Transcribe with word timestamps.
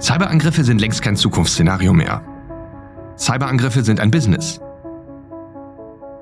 Cyberangriffe 0.00 0.64
sind 0.64 0.80
längst 0.80 1.02
kein 1.02 1.14
Zukunftsszenario 1.14 1.92
mehr. 1.92 2.20
Cyberangriffe 3.16 3.84
sind 3.84 4.00
ein 4.00 4.10
Business. 4.10 4.60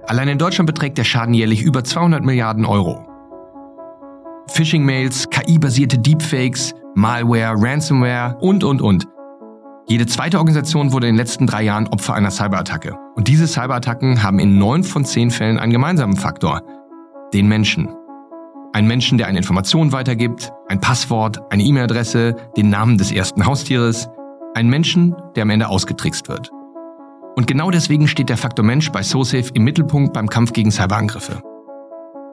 Allein 0.06 0.28
in 0.28 0.36
Deutschland 0.36 0.66
beträgt 0.66 0.98
der 0.98 1.04
Schaden 1.04 1.32
jährlich 1.32 1.62
über 1.62 1.82
200 1.82 2.22
Milliarden 2.22 2.66
Euro. 2.66 3.06
Phishing-Mails, 4.48 5.30
KI-basierte 5.30 5.98
Deepfakes, 5.98 6.74
Malware, 6.94 7.54
Ransomware 7.56 8.36
und, 8.42 8.62
und, 8.62 8.82
und. 8.82 9.08
Jede 9.86 10.04
zweite 10.04 10.36
Organisation 10.36 10.92
wurde 10.92 11.08
in 11.08 11.14
den 11.14 11.18
letzten 11.18 11.46
drei 11.46 11.62
Jahren 11.62 11.86
Opfer 11.86 12.12
einer 12.12 12.30
Cyberattacke. 12.30 12.94
Und 13.14 13.26
diese 13.28 13.46
Cyberattacken 13.46 14.22
haben 14.22 14.38
in 14.38 14.58
neun 14.58 14.84
von 14.84 15.06
zehn 15.06 15.30
Fällen 15.30 15.58
einen 15.58 15.72
gemeinsamen 15.72 16.16
Faktor. 16.16 16.60
Den 17.32 17.48
Menschen. 17.48 17.88
Ein 18.74 18.88
Menschen, 18.88 19.18
der 19.18 19.28
eine 19.28 19.38
Information 19.38 19.92
weitergibt, 19.92 20.52
ein 20.66 20.80
Passwort, 20.80 21.40
eine 21.52 21.62
E-Mail-Adresse, 21.62 22.34
den 22.56 22.70
Namen 22.70 22.98
des 22.98 23.12
ersten 23.12 23.46
Haustieres. 23.46 24.08
Ein 24.54 24.68
Menschen, 24.68 25.14
der 25.36 25.44
am 25.44 25.50
Ende 25.50 25.68
ausgetrickst 25.68 26.28
wird. 26.28 26.50
Und 27.36 27.46
genau 27.46 27.70
deswegen 27.70 28.08
steht 28.08 28.30
der 28.30 28.36
Faktor 28.36 28.64
Mensch 28.64 28.90
bei 28.90 29.04
SoSafe 29.04 29.52
im 29.54 29.62
Mittelpunkt 29.62 30.12
beim 30.12 30.28
Kampf 30.28 30.52
gegen 30.52 30.72
Cyberangriffe. 30.72 31.40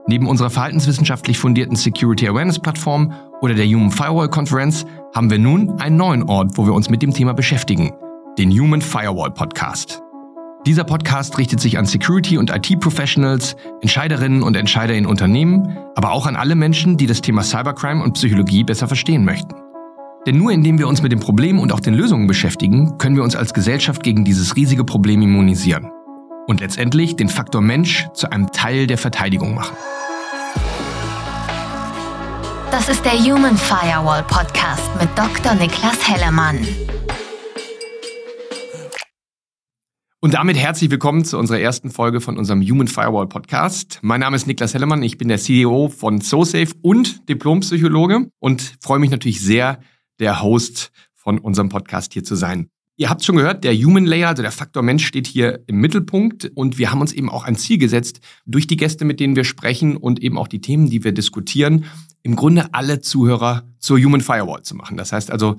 Neben 0.07 0.27
unserer 0.27 0.49
verhaltenswissenschaftlich 0.49 1.37
fundierten 1.37 1.75
Security 1.75 2.27
Awareness 2.27 2.57
Plattform 2.57 3.13
oder 3.41 3.53
der 3.53 3.67
Human 3.67 3.91
Firewall 3.91 4.29
Conference 4.29 4.87
haben 5.13 5.29
wir 5.29 5.37
nun 5.37 5.79
einen 5.79 5.97
neuen 5.97 6.23
Ort, 6.23 6.57
wo 6.57 6.65
wir 6.65 6.73
uns 6.73 6.89
mit 6.89 7.03
dem 7.03 7.13
Thema 7.13 7.35
beschäftigen, 7.35 7.91
den 8.39 8.49
Human 8.49 8.81
Firewall 8.81 9.29
Podcast. 9.29 10.01
Dieser 10.67 10.83
Podcast 10.83 11.39
richtet 11.39 11.59
sich 11.59 11.79
an 11.79 11.87
Security- 11.87 12.37
und 12.37 12.51
IT-Professionals, 12.51 13.55
Entscheiderinnen 13.81 14.43
und 14.43 14.55
Entscheider 14.55 14.93
in 14.93 15.07
Unternehmen, 15.07 15.75
aber 15.95 16.11
auch 16.11 16.27
an 16.27 16.35
alle 16.35 16.53
Menschen, 16.53 16.97
die 16.97 17.07
das 17.07 17.21
Thema 17.21 17.41
Cybercrime 17.41 18.03
und 18.03 18.13
Psychologie 18.13 18.63
besser 18.63 18.87
verstehen 18.87 19.25
möchten. 19.25 19.55
Denn 20.27 20.37
nur 20.37 20.51
indem 20.51 20.77
wir 20.77 20.87
uns 20.87 21.01
mit 21.01 21.11
dem 21.11 21.19
Problem 21.19 21.57
und 21.57 21.71
auch 21.71 21.79
den 21.79 21.95
Lösungen 21.95 22.27
beschäftigen, 22.27 22.99
können 22.99 23.15
wir 23.15 23.23
uns 23.23 23.35
als 23.35 23.55
Gesellschaft 23.55 24.03
gegen 24.03 24.23
dieses 24.23 24.55
riesige 24.55 24.83
Problem 24.83 25.23
immunisieren. 25.23 25.89
Und 26.45 26.59
letztendlich 26.59 27.15
den 27.15 27.29
Faktor 27.29 27.61
Mensch 27.61 28.07
zu 28.13 28.31
einem 28.31 28.51
Teil 28.51 28.85
der 28.85 28.99
Verteidigung 28.99 29.55
machen. 29.55 29.75
Das 32.69 32.87
ist 32.87 33.03
der 33.03 33.13
Human 33.13 33.57
Firewall 33.57 34.23
Podcast 34.27 34.91
mit 34.99 35.09
Dr. 35.17 35.55
Niklas 35.55 36.07
Hellermann. 36.07 36.59
Und 40.23 40.35
damit 40.35 40.55
herzlich 40.55 40.91
willkommen 40.91 41.25
zu 41.25 41.39
unserer 41.39 41.59
ersten 41.59 41.89
Folge 41.89 42.21
von 42.21 42.37
unserem 42.37 42.61
Human 42.61 42.87
Firewall 42.87 43.25
Podcast. 43.25 43.97
Mein 44.03 44.19
Name 44.19 44.35
ist 44.35 44.45
Niklas 44.45 44.75
Hellermann, 44.75 45.01
ich 45.01 45.17
bin 45.17 45.29
der 45.29 45.39
CEO 45.39 45.89
von 45.89 46.21
SoSafe 46.21 46.75
und 46.83 47.27
Diplompsychologe 47.27 48.29
und 48.37 48.75
freue 48.81 48.99
mich 48.99 49.09
natürlich 49.09 49.41
sehr, 49.41 49.79
der 50.19 50.43
Host 50.43 50.91
von 51.15 51.39
unserem 51.39 51.69
Podcast 51.69 52.13
hier 52.13 52.23
zu 52.23 52.35
sein. 52.35 52.69
Ihr 52.97 53.09
habt 53.09 53.25
schon 53.25 53.35
gehört, 53.35 53.63
der 53.63 53.73
Human 53.73 54.05
Layer, 54.05 54.29
also 54.29 54.43
der 54.43 54.51
Faktor 54.51 54.83
Mensch 54.83 55.07
steht 55.07 55.25
hier 55.25 55.63
im 55.65 55.77
Mittelpunkt 55.77 56.51
und 56.53 56.77
wir 56.77 56.91
haben 56.91 57.01
uns 57.01 57.13
eben 57.13 57.31
auch 57.31 57.45
ein 57.45 57.55
Ziel 57.55 57.79
gesetzt, 57.79 58.19
durch 58.45 58.67
die 58.67 58.77
Gäste, 58.77 59.05
mit 59.05 59.19
denen 59.19 59.35
wir 59.35 59.43
sprechen 59.43 59.97
und 59.97 60.21
eben 60.21 60.37
auch 60.37 60.47
die 60.47 60.61
Themen, 60.61 60.87
die 60.87 61.03
wir 61.03 61.13
diskutieren, 61.13 61.85
im 62.21 62.35
Grunde 62.35 62.75
alle 62.75 63.01
Zuhörer 63.01 63.63
zur 63.79 63.97
Human 63.97 64.21
Firewall 64.21 64.61
zu 64.61 64.75
machen. 64.75 64.97
Das 64.97 65.13
heißt 65.13 65.31
also, 65.31 65.57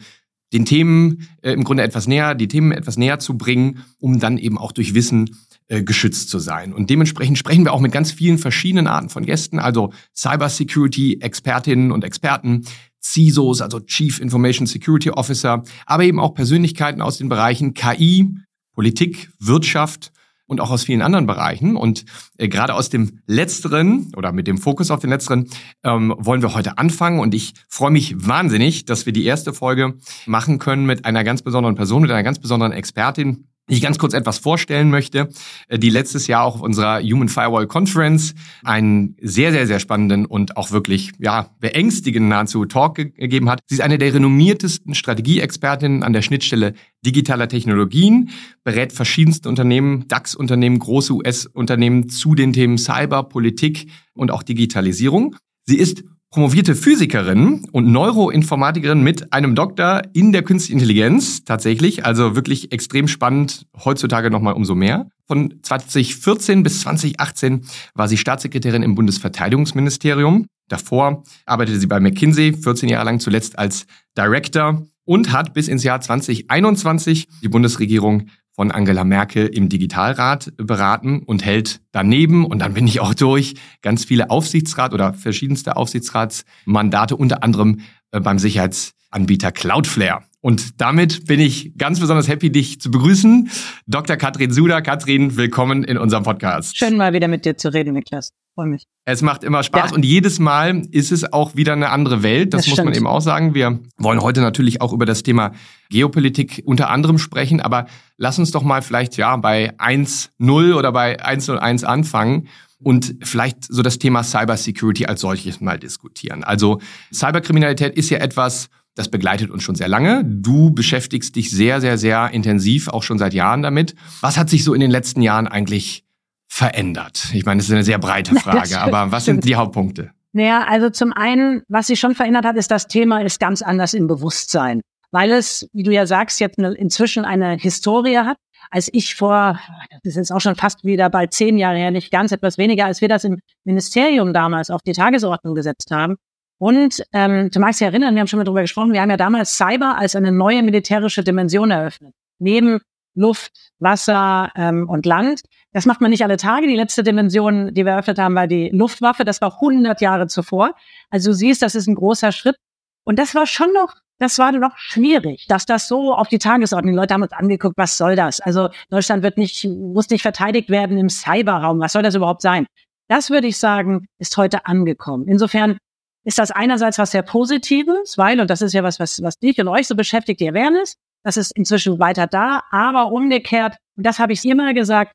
den 0.52 0.64
Themen 0.64 1.28
äh, 1.42 1.52
im 1.52 1.64
Grunde 1.64 1.82
etwas 1.82 2.06
näher, 2.06 2.34
die 2.34 2.48
Themen 2.48 2.72
etwas 2.72 2.96
näher 2.96 3.18
zu 3.18 3.36
bringen, 3.36 3.84
um 3.98 4.20
dann 4.20 4.38
eben 4.38 4.58
auch 4.58 4.72
durch 4.72 4.94
Wissen 4.94 5.36
äh, 5.68 5.82
geschützt 5.82 6.28
zu 6.28 6.38
sein. 6.38 6.72
Und 6.72 6.90
dementsprechend 6.90 7.38
sprechen 7.38 7.64
wir 7.64 7.72
auch 7.72 7.80
mit 7.80 7.92
ganz 7.92 8.12
vielen 8.12 8.38
verschiedenen 8.38 8.86
Arten 8.86 9.08
von 9.08 9.24
Gästen, 9.24 9.58
also 9.58 9.92
Cybersecurity-Expertinnen 10.14 11.92
und 11.92 12.04
Experten, 12.04 12.64
CISOs, 13.02 13.60
also 13.60 13.80
Chief 13.80 14.20
Information 14.20 14.66
Security 14.66 15.10
Officer, 15.10 15.64
aber 15.86 16.04
eben 16.04 16.20
auch 16.20 16.34
Persönlichkeiten 16.34 17.00
aus 17.00 17.18
den 17.18 17.28
Bereichen 17.28 17.74
KI, 17.74 18.30
Politik, 18.74 19.30
Wirtschaft 19.38 20.12
und 20.52 20.60
auch 20.60 20.70
aus 20.70 20.84
vielen 20.84 21.02
anderen 21.02 21.26
Bereichen. 21.26 21.76
Und 21.76 22.04
äh, 22.38 22.46
gerade 22.48 22.74
aus 22.74 22.90
dem 22.90 23.18
letzteren 23.26 24.12
oder 24.16 24.30
mit 24.32 24.46
dem 24.46 24.58
Fokus 24.58 24.90
auf 24.90 25.00
den 25.00 25.10
letzteren 25.10 25.48
ähm, 25.82 26.14
wollen 26.18 26.42
wir 26.42 26.54
heute 26.54 26.78
anfangen. 26.78 27.18
Und 27.18 27.34
ich 27.34 27.54
freue 27.68 27.90
mich 27.90 28.14
wahnsinnig, 28.28 28.84
dass 28.84 29.06
wir 29.06 29.12
die 29.12 29.24
erste 29.24 29.52
Folge 29.52 29.94
machen 30.26 30.58
können 30.58 30.86
mit 30.86 31.04
einer 31.04 31.24
ganz 31.24 31.42
besonderen 31.42 31.74
Person, 31.74 32.02
mit 32.02 32.10
einer 32.10 32.22
ganz 32.22 32.38
besonderen 32.38 32.72
Expertin, 32.72 33.48
ich 33.68 33.80
ganz 33.80 33.98
kurz 33.98 34.12
etwas 34.12 34.38
vorstellen 34.38 34.90
möchte, 34.90 35.28
äh, 35.68 35.78
die 35.78 35.90
letztes 35.90 36.26
Jahr 36.26 36.44
auch 36.44 36.56
auf 36.56 36.62
unserer 36.62 37.00
Human 37.00 37.28
Firewall 37.28 37.66
Conference 37.66 38.34
einen 38.64 39.16
sehr, 39.20 39.52
sehr, 39.52 39.66
sehr 39.66 39.78
spannenden 39.78 40.26
und 40.26 40.56
auch 40.56 40.72
wirklich, 40.72 41.12
ja, 41.18 41.50
beängstigenden 41.60 42.28
nahezu 42.28 42.64
Talk 42.64 42.96
gegeben 42.96 43.48
hat. 43.48 43.60
Sie 43.66 43.76
ist 43.76 43.80
eine 43.80 43.98
der 43.98 44.14
renommiertesten 44.14 44.94
Strategieexpertinnen 44.94 46.02
an 46.02 46.12
der 46.12 46.22
Schnittstelle 46.22 46.74
digitaler 47.04 47.48
Technologien, 47.48 48.30
berät 48.64 48.92
verschiedenste 48.92 49.48
Unternehmen, 49.48 50.06
DAX-Unternehmen, 50.08 50.78
große 50.78 51.14
US-Unternehmen 51.14 52.08
zu 52.08 52.34
den 52.34 52.52
Themen 52.52 52.78
Cyber, 52.78 53.24
Politik 53.24 53.88
und 54.14 54.30
auch 54.30 54.42
Digitalisierung. 54.42 55.36
Sie 55.64 55.78
ist 55.78 56.04
promovierte 56.32 56.74
Physikerin 56.74 57.66
und 57.72 57.92
Neuroinformatikerin 57.92 59.02
mit 59.02 59.34
einem 59.34 59.54
Doktor 59.54 60.00
in 60.14 60.32
der 60.32 60.42
Künstlichen 60.42 60.80
Intelligenz 60.80 61.44
tatsächlich. 61.44 62.06
Also 62.06 62.34
wirklich 62.34 62.72
extrem 62.72 63.06
spannend, 63.06 63.66
heutzutage 63.84 64.30
nochmal 64.30 64.54
umso 64.54 64.74
mehr. 64.74 65.08
Von 65.28 65.60
2014 65.62 66.62
bis 66.62 66.80
2018 66.80 67.66
war 67.94 68.08
sie 68.08 68.16
Staatssekretärin 68.16 68.82
im 68.82 68.94
Bundesverteidigungsministerium. 68.94 70.46
Davor 70.68 71.22
arbeitete 71.44 71.78
sie 71.78 71.86
bei 71.86 72.00
McKinsey 72.00 72.54
14 72.54 72.88
Jahre 72.88 73.04
lang 73.04 73.20
zuletzt 73.20 73.58
als 73.58 73.86
Director 74.16 74.82
und 75.04 75.32
hat 75.32 75.52
bis 75.52 75.68
ins 75.68 75.84
Jahr 75.84 76.00
2021 76.00 77.28
die 77.42 77.48
Bundesregierung 77.48 78.28
von 78.62 78.70
Angela 78.70 79.02
Merkel 79.02 79.48
im 79.48 79.68
Digitalrat 79.68 80.52
beraten 80.56 81.24
und 81.24 81.44
hält 81.44 81.80
daneben, 81.90 82.44
und 82.44 82.60
dann 82.60 82.74
bin 82.74 82.86
ich 82.86 83.00
auch 83.00 83.12
durch, 83.12 83.54
ganz 83.80 84.04
viele 84.04 84.30
Aufsichtsrat 84.30 84.94
oder 84.94 85.14
verschiedenste 85.14 85.76
Aufsichtsratsmandate, 85.76 87.16
unter 87.16 87.42
anderem 87.42 87.80
äh, 88.12 88.20
beim 88.20 88.38
Sicherheitsanbieter 88.38 89.50
Cloudflare. 89.50 90.22
Und 90.40 90.80
damit 90.80 91.26
bin 91.26 91.40
ich 91.40 91.76
ganz 91.76 91.98
besonders 91.98 92.28
happy, 92.28 92.52
dich 92.52 92.80
zu 92.80 92.92
begrüßen. 92.92 93.50
Dr. 93.88 94.16
Katrin 94.16 94.52
Suda. 94.52 94.80
Katrin, 94.80 95.36
willkommen 95.36 95.82
in 95.82 95.98
unserem 95.98 96.22
Podcast. 96.22 96.76
Schön 96.76 96.96
mal 96.96 97.12
wieder 97.12 97.26
mit 97.26 97.44
dir 97.44 97.56
zu 97.56 97.74
reden, 97.74 97.94
Niklas. 97.94 98.32
Freue 98.54 98.66
mich. 98.66 98.86
Es 99.06 99.22
macht 99.22 99.44
immer 99.44 99.62
Spaß 99.62 99.90
ja. 99.90 99.96
und 99.96 100.04
jedes 100.04 100.38
Mal 100.38 100.82
ist 100.90 101.10
es 101.10 101.32
auch 101.32 101.56
wieder 101.56 101.72
eine 101.72 101.88
andere 101.88 102.22
Welt. 102.22 102.52
Das, 102.52 102.60
das 102.60 102.66
muss 102.68 102.74
stimmt. 102.74 102.90
man 102.90 102.94
eben 102.94 103.06
auch 103.06 103.22
sagen. 103.22 103.54
Wir 103.54 103.80
wollen 103.96 104.20
heute 104.20 104.42
natürlich 104.42 104.82
auch 104.82 104.92
über 104.92 105.06
das 105.06 105.22
Thema 105.22 105.52
Geopolitik 105.88 106.62
unter 106.66 106.90
anderem 106.90 107.18
sprechen, 107.18 107.60
aber 107.60 107.86
lass 108.18 108.38
uns 108.38 108.50
doch 108.50 108.62
mal 108.62 108.82
vielleicht 108.82 109.16
ja 109.16 109.34
bei 109.36 109.72
1.0 109.78 110.74
oder 110.74 110.92
bei 110.92 111.18
1.01 111.24 111.84
anfangen 111.84 112.48
und 112.78 113.14
vielleicht 113.22 113.64
so 113.72 113.80
das 113.80 113.98
Thema 113.98 114.22
Cybersecurity 114.22 115.06
als 115.06 115.22
solches 115.22 115.60
mal 115.60 115.78
diskutieren. 115.78 116.44
Also 116.44 116.80
Cyberkriminalität 117.12 117.96
ist 117.96 118.10
ja 118.10 118.18
etwas, 118.18 118.68
das 118.94 119.08
begleitet 119.08 119.50
uns 119.50 119.62
schon 119.62 119.76
sehr 119.76 119.88
lange. 119.88 120.24
Du 120.26 120.72
beschäftigst 120.72 121.34
dich 121.36 121.50
sehr, 121.50 121.80
sehr, 121.80 121.96
sehr 121.96 122.30
intensiv, 122.32 122.88
auch 122.88 123.02
schon 123.02 123.18
seit 123.18 123.32
Jahren 123.32 123.62
damit. 123.62 123.94
Was 124.20 124.36
hat 124.36 124.50
sich 124.50 124.62
so 124.62 124.74
in 124.74 124.80
den 124.80 124.90
letzten 124.90 125.22
Jahren 125.22 125.48
eigentlich 125.48 126.04
verändert? 126.52 127.30
Ich 127.32 127.46
meine, 127.46 127.58
das 127.58 127.68
ist 127.68 127.72
eine 127.72 127.82
sehr 127.82 127.98
breite 127.98 128.34
Frage, 128.38 128.78
aber 128.78 129.10
was 129.10 129.24
sind 129.24 129.44
die 129.44 129.56
Hauptpunkte? 129.56 130.10
Naja, 130.32 130.64
also 130.68 130.90
zum 130.90 131.12
einen, 131.12 131.62
was 131.68 131.86
sich 131.86 131.98
schon 131.98 132.14
verändert 132.14 132.44
hat, 132.44 132.56
ist 132.56 132.70
das 132.70 132.88
Thema 132.88 133.22
ist 133.22 133.40
ganz 133.40 133.62
anders 133.62 133.94
im 133.94 134.06
Bewusstsein. 134.06 134.82
Weil 135.10 135.32
es, 135.32 135.66
wie 135.72 135.82
du 135.82 135.92
ja 135.92 136.06
sagst, 136.06 136.40
jetzt 136.40 136.58
eine, 136.58 136.72
inzwischen 136.74 137.24
eine 137.24 137.56
Historie 137.56 138.18
hat. 138.18 138.36
Als 138.70 138.88
ich 138.92 139.14
vor, 139.14 139.58
das 139.90 140.00
ist 140.12 140.16
jetzt 140.16 140.32
auch 140.32 140.40
schon 140.40 140.54
fast 140.54 140.84
wieder 140.84 141.10
bald 141.10 141.34
zehn 141.34 141.58
Jahre 141.58 141.76
her, 141.76 141.90
nicht 141.90 142.10
ganz, 142.10 142.32
etwas 142.32 142.56
weniger, 142.58 142.86
als 142.86 143.00
wir 143.00 143.08
das 143.08 143.24
im 143.24 143.38
Ministerium 143.64 144.32
damals 144.32 144.70
auf 144.70 144.82
die 144.82 144.92
Tagesordnung 144.92 145.54
gesetzt 145.54 145.90
haben, 145.90 146.16
und 146.58 147.02
ähm, 147.12 147.50
du 147.50 147.58
magst 147.58 147.80
dich 147.80 147.88
erinnern, 147.88 148.14
wir 148.14 148.20
haben 148.20 148.28
schon 148.28 148.38
mal 148.38 148.44
drüber 148.44 148.60
gesprochen, 148.60 148.92
wir 148.92 149.00
haben 149.00 149.10
ja 149.10 149.16
damals 149.16 149.56
Cyber 149.56 149.98
als 149.98 150.14
eine 150.14 150.30
neue 150.30 150.62
militärische 150.62 151.24
Dimension 151.24 151.72
eröffnet. 151.72 152.14
Neben 152.38 152.78
Luft, 153.16 153.72
Wasser 153.80 154.52
ähm, 154.54 154.88
und 154.88 155.04
Land. 155.04 155.40
Das 155.72 155.86
macht 155.86 156.00
man 156.00 156.10
nicht 156.10 156.22
alle 156.22 156.36
Tage. 156.36 156.66
Die 156.66 156.76
letzte 156.76 157.02
Dimension, 157.02 157.72
die 157.72 157.84
wir 157.84 157.92
eröffnet 157.92 158.18
haben, 158.18 158.34
war 158.34 158.46
die 158.46 158.68
Luftwaffe. 158.70 159.24
Das 159.24 159.40
war 159.40 159.54
100 159.54 160.00
Jahre 160.00 160.26
zuvor. 160.26 160.74
Also 161.10 161.30
du 161.30 161.34
siehst, 161.34 161.62
das 161.62 161.74
ist 161.74 161.86
ein 161.86 161.94
großer 161.94 162.30
Schritt. 162.32 162.56
Und 163.04 163.18
das 163.18 163.34
war 163.34 163.46
schon 163.46 163.72
noch, 163.72 163.94
das 164.18 164.38
war 164.38 164.52
noch 164.52 164.76
schwierig, 164.76 165.46
dass 165.48 165.66
das 165.66 165.88
so 165.88 166.14
auf 166.14 166.28
die 166.28 166.38
Tagesordnung. 166.38 166.92
Die 166.92 166.98
Leute 166.98 167.14
haben 167.14 167.22
uns 167.22 167.32
angeguckt, 167.32 167.76
was 167.76 167.96
soll 167.96 168.16
das? 168.16 168.40
Also 168.40 168.68
Deutschland 168.90 169.22
wird 169.22 169.38
nicht, 169.38 169.64
muss 169.64 170.10
nicht 170.10 170.22
verteidigt 170.22 170.68
werden 170.68 170.98
im 170.98 171.08
Cyberraum. 171.08 171.80
Was 171.80 171.92
soll 171.92 172.02
das 172.02 172.14
überhaupt 172.14 172.42
sein? 172.42 172.66
Das 173.08 173.30
würde 173.30 173.46
ich 173.46 173.58
sagen, 173.58 174.06
ist 174.18 174.36
heute 174.36 174.66
angekommen. 174.66 175.26
Insofern 175.26 175.78
ist 176.24 176.38
das 176.38 176.50
einerseits 176.50 176.98
was 176.98 177.10
sehr 177.10 177.22
Positives, 177.22 178.16
weil, 178.16 178.40
und 178.40 178.48
das 178.48 178.62
ist 178.62 178.74
ja 178.74 178.82
was, 178.82 179.00
was, 179.00 179.22
was 179.22 179.38
dich 179.38 179.58
und 179.58 179.68
euch 179.68 179.88
so 179.88 179.96
beschäftigt, 179.96 180.40
die 180.40 180.48
Awareness, 180.48 180.94
das 181.24 181.36
ist 181.36 181.52
inzwischen 181.56 181.98
weiter 181.98 182.26
da, 182.26 182.62
aber 182.70 183.10
umgekehrt, 183.10 183.76
und 183.96 184.06
das 184.06 184.18
habe 184.18 184.32
ich 184.32 184.44
immer 184.44 184.72
gesagt, 184.72 185.12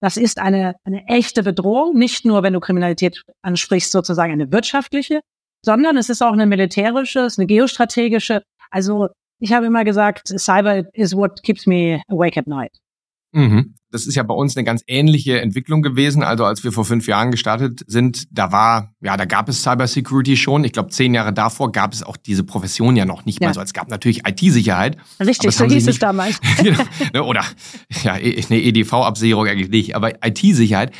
das 0.00 0.16
ist 0.16 0.38
eine, 0.38 0.74
eine 0.84 1.06
echte 1.06 1.42
Bedrohung, 1.42 1.96
nicht 1.96 2.24
nur, 2.24 2.42
wenn 2.42 2.54
du 2.54 2.60
Kriminalität 2.60 3.22
ansprichst, 3.42 3.92
sozusagen 3.92 4.32
eine 4.32 4.50
wirtschaftliche, 4.50 5.20
sondern 5.64 5.96
es 5.96 6.08
ist 6.08 6.22
auch 6.22 6.32
eine 6.32 6.46
militärische, 6.46 7.20
es 7.20 7.34
ist 7.34 7.38
eine 7.38 7.46
geostrategische. 7.46 8.42
Also 8.70 9.08
ich 9.40 9.52
habe 9.52 9.66
immer 9.66 9.84
gesagt, 9.84 10.28
Cyber 10.28 10.84
is 10.94 11.14
what 11.14 11.42
keeps 11.42 11.66
me 11.66 12.02
awake 12.08 12.38
at 12.38 12.46
night. 12.46 12.72
Mhm. 13.32 13.74
Das 13.90 14.06
ist 14.06 14.14
ja 14.14 14.22
bei 14.22 14.34
uns 14.34 14.56
eine 14.56 14.64
ganz 14.64 14.82
ähnliche 14.86 15.40
Entwicklung 15.40 15.82
gewesen. 15.82 16.22
Also 16.22 16.44
als 16.44 16.62
wir 16.64 16.72
vor 16.72 16.84
fünf 16.84 17.06
Jahren 17.06 17.30
gestartet 17.30 17.80
sind, 17.86 18.24
da 18.30 18.52
war, 18.52 18.92
ja, 19.00 19.16
da 19.16 19.24
gab 19.24 19.48
es 19.48 19.62
Cybersecurity 19.62 20.36
schon. 20.36 20.64
Ich 20.64 20.72
glaube, 20.72 20.90
zehn 20.90 21.14
Jahre 21.14 21.32
davor 21.32 21.72
gab 21.72 21.92
es 21.92 22.02
auch 22.02 22.16
diese 22.16 22.44
Profession 22.44 22.96
ja 22.96 23.04
noch 23.04 23.24
nicht 23.24 23.40
ja. 23.40 23.48
mal 23.48 23.54
so. 23.54 23.60
Es 23.60 23.72
gab 23.72 23.88
natürlich 23.88 24.26
IT-Sicherheit. 24.26 24.96
Richtig, 25.18 25.54
so 25.54 25.64
hieß 25.64 25.88
es 25.88 25.98
damals. 25.98 26.40
genau, 26.62 26.82
ne, 27.12 27.22
oder 27.24 27.44
ja, 28.02 28.16
e, 28.16 28.42
eine 28.48 28.60
EDV-Absicherung 28.60 29.46
eigentlich 29.46 29.70
nicht, 29.70 29.96
aber 29.96 30.24
IT-Sicherheit. 30.24 30.92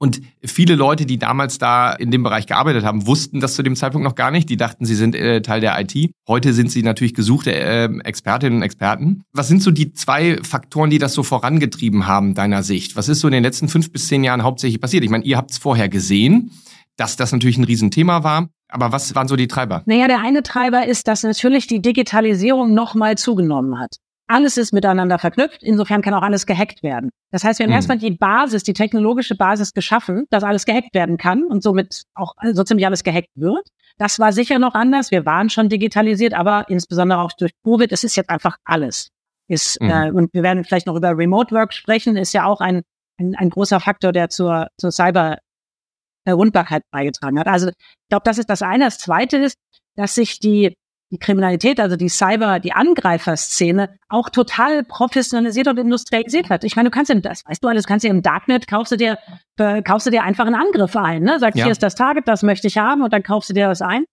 Und 0.00 0.20
viele 0.44 0.76
Leute, 0.76 1.06
die 1.06 1.18
damals 1.18 1.58
da 1.58 1.92
in 1.92 2.12
dem 2.12 2.22
Bereich 2.22 2.46
gearbeitet 2.46 2.84
haben, 2.84 3.06
wussten 3.08 3.40
das 3.40 3.54
zu 3.54 3.64
dem 3.64 3.74
Zeitpunkt 3.74 4.04
noch 4.04 4.14
gar 4.14 4.30
nicht. 4.30 4.48
Die 4.48 4.56
dachten, 4.56 4.84
sie 4.84 4.94
sind 4.94 5.16
äh, 5.16 5.42
Teil 5.42 5.60
der 5.60 5.78
IT. 5.80 6.12
Heute 6.28 6.52
sind 6.52 6.70
sie 6.70 6.84
natürlich 6.84 7.14
gesuchte 7.14 7.52
äh, 7.52 7.88
Expertinnen 8.04 8.58
und 8.58 8.62
Experten. 8.62 9.22
Was 9.32 9.48
sind 9.48 9.60
so 9.60 9.72
die 9.72 9.92
zwei 9.92 10.38
Faktoren, 10.42 10.90
die 10.90 10.98
das 10.98 11.14
so 11.14 11.24
vorangetrieben 11.24 12.06
haben, 12.06 12.34
deiner 12.34 12.62
Sicht? 12.62 12.94
Was 12.94 13.08
ist 13.08 13.20
so 13.20 13.26
in 13.26 13.32
den 13.32 13.42
letzten 13.42 13.68
fünf 13.68 13.90
bis 13.90 14.06
zehn 14.06 14.22
Jahren 14.22 14.44
hauptsächlich 14.44 14.80
passiert? 14.80 15.02
Ich 15.02 15.10
meine, 15.10 15.24
ihr 15.24 15.36
habt 15.36 15.50
es 15.50 15.58
vorher 15.58 15.88
gesehen, 15.88 16.52
dass 16.96 17.16
das 17.16 17.32
natürlich 17.32 17.58
ein 17.58 17.64
Riesenthema 17.64 18.22
war. 18.22 18.48
Aber 18.68 18.92
was 18.92 19.14
waren 19.14 19.28
so 19.28 19.34
die 19.34 19.48
Treiber? 19.48 19.82
Naja, 19.86 20.06
der 20.08 20.20
eine 20.20 20.42
Treiber 20.42 20.86
ist, 20.86 21.08
dass 21.08 21.22
natürlich 21.22 21.66
die 21.66 21.80
Digitalisierung 21.80 22.74
nochmal 22.74 23.16
zugenommen 23.16 23.80
hat. 23.80 23.96
Alles 24.30 24.58
ist 24.58 24.72
miteinander 24.72 25.18
verknüpft, 25.18 25.62
insofern 25.62 26.02
kann 26.02 26.12
auch 26.12 26.22
alles 26.22 26.44
gehackt 26.44 26.82
werden. 26.82 27.10
Das 27.30 27.44
heißt, 27.44 27.58
wir 27.58 27.64
haben 27.64 27.70
mhm. 27.70 27.76
erstmal 27.76 27.98
die 27.98 28.10
Basis, 28.10 28.62
die 28.62 28.74
technologische 28.74 29.34
Basis 29.34 29.72
geschaffen, 29.72 30.26
dass 30.30 30.44
alles 30.44 30.66
gehackt 30.66 30.94
werden 30.94 31.16
kann 31.16 31.44
und 31.44 31.62
somit 31.62 32.02
auch 32.14 32.34
so 32.52 32.62
ziemlich 32.62 32.86
alles 32.86 33.02
gehackt 33.02 33.30
wird. 33.34 33.66
Das 33.96 34.18
war 34.18 34.32
sicher 34.32 34.58
noch 34.58 34.74
anders. 34.74 35.10
Wir 35.10 35.24
waren 35.24 35.48
schon 35.48 35.70
digitalisiert, 35.70 36.34
aber 36.34 36.66
insbesondere 36.68 37.20
auch 37.20 37.32
durch 37.32 37.52
Covid, 37.64 37.90
es 37.90 38.04
ist 38.04 38.16
jetzt 38.16 38.28
einfach 38.28 38.56
alles. 38.64 39.08
Ist, 39.48 39.80
mhm. 39.80 39.90
äh, 39.90 40.10
und 40.10 40.34
wir 40.34 40.42
werden 40.42 40.62
vielleicht 40.62 40.86
noch 40.86 40.96
über 40.96 41.16
Remote 41.16 41.54
Work 41.54 41.72
sprechen, 41.72 42.16
ist 42.16 42.34
ja 42.34 42.44
auch 42.44 42.60
ein, 42.60 42.82
ein, 43.18 43.34
ein 43.34 43.48
großer 43.48 43.80
Faktor, 43.80 44.12
der 44.12 44.28
zur, 44.28 44.68
zur 44.78 44.92
Cyber 44.92 45.38
Rundbarkeit 46.28 46.82
beigetragen 46.90 47.38
hat. 47.38 47.46
Also 47.46 47.68
ich 47.68 48.08
glaube, 48.10 48.24
das 48.24 48.36
ist 48.36 48.50
das 48.50 48.60
eine. 48.60 48.84
Das 48.84 48.98
zweite 48.98 49.38
ist, 49.38 49.56
dass 49.96 50.14
sich 50.14 50.38
die 50.38 50.74
die 51.10 51.18
Kriminalität, 51.18 51.80
also 51.80 51.96
die 51.96 52.08
Cyber, 52.08 52.60
die 52.60 52.72
Angreiferszene 52.72 53.98
auch 54.08 54.28
total 54.28 54.84
professionalisiert 54.84 55.68
und 55.68 55.78
industrialisiert 55.78 56.50
hat. 56.50 56.64
Ich 56.64 56.76
meine, 56.76 56.90
du 56.90 56.94
kannst 56.94 57.10
in 57.10 57.22
das, 57.22 57.44
weißt 57.46 57.64
du 57.64 57.68
alles, 57.68 57.86
kannst 57.86 58.04
du 58.04 58.08
im 58.08 58.22
Darknet 58.22 58.66
kaufst 58.66 58.92
du 58.92 58.96
dir, 58.96 59.18
äh, 59.56 59.82
kaufst 59.82 60.06
du 60.06 60.10
dir 60.10 60.22
einfach 60.22 60.46
einen 60.46 60.54
Angriff 60.54 60.94
ein, 60.96 61.22
ne? 61.22 61.38
Sagst, 61.38 61.56
ja. 61.56 61.64
hier 61.64 61.72
ist 61.72 61.82
das 61.82 61.94
Target, 61.94 62.28
das 62.28 62.42
möchte 62.42 62.66
ich 62.66 62.76
haben 62.76 63.02
und 63.02 63.12
dann 63.12 63.22
kaufst 63.22 63.48
du 63.48 63.54
dir 63.54 63.68
das 63.68 63.80
ein. 63.80 64.04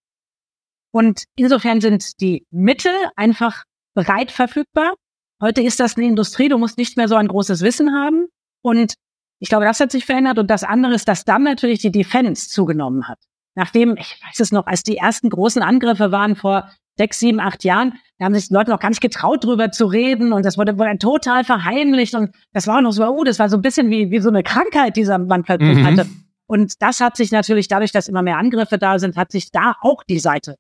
Und 0.94 1.26
insofern 1.36 1.82
sind 1.82 2.22
die 2.22 2.46
Mittel 2.52 2.94
einfach 3.18 3.66
bereit 3.94 4.32
verfügbar. 4.32 4.94
Heute 5.42 5.62
ist 5.62 5.82
das 5.82 5.98
eine 5.98 6.06
Industrie, 6.06 6.48
du 6.48 6.58
musst 6.58 6.78
nicht 6.78 6.96
mehr 6.96 7.10
so 7.10 7.16
ein 7.16 7.28
großes 7.28 7.62
Wissen 7.62 7.94
haben. 7.94 8.28
Und 8.62 8.94
ich 9.40 9.50
glaube, 9.50 9.66
das 9.66 9.82
hat 9.82 9.92
sich 9.92 10.06
verändert. 10.06 10.40
Und 10.40 10.50
das 10.50 10.64
andere 10.64 10.94
ist, 10.94 11.10
dass 11.10 11.26
dann 11.26 11.44
natürlich 11.44 11.80
die 11.80 11.92
Defense 11.92 12.48
zugenommen 12.50 13.10
hat. 13.10 13.20
Nachdem, 13.56 13.98
ich 13.98 14.18
weiß 14.26 14.40
es 14.40 14.54
noch, 14.54 14.68
als 14.68 14.84
die 14.84 14.96
ersten 14.96 15.30
großen 15.30 15.62
Angriffe 15.62 16.14
waren 16.14 16.38
vor 16.38 16.72
sechs, 16.98 17.20
sieben, 17.20 17.40
acht 17.40 17.64
Jahren, 17.64 17.94
da 18.18 18.26
haben 18.26 18.34
sich 18.34 18.48
die 18.48 18.54
Leute 18.54 18.72
noch 18.72 18.80
gar 18.80 18.90
nicht 18.90 19.02
getraut, 19.02 19.44
drüber 19.44 19.72
zu 19.72 19.86
reden 19.86 20.32
und 20.34 20.46
das 20.46 20.58
wurde, 20.58 20.78
wurde 20.78 20.98
total 20.98 21.44
verheimlicht 21.44 22.16
und 22.16 22.34
das 22.54 22.68
war 22.68 22.78
auch 22.78 22.82
noch 22.82 22.92
so, 22.92 23.06
oh, 23.06 23.24
das 23.24 23.40
war 23.40 23.50
so 23.50 23.58
ein 23.58 23.62
bisschen 23.62 23.90
wie, 23.90 24.12
wie 24.12 24.20
so 24.20 24.30
eine 24.30 24.44
Krankheit, 24.44 24.96
die 24.96 25.02
dieser 25.02 25.18
Mann 25.18 25.44
plötzlich 25.44 25.78
mhm. 25.78 25.86
hatte. 25.86 26.08
Und 26.48 26.82
das 26.82 27.02
hat 27.02 27.18
sich 27.18 27.32
natürlich 27.32 27.68
dadurch, 27.68 27.92
dass 27.92 28.08
immer 28.08 28.22
mehr 28.22 28.38
Angriffe 28.38 28.78
da 28.78 29.00
sind, 29.00 29.18
hat 29.18 29.32
sich 29.32 29.52
da 29.52 29.76
auch 29.82 30.04
die 30.04 30.20
Seite 30.20 30.56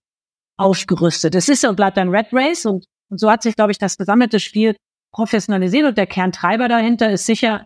aufgerüstet. 0.58 1.36
Es 1.36 1.50
ist 1.50 1.66
und 1.66 1.76
bleibt 1.76 1.98
ein 1.98 2.10
Red 2.10 2.28
Race 2.32 2.66
und, 2.66 2.86
und 3.10 3.20
so 3.20 3.30
hat 3.30 3.44
sich, 3.44 3.56
glaube 3.56 3.72
ich, 3.72 3.78
das 3.78 3.98
gesammelte 3.98 4.40
Spiel 4.40 4.76
professionalisiert 5.14 5.88
und 5.88 5.98
der 5.98 6.08
Kerntreiber 6.08 6.68
dahinter 6.68 7.12
ist 7.12 7.26
sicher 7.26 7.66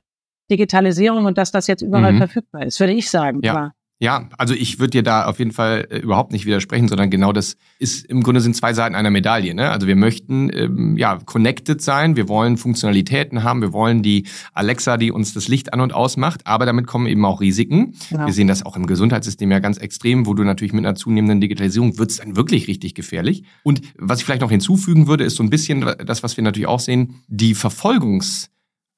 Digitalisierung 0.52 1.26
und 1.26 1.38
dass 1.38 1.52
das 1.52 1.68
jetzt 1.68 1.82
überall 1.82 2.14
mhm. 2.14 2.18
verfügbar 2.18 2.66
ist, 2.66 2.80
würde 2.80 2.94
ich 2.94 3.10
sagen. 3.10 3.40
Ja. 3.44 3.72
Ja, 4.02 4.30
also 4.38 4.54
ich 4.54 4.80
würde 4.80 4.92
dir 4.92 5.04
da 5.04 5.26
auf 5.26 5.40
jeden 5.40 5.52
Fall 5.52 5.86
äh, 5.90 5.98
überhaupt 5.98 6.32
nicht 6.32 6.46
widersprechen, 6.46 6.88
sondern 6.88 7.10
genau 7.10 7.34
das 7.34 7.58
ist 7.80 8.06
im 8.06 8.24
Grunde 8.24 8.40
sind 8.40 8.56
zwei 8.56 8.74
Seiten 8.74 8.96
einer 8.96 9.10
Medaille. 9.10 9.54
Ne? 9.54 9.70
Also 9.70 9.88
wir 9.88 9.98
möchten 9.98 10.50
ähm, 10.54 10.96
ja 10.96 11.20
connected 11.26 11.82
sein, 11.82 12.16
wir 12.16 12.30
wollen 12.30 12.56
Funktionalitäten 12.56 13.44
haben, 13.44 13.62
wir 13.62 13.74
wollen 13.74 14.02
die 14.02 14.26
Alexa, 14.54 14.96
die 14.96 15.12
uns 15.12 15.34
das 15.34 15.50
Licht 15.50 15.74
an 15.74 15.82
und 15.82 15.94
aus 15.94 16.16
macht, 16.16 16.48
aber 16.48 16.66
damit 16.66 16.88
kommen 16.88 17.08
eben 17.08 17.26
auch 17.26 17.42
Risiken. 17.42 17.94
Genau. 18.10 18.26
Wir 18.26 18.34
sehen 18.34 18.48
das 18.48 18.66
auch 18.66 18.78
im 18.78 18.88
Gesundheitssystem 18.88 19.52
ja 19.52 19.60
ganz 19.60 19.78
extrem, 19.78 20.26
wo 20.26 20.34
du 20.34 20.46
natürlich 20.46 20.72
mit 20.72 20.86
einer 20.86 20.96
zunehmenden 20.96 21.42
Digitalisierung 21.42 21.98
wird 21.98 22.12
es 22.12 22.18
dann 22.18 22.38
wirklich 22.38 22.70
richtig 22.70 22.96
gefährlich. 22.96 23.44
Und 23.64 23.82
was 23.98 24.20
ich 24.20 24.26
vielleicht 24.26 24.42
noch 24.42 24.52
hinzufügen 24.52 25.08
würde, 25.08 25.26
ist 25.26 25.36
so 25.36 25.44
ein 25.44 25.50
bisschen 25.50 25.82
das, 26.06 26.24
was 26.24 26.38
wir 26.38 26.44
natürlich 26.46 26.68
auch 26.68 26.80
sehen, 26.80 27.16
die 27.28 27.54
Verfolgungs 27.54 28.50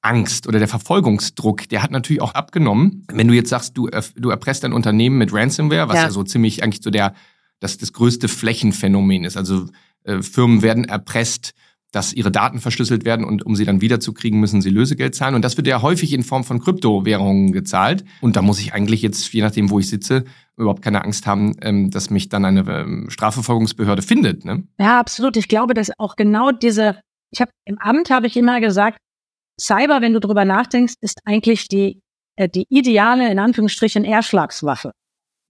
Angst 0.02 0.46
oder 0.46 0.58
der 0.58 0.68
Verfolgungsdruck, 0.68 1.68
der 1.68 1.82
hat 1.82 1.90
natürlich 1.90 2.20
auch 2.20 2.34
abgenommen. 2.34 3.06
Wenn 3.12 3.28
du 3.28 3.34
jetzt 3.34 3.50
sagst, 3.50 3.76
du, 3.78 3.88
du 4.16 4.30
erpresst 4.30 4.64
ein 4.64 4.72
Unternehmen 4.72 5.16
mit 5.16 5.32
Ransomware, 5.32 5.88
was 5.88 5.96
ja, 5.96 6.02
ja 6.04 6.10
so 6.10 6.24
ziemlich 6.24 6.62
eigentlich 6.62 6.82
so 6.82 6.90
der, 6.90 7.14
das, 7.60 7.78
das 7.78 7.92
größte 7.92 8.28
Flächenphänomen 8.28 9.24
ist. 9.24 9.36
Also 9.36 9.66
äh, 10.04 10.20
Firmen 10.20 10.62
werden 10.62 10.84
erpresst, 10.84 11.54
dass 11.92 12.12
ihre 12.14 12.32
Daten 12.32 12.58
verschlüsselt 12.58 13.04
werden 13.04 13.24
und 13.24 13.44
um 13.44 13.54
sie 13.54 13.66
dann 13.66 13.82
wiederzukriegen, 13.82 14.40
müssen 14.40 14.62
sie 14.62 14.70
Lösegeld 14.70 15.14
zahlen. 15.14 15.34
Und 15.34 15.44
das 15.44 15.58
wird 15.58 15.66
ja 15.66 15.82
häufig 15.82 16.12
in 16.14 16.22
Form 16.24 16.42
von 16.42 16.58
Kryptowährungen 16.58 17.52
gezahlt. 17.52 18.04
Und 18.22 18.34
da 18.34 18.42
muss 18.42 18.58
ich 18.60 18.72
eigentlich 18.72 19.02
jetzt, 19.02 19.32
je 19.32 19.42
nachdem, 19.42 19.70
wo 19.70 19.78
ich 19.78 19.88
sitze, 19.88 20.24
überhaupt 20.56 20.82
keine 20.82 21.04
Angst 21.04 21.26
haben, 21.26 21.54
ähm, 21.60 21.90
dass 21.90 22.08
mich 22.08 22.30
dann 22.30 22.46
eine 22.46 22.60
ähm, 22.68 23.10
Strafverfolgungsbehörde 23.10 24.02
findet. 24.02 24.44
Ne? 24.44 24.64
Ja, 24.80 24.98
absolut. 24.98 25.36
Ich 25.36 25.48
glaube, 25.48 25.74
dass 25.74 25.90
auch 25.98 26.16
genau 26.16 26.50
diese, 26.50 26.98
ich 27.30 27.42
habe 27.42 27.50
im 27.66 27.78
Amt 27.78 28.10
habe 28.10 28.26
ich 28.26 28.36
immer 28.38 28.60
gesagt, 28.60 28.98
Cyber, 29.60 30.00
wenn 30.00 30.12
du 30.12 30.20
drüber 30.20 30.44
nachdenkst, 30.44 30.94
ist 31.00 31.20
eigentlich 31.24 31.68
die, 31.68 32.00
äh, 32.36 32.48
die 32.48 32.66
ideale, 32.68 33.30
in 33.30 33.38
Anführungsstrichen, 33.38 34.04
Erschlagswaffe. 34.04 34.92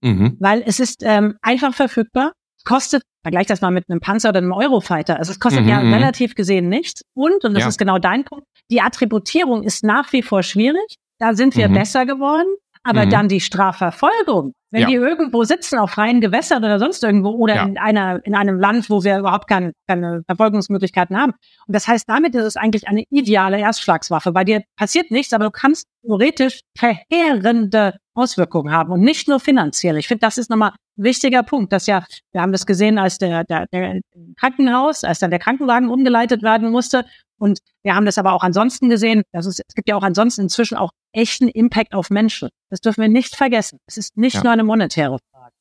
Mhm. 0.01 0.37
Weil 0.39 0.63
es 0.65 0.79
ist 0.79 1.01
ähm, 1.03 1.37
einfach 1.41 1.73
verfügbar, 1.73 2.33
kostet, 2.65 3.03
vergleich 3.23 3.47
das 3.47 3.61
mal 3.61 3.71
mit 3.71 3.89
einem 3.89 3.99
Panzer 3.99 4.29
oder 4.29 4.39
einem 4.39 4.51
Eurofighter, 4.51 5.17
also 5.17 5.31
es 5.31 5.39
kostet 5.39 5.63
mhm. 5.63 5.69
ja 5.69 5.81
mhm. 5.81 5.93
relativ 5.93 6.35
gesehen 6.35 6.69
nichts. 6.69 7.03
Und, 7.13 7.45
und 7.45 7.53
das 7.53 7.63
ja. 7.63 7.69
ist 7.69 7.77
genau 7.77 7.99
dein 7.99 8.25
Punkt, 8.25 8.45
die 8.69 8.81
Attributierung 8.81 9.63
ist 9.63 9.83
nach 9.83 10.11
wie 10.13 10.21
vor 10.21 10.43
schwierig. 10.43 10.97
Da 11.19 11.33
sind 11.33 11.55
wir 11.55 11.69
mhm. 11.69 11.73
besser 11.73 12.05
geworden. 12.05 12.47
Aber 12.83 13.05
mhm. 13.05 13.09
dann 13.11 13.27
die 13.29 13.39
Strafverfolgung, 13.39 14.53
wenn 14.73 14.81
ja. 14.81 14.87
die 14.87 14.95
irgendwo 14.95 15.43
sitzen 15.43 15.77
auf 15.77 15.91
freien 15.91 16.19
Gewässern 16.19 16.63
oder 16.63 16.79
sonst 16.79 17.03
irgendwo 17.03 17.29
oder 17.29 17.55
ja. 17.55 17.63
in 17.63 17.77
einer, 17.77 18.19
in 18.25 18.33
einem 18.33 18.59
Land, 18.59 18.89
wo 18.89 19.03
wir 19.03 19.19
überhaupt 19.19 19.47
kein, 19.47 19.73
keine 19.87 20.23
Verfolgungsmöglichkeiten 20.25 21.15
haben. 21.15 21.33
Und 21.67 21.75
das 21.75 21.87
heißt, 21.87 22.09
damit 22.09 22.33
ist 22.33 22.43
es 22.43 22.55
eigentlich 22.57 22.87
eine 22.87 23.03
ideale 23.11 23.59
Erstschlagswaffe, 23.59 24.33
weil 24.33 24.45
dir 24.45 24.63
passiert 24.75 25.11
nichts, 25.11 25.31
aber 25.31 25.45
du 25.45 25.51
kannst 25.51 25.87
theoretisch 26.01 26.61
verheerende 26.75 27.97
Auswirkungen 28.15 28.71
haben 28.71 28.91
und 28.91 29.01
nicht 29.01 29.27
nur 29.27 29.39
finanziell. 29.39 29.97
Ich 29.97 30.07
finde, 30.07 30.21
das 30.21 30.37
ist 30.37 30.49
nochmal 30.49 30.71
ein 30.71 31.03
wichtiger 31.03 31.43
Punkt, 31.43 31.73
dass 31.73 31.87
ja, 31.87 32.05
wir 32.31 32.41
haben 32.41 32.51
das 32.51 32.65
gesehen, 32.65 32.97
als 32.97 33.17
der, 33.17 33.43
der, 33.43 33.65
der 33.71 34.01
Krankenhaus, 34.37 35.03
als 35.03 35.19
dann 35.19 35.31
der 35.31 35.39
Krankenwagen 35.39 35.89
umgeleitet 35.89 36.43
werden 36.43 36.71
musste. 36.71 37.05
Und 37.37 37.59
wir 37.83 37.95
haben 37.95 38.05
das 38.05 38.17
aber 38.17 38.33
auch 38.33 38.43
ansonsten 38.43 38.89
gesehen, 38.89 39.23
dass 39.31 39.45
es, 39.45 39.59
es 39.67 39.75
gibt 39.75 39.89
ja 39.89 39.95
auch 39.95 40.03
ansonsten 40.03 40.41
inzwischen 40.41 40.77
auch 40.77 40.91
echten 41.11 41.47
Impact 41.47 41.93
auf 41.93 42.09
Menschen. 42.09 42.49
Das 42.69 42.79
dürfen 42.81 43.01
wir 43.01 43.09
nicht 43.09 43.35
vergessen. 43.35 43.79
Es 43.87 43.97
ist 43.97 44.15
nicht 44.17 44.35
ja. 44.35 44.43
nur 44.43 44.51
eine 44.53 44.63
monetäre 44.63 45.17
Frage. 45.31 45.53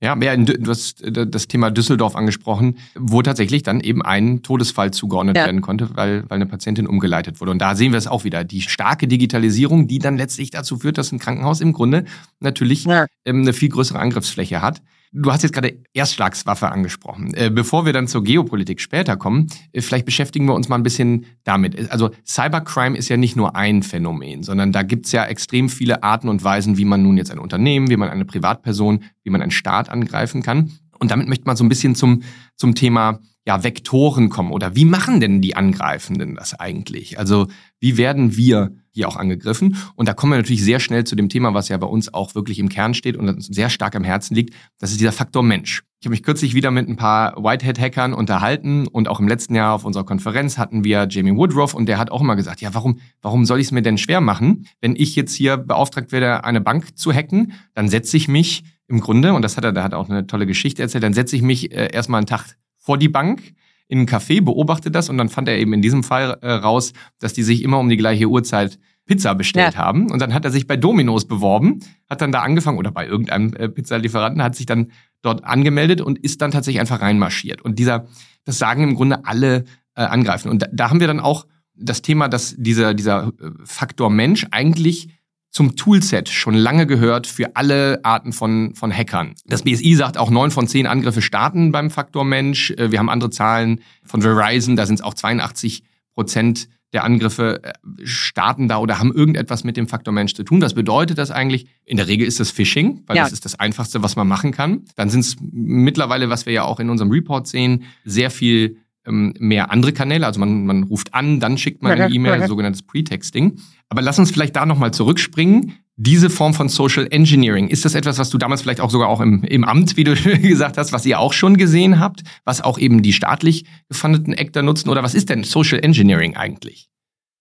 Ja, 0.00 0.14
du 0.16 0.70
hast 0.70 1.02
äh, 1.02 1.26
das 1.26 1.48
Thema 1.48 1.70
Düsseldorf 1.70 2.16
angesprochen, 2.16 2.78
wo 2.94 3.22
tatsächlich 3.22 3.62
dann 3.62 3.80
eben 3.80 4.02
ein 4.02 4.42
Todesfall 4.42 4.92
zugeordnet 4.92 5.36
ja. 5.36 5.46
werden 5.46 5.60
konnte, 5.60 5.96
weil, 5.96 6.24
weil 6.28 6.36
eine 6.36 6.46
Patientin 6.46 6.86
umgeleitet 6.86 7.40
wurde. 7.40 7.52
Und 7.52 7.58
da 7.58 7.74
sehen 7.74 7.92
wir 7.92 7.98
es 7.98 8.06
auch 8.06 8.24
wieder, 8.24 8.44
die 8.44 8.60
starke 8.60 9.08
Digitalisierung, 9.08 9.86
die 9.88 9.98
dann 9.98 10.16
letztlich 10.16 10.50
dazu 10.50 10.78
führt, 10.78 10.98
dass 10.98 11.12
ein 11.12 11.18
Krankenhaus 11.18 11.60
im 11.60 11.72
Grunde 11.72 12.04
natürlich 12.40 12.84
ja. 12.84 13.06
Ähm, 13.24 13.42
eine 13.42 13.52
viel 13.52 13.70
größere 13.70 13.98
Angriffsfläche 13.98 14.60
hat. 14.60 14.82
Du 15.16 15.30
hast 15.30 15.44
jetzt 15.44 15.52
gerade 15.52 15.78
Erstschlagswaffe 15.92 16.72
angesprochen. 16.72 17.32
Äh, 17.34 17.48
bevor 17.48 17.86
wir 17.86 17.92
dann 17.92 18.08
zur 18.08 18.24
Geopolitik 18.24 18.80
später 18.80 19.16
kommen, 19.16 19.46
äh, 19.72 19.80
vielleicht 19.80 20.06
beschäftigen 20.06 20.46
wir 20.46 20.54
uns 20.54 20.68
mal 20.68 20.74
ein 20.74 20.82
bisschen 20.82 21.26
damit. 21.44 21.92
Also 21.92 22.10
Cybercrime 22.26 22.98
ist 22.98 23.08
ja 23.08 23.16
nicht 23.16 23.36
nur 23.36 23.54
ein 23.54 23.84
Phänomen, 23.84 24.42
sondern 24.42 24.72
da 24.72 24.82
gibt's 24.82 25.12
ja 25.12 25.24
extrem 25.24 25.68
viele 25.68 26.02
Arten 26.02 26.28
und 26.28 26.42
Weisen, 26.42 26.78
wie 26.78 26.84
man 26.84 27.04
nun 27.04 27.16
jetzt 27.16 27.30
ein 27.30 27.38
Unternehmen, 27.38 27.90
wie 27.90 27.96
man 27.96 28.10
eine 28.10 28.24
Privatperson, 28.24 29.04
wie 29.22 29.30
man 29.30 29.40
einen 29.40 29.52
Staat 29.52 29.88
angreifen 29.88 30.42
kann. 30.42 30.72
Und 30.98 31.12
damit 31.12 31.28
möchte 31.28 31.44
man 31.44 31.56
so 31.56 31.62
ein 31.62 31.68
bisschen 31.68 31.94
zum, 31.94 32.24
zum 32.56 32.74
Thema 32.74 33.20
ja, 33.46 33.62
Vektoren 33.62 34.30
kommen 34.30 34.52
oder 34.52 34.74
wie 34.74 34.86
machen 34.86 35.20
denn 35.20 35.42
die 35.42 35.54
Angreifenden 35.54 36.34
das 36.34 36.58
eigentlich? 36.58 37.18
Also 37.18 37.46
wie 37.78 37.98
werden 37.98 38.36
wir 38.36 38.74
hier 38.90 39.08
auch 39.08 39.16
angegriffen? 39.16 39.76
Und 39.96 40.08
da 40.08 40.14
kommen 40.14 40.32
wir 40.32 40.36
natürlich 40.38 40.64
sehr 40.64 40.80
schnell 40.80 41.04
zu 41.04 41.14
dem 41.14 41.28
Thema, 41.28 41.52
was 41.52 41.68
ja 41.68 41.76
bei 41.76 41.86
uns 41.86 42.14
auch 42.14 42.34
wirklich 42.34 42.58
im 42.58 42.68
Kern 42.68 42.94
steht 42.94 43.16
und 43.16 43.42
sehr 43.42 43.68
stark 43.68 43.96
am 43.96 44.04
Herzen 44.04 44.34
liegt. 44.34 44.54
Das 44.78 44.92
ist 44.92 45.00
dieser 45.00 45.12
Faktor 45.12 45.42
Mensch. 45.42 45.82
Ich 46.00 46.06
habe 46.06 46.12
mich 46.12 46.22
kürzlich 46.22 46.54
wieder 46.54 46.70
mit 46.70 46.88
ein 46.88 46.96
paar 46.96 47.34
Whitehead-Hackern 47.42 48.14
unterhalten 48.14 48.86
und 48.86 49.08
auch 49.08 49.20
im 49.20 49.28
letzten 49.28 49.54
Jahr 49.54 49.74
auf 49.74 49.84
unserer 49.84 50.04
Konferenz 50.04 50.56
hatten 50.56 50.84
wir 50.84 51.06
Jamie 51.10 51.36
Woodruff 51.36 51.74
und 51.74 51.86
der 51.86 51.98
hat 51.98 52.10
auch 52.10 52.20
immer 52.20 52.36
gesagt, 52.36 52.60
ja, 52.60 52.72
warum, 52.72 53.00
warum 53.20 53.44
soll 53.44 53.58
ich 53.58 53.66
es 53.68 53.72
mir 53.72 53.82
denn 53.82 53.98
schwer 53.98 54.20
machen? 54.20 54.66
Wenn 54.80 54.96
ich 54.96 55.16
jetzt 55.16 55.34
hier 55.34 55.56
beauftragt 55.56 56.12
werde, 56.12 56.44
eine 56.44 56.60
Bank 56.60 56.96
zu 56.96 57.12
hacken, 57.12 57.52
dann 57.74 57.88
setze 57.88 58.16
ich 58.16 58.28
mich 58.28 58.64
im 58.88 59.00
Grunde, 59.00 59.32
und 59.32 59.42
das 59.42 59.56
hat 59.56 59.64
er, 59.64 59.72
da 59.72 59.82
hat 59.82 59.94
auch 59.94 60.08
eine 60.08 60.26
tolle 60.26 60.46
Geschichte 60.46 60.82
erzählt, 60.82 61.04
dann 61.04 61.14
setze 61.14 61.36
ich 61.36 61.42
mich 61.42 61.72
äh, 61.72 61.90
erstmal 61.92 62.18
einen 62.18 62.26
Tag 62.26 62.56
vor 62.76 62.98
die 62.98 63.08
Bank 63.08 63.54
in 63.88 64.00
ein 64.00 64.06
Café, 64.06 64.42
beobachte 64.42 64.90
das 64.90 65.08
und 65.08 65.18
dann 65.18 65.28
fand 65.28 65.48
er 65.48 65.58
eben 65.58 65.72
in 65.72 65.82
diesem 65.82 66.02
Fall 66.02 66.38
äh, 66.42 66.52
raus, 66.52 66.92
dass 67.18 67.32
die 67.32 67.42
sich 67.42 67.62
immer 67.62 67.78
um 67.78 67.88
die 67.88 67.96
gleiche 67.96 68.26
Uhrzeit 68.26 68.78
Pizza 69.06 69.34
bestellt 69.34 69.74
ja. 69.74 69.80
haben. 69.80 70.10
Und 70.10 70.20
dann 70.20 70.32
hat 70.32 70.44
er 70.44 70.50
sich 70.50 70.66
bei 70.66 70.76
Domino's 70.76 71.26
beworben, 71.26 71.80
hat 72.08 72.20
dann 72.20 72.32
da 72.32 72.40
angefangen 72.40 72.78
oder 72.78 72.90
bei 72.90 73.06
irgendeinem 73.06 73.54
äh, 73.54 73.68
Pizzalieferanten, 73.68 74.42
hat 74.42 74.56
sich 74.56 74.66
dann 74.66 74.92
dort 75.22 75.44
angemeldet 75.44 76.00
und 76.00 76.18
ist 76.18 76.40
dann 76.40 76.50
tatsächlich 76.50 76.80
einfach 76.80 77.00
reinmarschiert. 77.00 77.62
Und 77.62 77.78
dieser, 77.78 78.06
das 78.44 78.58
sagen 78.58 78.82
im 78.82 78.94
Grunde 78.94 79.24
alle 79.26 79.64
äh, 79.94 80.02
angreifen. 80.02 80.50
Und 80.50 80.62
da, 80.62 80.66
da 80.72 80.90
haben 80.90 81.00
wir 81.00 81.06
dann 81.06 81.20
auch 81.20 81.46
das 81.74 82.02
Thema, 82.02 82.28
dass 82.28 82.54
dieser, 82.56 82.94
dieser 82.94 83.28
äh, 83.40 83.50
Faktor 83.64 84.10
Mensch 84.10 84.46
eigentlich 84.50 85.08
zum 85.54 85.76
Toolset 85.76 86.28
schon 86.28 86.54
lange 86.54 86.84
gehört 86.84 87.28
für 87.28 87.54
alle 87.54 88.00
Arten 88.02 88.32
von, 88.32 88.74
von 88.74 88.92
Hackern. 88.92 89.34
Das 89.46 89.62
BSI 89.62 89.94
sagt 89.94 90.18
auch, 90.18 90.28
neun 90.28 90.50
von 90.50 90.66
zehn 90.66 90.88
Angriffe 90.88 91.22
starten 91.22 91.70
beim 91.70 91.90
Faktor 91.90 92.24
Mensch. 92.24 92.72
Äh, 92.72 92.90
wir 92.90 92.98
haben 92.98 93.08
andere 93.08 93.30
Zahlen 93.30 93.80
von 94.04 94.20
Verizon, 94.20 94.74
da 94.74 94.84
sind 94.84 94.96
es 94.96 95.02
auch 95.02 95.14
82 95.14 95.84
Prozent 96.14 96.68
der 96.92 97.04
Angriffe 97.04 97.62
äh, 97.62 97.72
starten 98.04 98.66
da 98.66 98.78
oder 98.78 98.98
haben 98.98 99.12
irgendetwas 99.14 99.62
mit 99.62 99.76
dem 99.76 99.86
Faktor 99.86 100.12
Mensch 100.12 100.34
zu 100.34 100.42
tun. 100.42 100.60
Was 100.60 100.74
bedeutet 100.74 101.18
das 101.18 101.30
eigentlich? 101.30 101.66
In 101.84 101.98
der 101.98 102.08
Regel 102.08 102.26
ist 102.26 102.40
das 102.40 102.50
Phishing, 102.50 103.02
weil 103.06 103.16
ja. 103.16 103.22
das 103.22 103.32
ist 103.32 103.44
das 103.44 103.58
Einfachste, 103.58 104.02
was 104.02 104.16
man 104.16 104.26
machen 104.26 104.50
kann. 104.50 104.84
Dann 104.96 105.08
sind 105.08 105.20
es 105.20 105.36
mittlerweile, 105.40 106.30
was 106.30 106.46
wir 106.46 106.52
ja 106.52 106.64
auch 106.64 106.80
in 106.80 106.90
unserem 106.90 107.12
Report 107.12 107.46
sehen, 107.46 107.84
sehr 108.04 108.30
viel 108.30 108.78
mehr 109.06 109.70
andere 109.70 109.92
Kanäle. 109.92 110.26
Also 110.26 110.40
man, 110.40 110.66
man 110.66 110.84
ruft 110.84 111.14
an, 111.14 111.40
dann 111.40 111.58
schickt 111.58 111.82
man 111.82 111.92
eine 111.92 112.14
E-Mail, 112.14 112.46
sogenanntes 112.46 112.82
Pretexting. 112.82 113.58
Aber 113.88 114.02
lass 114.02 114.18
uns 114.18 114.30
vielleicht 114.30 114.56
da 114.56 114.66
nochmal 114.66 114.92
zurückspringen. 114.92 115.74
Diese 115.96 116.28
Form 116.28 116.54
von 116.54 116.68
Social 116.68 117.06
Engineering, 117.10 117.68
ist 117.68 117.84
das 117.84 117.94
etwas, 117.94 118.18
was 118.18 118.30
du 118.30 118.38
damals 118.38 118.62
vielleicht 118.62 118.80
auch 118.80 118.90
sogar 118.90 119.08
auch 119.08 119.20
im, 119.20 119.44
im 119.44 119.62
Amt, 119.62 119.96
wie 119.96 120.04
du 120.04 120.14
gesagt 120.42 120.76
hast, 120.76 120.92
was 120.92 121.06
ihr 121.06 121.20
auch 121.20 121.32
schon 121.32 121.56
gesehen 121.56 122.00
habt, 122.00 122.22
was 122.44 122.60
auch 122.60 122.78
eben 122.78 123.02
die 123.02 123.12
staatlich 123.12 123.66
gefundeten 123.88 124.34
Actor 124.34 124.62
nutzen? 124.62 124.88
Oder 124.88 125.02
was 125.02 125.14
ist 125.14 125.30
denn 125.30 125.44
Social 125.44 125.78
Engineering 125.78 126.36
eigentlich? 126.36 126.88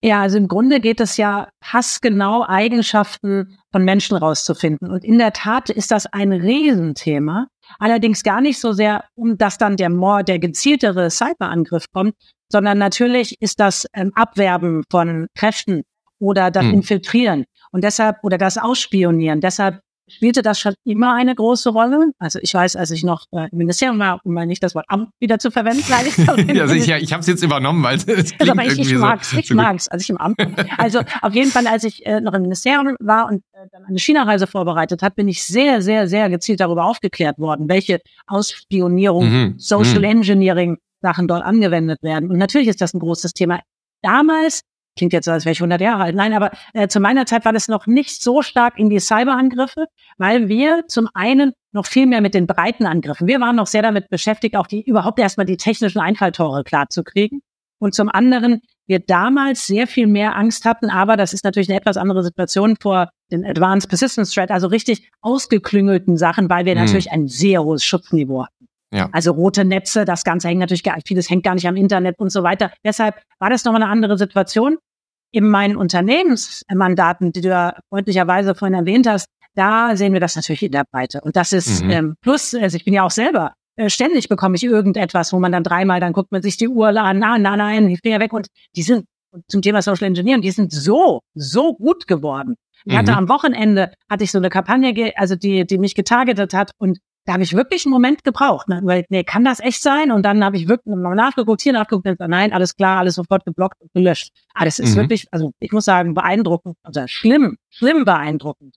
Ja, 0.04 0.22
also 0.22 0.38
im 0.38 0.50
Grunde 0.50 0.82
geht 0.82 1.00
es 1.00 1.16
ja 1.16 1.48
passgenau 1.62 2.46
Eigenschaften 2.46 3.58
von 3.72 3.86
Menschen 3.86 4.18
rauszufinden. 4.18 4.92
Und 4.92 5.06
in 5.06 5.18
der 5.18 5.32
Tat 5.32 5.70
ist 5.70 5.92
das 5.92 6.08
ein 6.08 6.34
Riesenthema. 6.34 7.48
Allerdings 7.80 8.24
gar 8.24 8.42
nicht 8.42 8.60
so 8.60 8.74
sehr, 8.74 9.06
um 9.16 9.38
dass 9.38 9.58
dann 9.58 9.78
der 9.78 9.90
more, 9.90 10.24
der 10.24 10.40
gezieltere 10.40 11.10
Cyberangriff 11.10 11.86
kommt, 11.92 12.16
sondern 12.52 12.78
natürlich 12.78 13.42
ist 13.42 13.60
das 13.60 13.88
ähm, 13.94 14.12
Abwerben 14.16 14.84
von 14.90 15.28
Kräften 15.36 15.84
oder 16.20 16.52
das 16.52 16.64
hm. 16.64 16.74
Infiltrieren 16.76 17.46
und 17.72 17.84
deshalb 17.84 18.18
oder 18.24 18.38
das 18.38 18.58
Ausspionieren. 18.58 19.42
Deshalb 19.42 19.82
spielte 20.16 20.42
das 20.42 20.60
schon 20.60 20.74
immer 20.84 21.14
eine 21.14 21.36
große 21.36 21.70
Rolle. 21.70 22.12
Also 22.20 22.40
ich 22.42 22.54
weiß, 22.54 22.76
als 22.76 22.92
ich 22.92 23.04
noch 23.04 23.26
äh, 23.32 23.50
im 23.52 23.58
Ministerium 23.58 24.00
war, 24.00 24.22
um 24.24 24.34
mal 24.34 24.46
nicht 24.46 24.64
das 24.64 24.76
Wort 24.76 24.86
Amt 24.88 25.10
wieder 25.20 25.40
zu 25.40 25.52
verwenden, 25.52 25.84
weil 25.90 26.08
ich 26.08 26.60
also 26.62 26.74
ich, 26.74 26.88
ja, 26.88 26.98
ich 26.98 27.12
habe 27.14 27.22
es 27.22 27.28
jetzt 27.28 27.44
übernommen, 27.44 27.84
weil 27.84 27.98
es 27.98 28.08
also, 28.08 28.52
aber 28.52 28.66
ich, 28.66 28.80
ich 28.80 28.94
mag's, 28.96 29.32
so, 29.32 29.38
ich 29.38 29.48
so 29.48 29.56
mag's, 29.56 29.88
als 29.88 30.04
ich 30.04 30.10
im 30.10 30.18
Amt. 30.18 30.40
Also 30.78 31.02
auf 31.22 31.34
jeden 31.34 31.52
Fall, 31.52 31.68
als 31.68 31.84
ich 31.84 32.06
äh, 32.06 32.22
noch 32.22 32.34
im 32.34 32.44
Ministerium 32.44 32.96
war 33.00 33.28
und 33.28 33.44
äh, 33.54 33.68
dann 33.72 33.86
eine 33.86 34.00
China-Reise 34.00 34.48
vorbereitet 34.48 35.02
hat, 35.02 35.16
bin 35.16 35.28
ich 35.28 35.44
sehr, 35.44 35.82
sehr, 35.82 36.08
sehr 36.08 36.30
gezielt 36.30 36.60
darüber 36.60 36.86
aufgeklärt 36.86 37.40
worden, 37.40 37.70
welche 37.70 38.00
Ausspionierung, 38.28 39.30
mhm. 39.30 39.56
Social 39.58 40.00
mhm. 40.00 40.04
Engineering 40.06 40.78
Sachen 41.02 41.28
dort 41.28 41.44
angewendet 41.44 42.02
werden. 42.02 42.30
Und 42.30 42.38
natürlich 42.38 42.68
ist 42.68 42.82
das 42.82 42.94
ein 42.94 43.00
großes 43.00 43.34
Thema. 43.34 43.60
Damals 44.02 44.62
klingt 44.96 45.14
jetzt 45.14 45.26
so, 45.26 45.32
als 45.32 45.46
wäre 45.46 45.54
ich 45.54 45.60
100 45.60 45.82
Jahre 45.82 46.04
alt. 46.04 46.16
Nein, 46.16 46.34
aber 46.34 46.52
äh, 46.74 46.88
zu 46.88 47.00
meiner 47.00 47.26
Zeit 47.26 47.46
war 47.46 47.54
das 47.54 47.68
noch 47.68 47.88
nicht 47.88 48.22
so 48.22 48.42
stark 48.42 48.78
in 48.78 48.90
die 48.90 49.00
Cyberangriffe, 49.00 49.86
weil 50.18 50.48
wir 50.48 50.86
zum 50.88 51.10
einen 51.14 51.54
noch 51.72 51.86
viel 51.86 52.06
mehr 52.06 52.22
mit 52.22 52.34
den 52.34 52.48
breiten 52.48 52.86
Angriffen. 52.86 53.28
Wir 53.28 53.40
waren 53.40 53.56
noch 53.56 53.68
sehr 53.68 53.82
damit 53.82 54.10
beschäftigt, 54.10 54.56
auch 54.56 54.68
die 54.68 54.84
überhaupt 54.84 55.20
erstmal 55.20 55.46
die 55.46 55.58
technischen 55.58 56.00
Einfalltore 56.00 56.64
klar 56.64 56.90
zu 56.90 57.04
kriegen. 57.04 57.42
Und 57.80 57.94
zum 57.94 58.10
anderen 58.10 58.62
wir 58.86 59.00
damals 59.00 59.66
sehr 59.66 59.88
viel 59.88 60.08
mehr 60.08 60.36
Angst 60.36 60.66
hatten, 60.66 60.90
aber 60.90 61.18
das 61.18 61.34
ist 61.34 61.44
natürlich 61.44 61.70
eine 61.70 61.80
etwas 61.80 61.98
andere 61.98 62.24
Situation 62.24 62.76
vor 62.82 63.10
den 63.32 63.46
Advanced 63.46 63.90
Persistence 63.90 64.32
Threat, 64.32 64.52
also 64.52 64.68
richtig 64.68 65.10
ausgeklüngelten 65.22 66.18
Sachen, 66.18 66.50
weil 66.50 66.66
wir 66.66 66.76
mhm. 66.76 66.82
natürlich 66.82 67.12
ein 67.12 67.28
sehr 67.28 67.64
hohes 67.64 67.84
Schutzniveau 67.84 68.46
hatten. 68.46 68.63
Ja. 68.94 69.10
Also 69.12 69.32
rote 69.32 69.66
Netze, 69.66 70.06
das 70.06 70.24
Ganze 70.24 70.48
hängt 70.48 70.60
natürlich, 70.60 70.84
vieles 71.06 71.30
hängt 71.30 71.44
gar 71.44 71.56
nicht 71.56 71.68
am 71.68 71.76
Internet 71.76 72.20
und 72.20 72.32
so 72.32 72.44
weiter. 72.44 72.72
Deshalb 72.86 73.16
war 73.40 73.50
das 73.50 73.66
nochmal 73.66 73.82
eine 73.82 73.92
andere 73.92 74.18
Situation. 74.18 74.78
In 75.32 75.50
meinen 75.50 75.76
Unternehmensmandaten, 75.76 77.32
die 77.32 77.42
du 77.42 77.50
ja 77.50 77.76
freundlicherweise 77.90 78.54
vorhin 78.54 78.76
erwähnt 78.76 79.08
hast, 79.08 79.26
da 79.56 79.98
sehen 79.98 80.14
wir 80.14 80.20
das 80.20 80.36
natürlich 80.36 80.62
in 80.62 80.72
der 80.72 80.86
Breite. 80.92 81.22
Und 81.22 81.36
das 81.36 81.54
ist 81.54 81.84
mhm. 81.84 81.90
ähm, 81.90 82.16
plus, 82.22 82.54
also 82.54 82.78
ich 82.78 82.86
bin 82.86 82.94
ja 82.94 83.04
auch 83.04 83.12
selber, 83.12 83.54
äh, 83.78 83.90
ständig 83.90 84.30
bekomme 84.30 84.56
ich 84.56 84.64
irgendetwas, 84.64 85.34
wo 85.34 85.40
man 85.40 85.52
dann 85.52 85.64
dreimal, 85.64 86.00
dann 86.00 86.14
guckt 86.14 86.32
man 86.32 86.44
sich 86.44 86.58
die 86.58 86.68
Uhr 86.68 86.90
an, 86.90 87.18
nein, 87.18 87.42
nein, 87.42 87.58
nein, 87.58 87.90
ich 87.90 88.02
bin 88.04 88.12
ja 88.12 88.20
weg. 88.20 88.32
Und 88.32 88.48
die 88.76 88.84
sind 88.84 89.06
zum 89.48 89.64
Thema 89.64 89.82
Social 89.82 90.08
Engineering, 90.08 90.44
die 90.44 90.52
sind 90.52 90.72
so, 90.72 91.22
so 91.34 91.74
gut 91.74 92.08
geworden. 92.08 92.56
Ich 92.86 92.96
hatte 92.96 93.14
mhm. 93.14 93.18
am 93.18 93.30
Wochenende, 93.30 93.92
hatte 94.10 94.24
ich 94.24 94.32
so 94.32 94.38
eine 94.38 94.50
Kampagne, 94.50 95.14
also 95.16 95.36
die, 95.36 95.66
die 95.66 95.80
mich 95.80 95.96
getargetet 95.96 96.54
hat 96.54 96.72
und 96.78 97.00
da 97.26 97.34
habe 97.34 97.44
ich 97.44 97.54
wirklich 97.54 97.86
einen 97.86 97.94
Moment 97.94 98.24
gebraucht. 98.24 98.68
Ne? 98.68 98.82
Weil, 98.84 99.06
nee, 99.10 99.24
kann 99.24 99.46
das 99.46 99.60
echt 99.60 99.82
sein? 99.82 100.12
Und 100.12 100.24
dann 100.24 100.44
habe 100.44 100.58
ich 100.58 100.68
wirklich 100.68 100.96
mal 100.96 101.16
nachgeguckt, 101.16 101.62
hier 101.62 101.74
nachgeguckt, 101.74 102.08
und 102.08 102.20
nein, 102.30 102.52
alles 102.52 102.76
klar, 102.76 103.00
alles 103.00 103.16
sofort 103.16 103.46
geblockt 103.46 103.82
und 103.82 103.94
gelöscht. 103.94 104.32
Aber 104.54 104.66
das 104.66 104.80
ist 104.80 104.96
mhm. 104.96 105.02
wirklich, 105.02 105.28
also 105.32 105.52
ich 105.60 105.72
muss 105.72 105.86
sagen, 105.86 106.14
beeindruckend, 106.14 106.76
also 106.84 107.04
schlimm, 107.08 107.58
schlimm 107.70 108.06
beeindruckend 108.06 108.76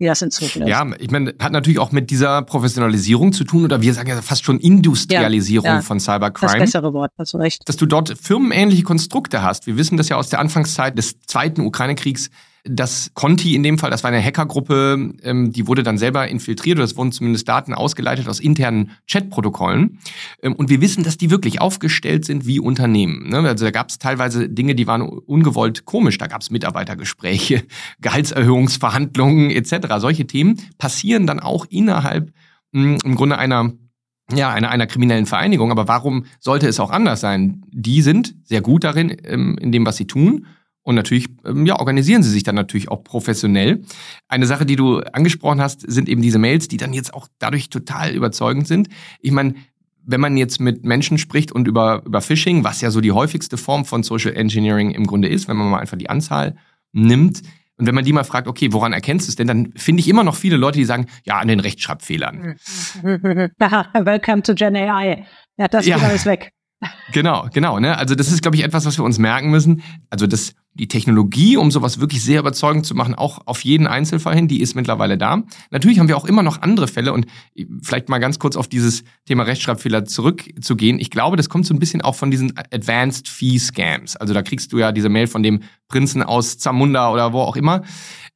wie 0.00 0.06
das 0.06 0.22
inzwischen 0.22 0.62
ist. 0.62 0.68
Ja, 0.68 0.90
ich 0.98 1.10
meine, 1.10 1.34
hat 1.38 1.52
natürlich 1.52 1.78
auch 1.78 1.92
mit 1.92 2.10
dieser 2.10 2.40
Professionalisierung 2.42 3.34
zu 3.34 3.44
tun 3.44 3.64
oder 3.64 3.82
wir 3.82 3.92
sagen 3.92 4.08
ja 4.08 4.22
fast 4.22 4.44
schon 4.44 4.58
Industrialisierung 4.58 5.66
ja, 5.66 5.74
ja, 5.76 5.82
von 5.82 6.00
Cybercrime. 6.00 6.52
Das 6.52 6.58
bessere 6.58 6.94
Wort, 6.94 7.12
hast 7.18 7.34
du 7.34 7.36
recht. 7.36 7.68
Dass 7.68 7.76
du 7.76 7.84
dort 7.84 8.16
firmenähnliche 8.18 8.82
Konstrukte 8.82 9.42
hast. 9.42 9.66
Wir 9.66 9.76
wissen 9.76 9.98
das 9.98 10.08
ja 10.08 10.16
aus 10.16 10.30
der 10.30 10.38
Anfangszeit 10.38 10.96
des 10.96 11.20
zweiten 11.20 11.60
Ukraine-Kriegs, 11.60 12.30
das 12.64 13.12
Conti 13.14 13.54
in 13.54 13.62
dem 13.62 13.78
Fall, 13.78 13.90
das 13.90 14.04
war 14.04 14.10
eine 14.10 14.22
Hackergruppe, 14.22 15.14
ähm, 15.22 15.52
die 15.52 15.66
wurde 15.66 15.82
dann 15.82 15.98
selber 15.98 16.28
infiltriert 16.28 16.76
oder 16.76 16.84
es 16.84 16.96
wurden 16.96 17.12
zumindest 17.12 17.48
Daten 17.48 17.72
ausgeleitet 17.72 18.28
aus 18.28 18.40
internen 18.40 18.90
Chatprotokollen. 19.08 19.98
Ähm, 20.42 20.54
und 20.54 20.68
wir 20.68 20.80
wissen, 20.80 21.02
dass 21.02 21.16
die 21.16 21.30
wirklich 21.30 21.60
aufgestellt 21.60 22.24
sind 22.24 22.46
wie 22.46 22.60
Unternehmen. 22.60 23.28
Ne? 23.28 23.38
Also 23.38 23.64
da 23.64 23.70
gab 23.70 23.88
es 23.88 23.98
teilweise 23.98 24.48
Dinge, 24.48 24.74
die 24.74 24.86
waren 24.86 25.02
ungewollt 25.02 25.84
komisch. 25.86 26.18
Da 26.18 26.26
gab 26.26 26.42
es 26.42 26.50
Mitarbeitergespräche, 26.50 27.64
Gehaltserhöhungsverhandlungen 28.00 29.50
etc. 29.50 29.88
Solche 29.98 30.26
Themen 30.26 30.60
passieren 30.78 31.26
dann 31.26 31.40
auch 31.40 31.66
innerhalb 31.70 32.32
mh, 32.72 32.82
hm, 32.82 32.98
im 33.04 33.14
Grunde 33.14 33.38
einer 33.38 33.72
ja, 34.32 34.50
einer, 34.52 34.70
einer 34.70 34.86
kriminellen 34.86 35.26
Vereinigung. 35.26 35.72
Aber 35.72 35.88
warum 35.88 36.24
sollte 36.38 36.68
es 36.68 36.78
auch 36.78 36.90
anders 36.90 37.20
sein? 37.20 37.64
Die 37.72 38.00
sind 38.00 38.36
sehr 38.44 38.60
gut 38.60 38.84
darin, 38.84 39.16
ähm, 39.24 39.58
in 39.58 39.72
dem, 39.72 39.84
was 39.84 39.96
sie 39.96 40.06
tun 40.06 40.46
und 40.82 40.94
natürlich, 40.94 41.28
ähm, 41.44 41.66
ja, 41.66 41.78
organisieren 41.78 42.22
sie 42.22 42.30
sich 42.30 42.42
dann 42.42 42.54
natürlich 42.54 42.90
auch 42.90 43.04
professionell. 43.04 43.82
Eine 44.28 44.46
Sache, 44.46 44.66
die 44.66 44.76
du 44.76 45.00
angesprochen 45.00 45.60
hast, 45.60 45.82
sind 45.90 46.08
eben 46.08 46.22
diese 46.22 46.38
Mails, 46.38 46.68
die 46.68 46.78
dann 46.78 46.92
jetzt 46.92 47.12
auch 47.12 47.28
dadurch 47.38 47.68
total 47.68 48.14
überzeugend 48.14 48.66
sind. 48.66 48.88
Ich 49.20 49.32
meine, 49.32 49.54
wenn 50.02 50.20
man 50.20 50.36
jetzt 50.36 50.60
mit 50.60 50.84
Menschen 50.84 51.18
spricht 51.18 51.52
und 51.52 51.68
über, 51.68 52.02
über 52.06 52.20
Phishing, 52.20 52.64
was 52.64 52.80
ja 52.80 52.90
so 52.90 53.00
die 53.00 53.12
häufigste 53.12 53.56
Form 53.56 53.84
von 53.84 54.02
Social 54.02 54.34
Engineering 54.34 54.90
im 54.92 55.06
Grunde 55.06 55.28
ist, 55.28 55.48
wenn 55.48 55.56
man 55.56 55.68
mal 55.68 55.78
einfach 55.78 55.98
die 55.98 56.10
Anzahl 56.10 56.56
nimmt, 56.92 57.42
und 57.76 57.86
wenn 57.86 57.94
man 57.94 58.04
die 58.04 58.12
mal 58.12 58.24
fragt, 58.24 58.46
okay, 58.46 58.74
woran 58.74 58.92
erkennst 58.92 59.26
du 59.26 59.30
es 59.30 59.36
denn, 59.36 59.46
dann 59.46 59.72
finde 59.74 60.00
ich 60.00 60.08
immer 60.08 60.22
noch 60.22 60.36
viele 60.36 60.58
Leute, 60.58 60.78
die 60.78 60.84
sagen, 60.84 61.06
ja, 61.24 61.38
an 61.38 61.48
den 61.48 61.60
Rechtschreibfehlern. 61.60 62.56
Welcome 63.02 64.42
to 64.42 64.54
Gen 64.54 64.76
AI. 64.76 65.24
Ja, 65.56 65.66
das 65.66 65.86
ja. 65.86 65.96
alles 65.96 66.26
weg. 66.26 66.52
Genau, 67.12 67.48
genau. 67.52 67.78
Ne? 67.78 67.96
Also 67.98 68.14
das 68.14 68.30
ist, 68.30 68.40
glaube 68.40 68.56
ich, 68.56 68.64
etwas, 68.64 68.86
was 68.86 68.98
wir 68.98 69.04
uns 69.04 69.18
merken 69.18 69.50
müssen. 69.50 69.82
Also 70.08 70.26
das, 70.26 70.54
die 70.74 70.88
Technologie, 70.88 71.56
um 71.56 71.70
sowas 71.70 72.00
wirklich 72.00 72.22
sehr 72.22 72.40
überzeugend 72.40 72.86
zu 72.86 72.94
machen, 72.94 73.14
auch 73.14 73.40
auf 73.46 73.62
jeden 73.64 73.86
Einzelfall 73.86 74.34
hin, 74.34 74.48
die 74.48 74.60
ist 74.60 74.74
mittlerweile 74.74 75.18
da. 75.18 75.42
Natürlich 75.70 75.98
haben 75.98 76.08
wir 76.08 76.16
auch 76.16 76.24
immer 76.24 76.42
noch 76.42 76.62
andere 76.62 76.88
Fälle 76.88 77.12
und 77.12 77.26
vielleicht 77.82 78.08
mal 78.08 78.18
ganz 78.18 78.38
kurz 78.38 78.56
auf 78.56 78.68
dieses 78.68 79.02
Thema 79.26 79.42
Rechtschreibfehler 79.42 80.04
zurückzugehen. 80.06 80.98
Ich 80.98 81.10
glaube, 81.10 81.36
das 81.36 81.48
kommt 81.48 81.66
so 81.66 81.74
ein 81.74 81.80
bisschen 81.80 82.00
auch 82.00 82.14
von 82.14 82.30
diesen 82.30 82.56
Advanced 82.56 83.28
Fee 83.28 83.58
Scams. 83.58 84.16
Also 84.16 84.32
da 84.32 84.42
kriegst 84.42 84.72
du 84.72 84.78
ja 84.78 84.92
diese 84.92 85.08
Mail 85.08 85.26
von 85.26 85.42
dem 85.42 85.60
Prinzen 85.88 86.22
aus 86.22 86.58
Zamunda 86.58 87.10
oder 87.12 87.32
wo 87.32 87.40
auch 87.40 87.56
immer. 87.56 87.82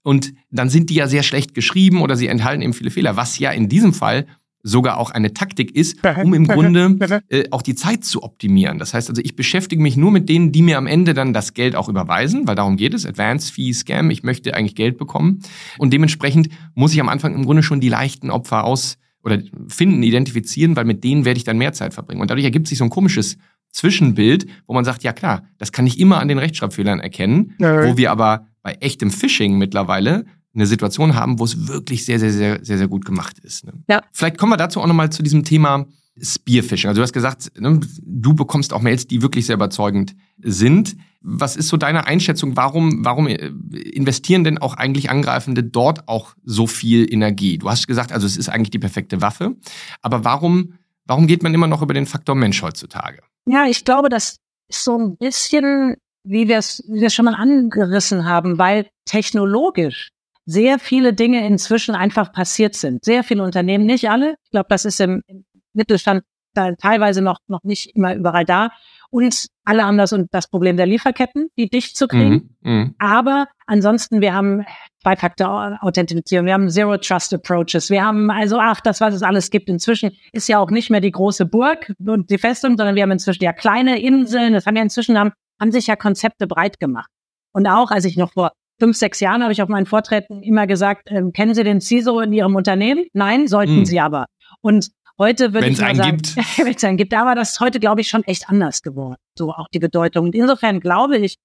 Und 0.02 0.34
dann 0.50 0.68
sind 0.68 0.90
die 0.90 0.94
ja 0.94 1.08
sehr 1.08 1.22
schlecht 1.22 1.54
geschrieben 1.54 2.02
oder 2.02 2.16
sie 2.16 2.26
enthalten 2.26 2.60
eben 2.60 2.74
viele 2.74 2.90
Fehler, 2.90 3.16
was 3.16 3.38
ja 3.38 3.52
in 3.52 3.70
diesem 3.70 3.94
Fall 3.94 4.26
sogar 4.66 4.96
auch 4.96 5.10
eine 5.10 5.34
Taktik 5.34 5.76
ist, 5.76 5.98
um 6.22 6.32
im 6.34 6.48
Grunde 6.48 7.22
äh, 7.28 7.44
auch 7.50 7.62
die 7.62 7.74
Zeit 7.74 8.02
zu 8.02 8.22
optimieren. 8.22 8.78
Das 8.78 8.94
heißt 8.94 9.10
also, 9.10 9.20
ich 9.22 9.36
beschäftige 9.36 9.80
mich 9.80 9.96
nur 9.96 10.10
mit 10.10 10.28
denen, 10.28 10.52
die 10.52 10.62
mir 10.62 10.78
am 10.78 10.86
Ende 10.86 11.12
dann 11.12 11.34
das 11.34 11.52
Geld 11.52 11.76
auch 11.76 11.88
überweisen, 11.88 12.46
weil 12.48 12.56
darum 12.56 12.76
geht 12.76 12.94
es, 12.94 13.04
Advance 13.04 13.52
Fee 13.52 13.72
Scam, 13.74 14.10
ich 14.10 14.22
möchte 14.22 14.54
eigentlich 14.54 14.74
Geld 14.74 14.96
bekommen. 14.96 15.40
Und 15.78 15.92
dementsprechend 15.92 16.48
muss 16.74 16.94
ich 16.94 17.00
am 17.00 17.10
Anfang 17.10 17.34
im 17.34 17.44
Grunde 17.44 17.62
schon 17.62 17.80
die 17.80 17.90
leichten 17.90 18.30
Opfer 18.30 18.64
aus 18.64 18.96
oder 19.22 19.38
finden, 19.68 20.02
identifizieren, 20.02 20.76
weil 20.76 20.86
mit 20.86 21.04
denen 21.04 21.26
werde 21.26 21.38
ich 21.38 21.44
dann 21.44 21.58
mehr 21.58 21.74
Zeit 21.74 21.92
verbringen. 21.92 22.22
Und 22.22 22.30
dadurch 22.30 22.44
ergibt 22.44 22.66
sich 22.66 22.78
so 22.78 22.84
ein 22.84 22.90
komisches 22.90 23.36
Zwischenbild, 23.70 24.46
wo 24.66 24.72
man 24.72 24.84
sagt, 24.84 25.02
ja 25.02 25.12
klar, 25.12 25.44
das 25.58 25.72
kann 25.72 25.86
ich 25.86 26.00
immer 26.00 26.20
an 26.20 26.28
den 26.28 26.38
Rechtschreibfehlern 26.38 27.00
erkennen, 27.00 27.54
wo 27.88 27.96
wir 27.96 28.10
aber 28.10 28.46
bei 28.62 28.72
echtem 28.80 29.10
Phishing 29.10 29.58
mittlerweile 29.58 30.24
eine 30.54 30.66
Situation 30.66 31.14
haben, 31.14 31.38
wo 31.38 31.44
es 31.44 31.68
wirklich 31.68 32.04
sehr, 32.04 32.18
sehr, 32.18 32.32
sehr, 32.32 32.64
sehr, 32.64 32.78
sehr 32.78 32.88
gut 32.88 33.04
gemacht 33.04 33.38
ist. 33.40 33.64
Ne? 33.64 33.72
Ja. 33.88 34.02
Vielleicht 34.12 34.38
kommen 34.38 34.52
wir 34.52 34.56
dazu 34.56 34.80
auch 34.80 34.86
nochmal 34.86 35.10
zu 35.10 35.22
diesem 35.22 35.44
Thema 35.44 35.86
Spearfishing. 36.20 36.88
Also 36.88 37.00
du 37.00 37.02
hast 37.02 37.12
gesagt, 37.12 37.50
ne, 37.58 37.80
du 38.02 38.34
bekommst 38.34 38.72
auch 38.72 38.80
Mails, 38.80 39.06
die 39.06 39.22
wirklich 39.22 39.46
sehr 39.46 39.56
überzeugend 39.56 40.14
sind. 40.38 40.96
Was 41.20 41.56
ist 41.56 41.68
so 41.68 41.76
deine 41.76 42.06
Einschätzung? 42.06 42.56
Warum, 42.56 43.04
warum 43.04 43.26
äh, 43.26 43.46
investieren 43.92 44.44
denn 44.44 44.58
auch 44.58 44.74
eigentlich 44.74 45.10
Angreifende 45.10 45.64
dort 45.64 46.06
auch 46.06 46.34
so 46.44 46.66
viel 46.66 47.12
Energie? 47.12 47.58
Du 47.58 47.68
hast 47.68 47.88
gesagt, 47.88 48.12
also 48.12 48.26
es 48.26 48.36
ist 48.36 48.48
eigentlich 48.48 48.70
die 48.70 48.78
perfekte 48.78 49.22
Waffe. 49.22 49.56
Aber 50.02 50.24
warum, 50.24 50.74
warum 51.04 51.26
geht 51.26 51.42
man 51.42 51.52
immer 51.52 51.66
noch 51.66 51.82
über 51.82 51.94
den 51.94 52.06
Faktor 52.06 52.36
Mensch 52.36 52.62
heutzutage? 52.62 53.20
Ja, 53.46 53.66
ich 53.66 53.84
glaube, 53.84 54.08
das 54.08 54.36
ist 54.68 54.84
so 54.84 54.96
ein 54.96 55.16
bisschen, 55.16 55.96
wie 56.22 56.46
wir 56.46 56.58
es 56.58 56.82
wie 56.88 57.00
wir 57.00 57.10
schon 57.10 57.24
mal 57.24 57.34
angerissen 57.34 58.24
haben, 58.24 58.58
weil 58.58 58.86
technologisch 59.04 60.10
sehr 60.46 60.78
viele 60.78 61.14
Dinge 61.14 61.46
inzwischen 61.46 61.94
einfach 61.94 62.32
passiert 62.32 62.74
sind. 62.74 63.04
Sehr 63.04 63.24
viele 63.24 63.42
Unternehmen, 63.42 63.86
nicht 63.86 64.10
alle. 64.10 64.36
Ich 64.44 64.50
glaube, 64.50 64.66
das 64.68 64.84
ist 64.84 65.00
im, 65.00 65.22
im 65.26 65.44
Mittelstand 65.72 66.22
da 66.54 66.72
teilweise 66.72 67.20
noch, 67.20 67.38
noch 67.48 67.62
nicht 67.64 67.94
immer 67.94 68.14
überall 68.14 68.44
da. 68.44 68.70
Und 69.10 69.46
alle 69.64 69.84
haben 69.84 69.96
das 69.96 70.12
und 70.12 70.32
das 70.32 70.48
Problem 70.48 70.76
der 70.76 70.86
Lieferketten, 70.86 71.48
die 71.56 71.68
dicht 71.68 71.96
zu 71.96 72.08
kriegen. 72.08 72.56
Mhm, 72.62 72.72
mh. 72.72 72.90
Aber 72.98 73.46
ansonsten, 73.66 74.20
wir 74.20 74.34
haben 74.34 74.64
Zwei-Faktor-Authentifizierung, 75.02 76.46
wir 76.46 76.54
haben 76.54 76.68
Zero 76.68 76.96
Trust 76.96 77.32
Approaches, 77.32 77.90
wir 77.90 78.04
haben 78.04 78.30
also, 78.30 78.58
ach, 78.58 78.80
das, 78.80 79.00
was 79.00 79.14
es 79.14 79.22
alles 79.22 79.50
gibt. 79.50 79.68
Inzwischen 79.68 80.12
ist 80.32 80.48
ja 80.48 80.58
auch 80.58 80.70
nicht 80.70 80.90
mehr 80.90 81.00
die 81.00 81.12
große 81.12 81.46
Burg 81.46 81.92
und 82.04 82.30
die 82.30 82.38
Festung, 82.38 82.76
sondern 82.76 82.96
wir 82.96 83.02
haben 83.04 83.12
inzwischen 83.12 83.44
ja 83.44 83.52
kleine 83.52 84.00
Inseln. 84.00 84.52
Das 84.52 84.66
haben 84.66 84.76
ja 84.76 84.82
inzwischen 84.82 85.18
haben, 85.18 85.30
haben 85.60 85.70
sich 85.70 85.86
ja 85.86 85.96
Konzepte 85.96 86.46
breit 86.46 86.80
gemacht. 86.80 87.10
Und 87.52 87.68
auch, 87.68 87.92
als 87.92 88.04
ich 88.04 88.16
noch 88.16 88.32
vor 88.32 88.50
fünf, 88.78 88.96
sechs 88.96 89.20
Jahren 89.20 89.42
habe 89.42 89.52
ich 89.52 89.62
auf 89.62 89.68
meinen 89.68 89.86
Vorträgen 89.86 90.42
immer 90.42 90.66
gesagt, 90.66 91.08
ähm, 91.10 91.32
kennen 91.32 91.54
Sie 91.54 91.64
den 91.64 91.80
CISO 91.80 92.20
in 92.20 92.32
Ihrem 92.32 92.56
Unternehmen? 92.56 93.06
Nein, 93.12 93.46
sollten 93.46 93.80
mhm. 93.80 93.84
Sie 93.84 94.00
aber. 94.00 94.26
Und 94.60 94.90
Heute 95.18 95.54
würde 95.54 95.68
ich 95.68 95.80
mal 95.80 95.94
sagen, 95.94 96.20
wenn 96.56 96.74
es 96.74 96.82
einen 96.82 96.96
gibt, 96.96 97.14
aber 97.14 97.34
das 97.34 97.52
ist 97.52 97.60
heute, 97.60 97.78
glaube 97.78 98.00
ich, 98.00 98.08
schon 98.08 98.24
echt 98.24 98.48
anders 98.48 98.82
geworden. 98.82 99.16
So 99.38 99.52
auch 99.52 99.68
die 99.72 99.78
Bedeutung. 99.78 100.26
Und 100.26 100.34
insofern 100.34 100.80
glaube 100.80 101.18
ich, 101.18 101.36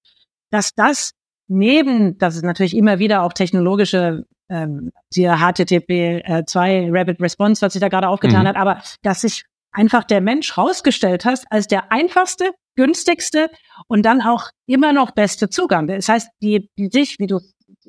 dass 0.50 0.74
das 0.74 1.12
neben, 1.46 2.18
dass 2.18 2.34
es 2.34 2.42
natürlich 2.42 2.76
immer 2.76 2.98
wieder 2.98 3.22
auch 3.22 3.32
technologische, 3.32 4.24
ähm, 4.48 4.90
die 5.14 5.28
HTTP 5.28 6.22
äh, 6.24 6.44
2 6.44 6.88
Rapid 6.90 7.20
Response, 7.20 7.62
was 7.62 7.74
sich 7.74 7.80
da 7.80 7.88
gerade 7.88 8.08
aufgetan 8.08 8.42
mhm. 8.42 8.48
hat, 8.48 8.56
aber 8.56 8.82
dass 9.02 9.20
sich 9.20 9.44
einfach 9.72 10.02
der 10.02 10.20
Mensch 10.20 10.58
rausgestellt 10.58 11.24
hat 11.24 11.44
als 11.50 11.68
der 11.68 11.92
einfachste, 11.92 12.50
günstigste 12.76 13.50
und 13.88 14.04
dann 14.04 14.22
auch 14.22 14.50
immer 14.66 14.92
noch 14.92 15.10
beste 15.12 15.48
Zugang. 15.48 15.86
Das 15.86 16.08
heißt, 16.08 16.28
die, 16.42 16.68
die 16.78 16.88
sich, 16.88 17.18
wie 17.18 17.26
du 17.26 17.40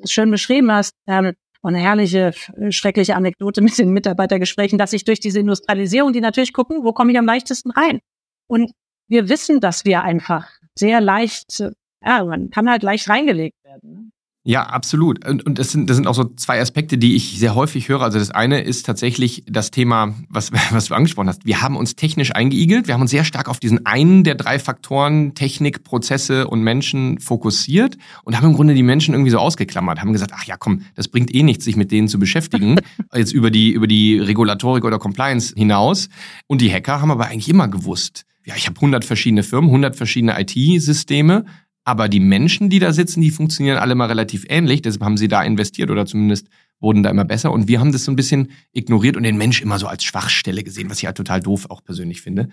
schön 0.04 0.30
beschrieben 0.30 0.70
hast, 0.72 0.94
ähm, 1.06 1.32
und 1.62 1.76
eine 1.76 1.82
herrliche, 1.82 2.32
schreckliche 2.70 3.14
Anekdote 3.14 3.60
mit 3.62 3.78
den 3.78 3.90
Mitarbeitergesprächen, 3.90 4.78
dass 4.78 4.92
ich 4.92 5.04
durch 5.04 5.20
diese 5.20 5.38
Industrialisierung, 5.38 6.12
die 6.12 6.20
natürlich 6.20 6.52
gucken, 6.52 6.82
wo 6.82 6.92
komme 6.92 7.12
ich 7.12 7.18
am 7.18 7.24
leichtesten 7.24 7.70
rein? 7.70 8.00
Und 8.48 8.72
wir 9.08 9.28
wissen, 9.28 9.60
dass 9.60 9.84
wir 9.84 10.02
einfach 10.02 10.50
sehr 10.76 11.00
leicht, 11.00 11.60
ja, 12.04 12.24
man 12.24 12.50
kann 12.50 12.68
halt 12.68 12.82
leicht 12.82 13.08
reingelegt 13.08 13.56
werden. 13.64 14.12
Ja, 14.44 14.64
absolut. 14.64 15.24
Und, 15.24 15.46
und 15.46 15.60
das, 15.60 15.70
sind, 15.70 15.88
das 15.88 15.96
sind 15.96 16.08
auch 16.08 16.16
so 16.16 16.24
zwei 16.34 16.60
Aspekte, 16.60 16.98
die 16.98 17.14
ich 17.14 17.38
sehr 17.38 17.54
häufig 17.54 17.88
höre. 17.88 18.00
Also 18.00 18.18
das 18.18 18.32
eine 18.32 18.60
ist 18.60 18.84
tatsächlich 18.84 19.44
das 19.46 19.70
Thema, 19.70 20.14
was, 20.28 20.50
was 20.70 20.86
du 20.86 20.94
angesprochen 20.94 21.28
hast. 21.28 21.46
Wir 21.46 21.62
haben 21.62 21.76
uns 21.76 21.94
technisch 21.94 22.34
eingeigelt. 22.34 22.88
Wir 22.88 22.94
haben 22.94 23.02
uns 23.02 23.12
sehr 23.12 23.22
stark 23.22 23.48
auf 23.48 23.60
diesen 23.60 23.86
einen 23.86 24.24
der 24.24 24.34
drei 24.34 24.58
Faktoren 24.58 25.34
Technik, 25.34 25.84
Prozesse 25.84 26.48
und 26.48 26.62
Menschen 26.62 27.20
fokussiert 27.20 27.96
und 28.24 28.36
haben 28.36 28.48
im 28.48 28.54
Grunde 28.54 28.74
die 28.74 28.82
Menschen 28.82 29.14
irgendwie 29.14 29.30
so 29.30 29.38
ausgeklammert. 29.38 30.00
Haben 30.00 30.12
gesagt, 30.12 30.32
ach 30.34 30.44
ja, 30.44 30.56
komm, 30.56 30.82
das 30.96 31.06
bringt 31.06 31.32
eh 31.32 31.44
nichts, 31.44 31.64
sich 31.64 31.76
mit 31.76 31.92
denen 31.92 32.08
zu 32.08 32.18
beschäftigen. 32.18 32.80
jetzt 33.14 33.32
über 33.32 33.52
die, 33.52 33.70
über 33.70 33.86
die 33.86 34.18
Regulatorik 34.18 34.84
oder 34.84 34.98
Compliance 34.98 35.54
hinaus. 35.56 36.08
Und 36.48 36.60
die 36.60 36.72
Hacker 36.72 37.00
haben 37.00 37.12
aber 37.12 37.26
eigentlich 37.26 37.48
immer 37.48 37.68
gewusst, 37.68 38.24
ja, 38.44 38.56
ich 38.56 38.66
habe 38.66 38.74
100 38.74 39.04
verschiedene 39.04 39.44
Firmen, 39.44 39.70
100 39.70 39.94
verschiedene 39.94 40.40
IT-Systeme 40.40 41.44
aber 41.84 42.08
die 42.08 42.20
Menschen, 42.20 42.70
die 42.70 42.78
da 42.78 42.92
sitzen, 42.92 43.20
die 43.20 43.30
funktionieren 43.30 43.78
alle 43.78 43.94
mal 43.94 44.06
relativ 44.06 44.44
ähnlich. 44.48 44.82
Deshalb 44.82 45.02
haben 45.02 45.16
sie 45.16 45.28
da 45.28 45.42
investiert 45.42 45.90
oder 45.90 46.06
zumindest 46.06 46.48
wurden 46.80 47.02
da 47.02 47.10
immer 47.10 47.24
besser. 47.24 47.52
Und 47.52 47.68
wir 47.68 47.80
haben 47.80 47.92
das 47.92 48.04
so 48.04 48.12
ein 48.12 48.16
bisschen 48.16 48.50
ignoriert 48.72 49.16
und 49.16 49.22
den 49.22 49.36
Mensch 49.36 49.62
immer 49.62 49.78
so 49.78 49.86
als 49.86 50.04
Schwachstelle 50.04 50.62
gesehen, 50.64 50.90
was 50.90 50.98
ich 50.98 51.06
halt 51.06 51.16
total 51.16 51.40
doof 51.40 51.66
auch 51.70 51.82
persönlich 51.82 52.20
finde. 52.20 52.48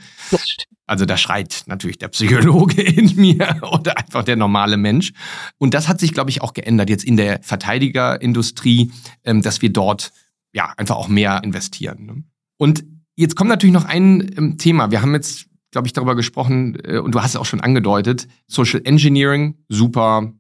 Also 0.86 1.06
da 1.06 1.18
schreit 1.18 1.64
natürlich 1.68 1.98
der 1.98 2.08
Psychologe 2.10 2.82
in 2.82 3.16
mir 3.16 3.62
oder 3.72 3.98
einfach 3.98 4.24
der 4.24 4.36
normale 4.36 4.78
Mensch. 4.78 5.14
Und 5.58 5.74
das 5.74 5.88
hat 5.88 6.00
sich, 6.00 6.14
glaube 6.14 6.30
ich, 6.30 6.42
auch 6.42 6.54
geändert 6.54 6.90
jetzt 6.90 7.04
in 7.04 7.18
der 7.18 7.42
Verteidigerindustrie, 7.44 8.92
ähm, 9.24 9.42
dass 9.42 9.62
wir 9.62 9.70
dort 9.70 10.12
ja 10.54 10.74
einfach 10.78 10.96
auch 10.96 11.08
mehr 11.08 11.44
investieren. 11.44 12.06
Ne? 12.06 12.24
Und 12.58 12.84
jetzt 13.16 13.36
kommt 13.36 13.50
natürlich 13.50 13.74
noch 13.74 13.86
ein 13.86 14.32
ähm, 14.38 14.58
Thema. 14.58 14.92
Wir 14.92 15.02
haben 15.02 15.14
jetzt 15.14 15.49
glaube 15.72 15.88
ich, 15.88 15.94
darüber 15.94 16.16
gesprochen 16.16 16.78
äh, 16.84 16.98
und 16.98 17.14
du 17.14 17.22
hast 17.22 17.32
es 17.32 17.36
auch 17.36 17.46
schon 17.46 17.62
angedeutet. 17.62 18.28
Social 18.48 18.82
Engineering, 18.84 19.56
super 19.68 20.34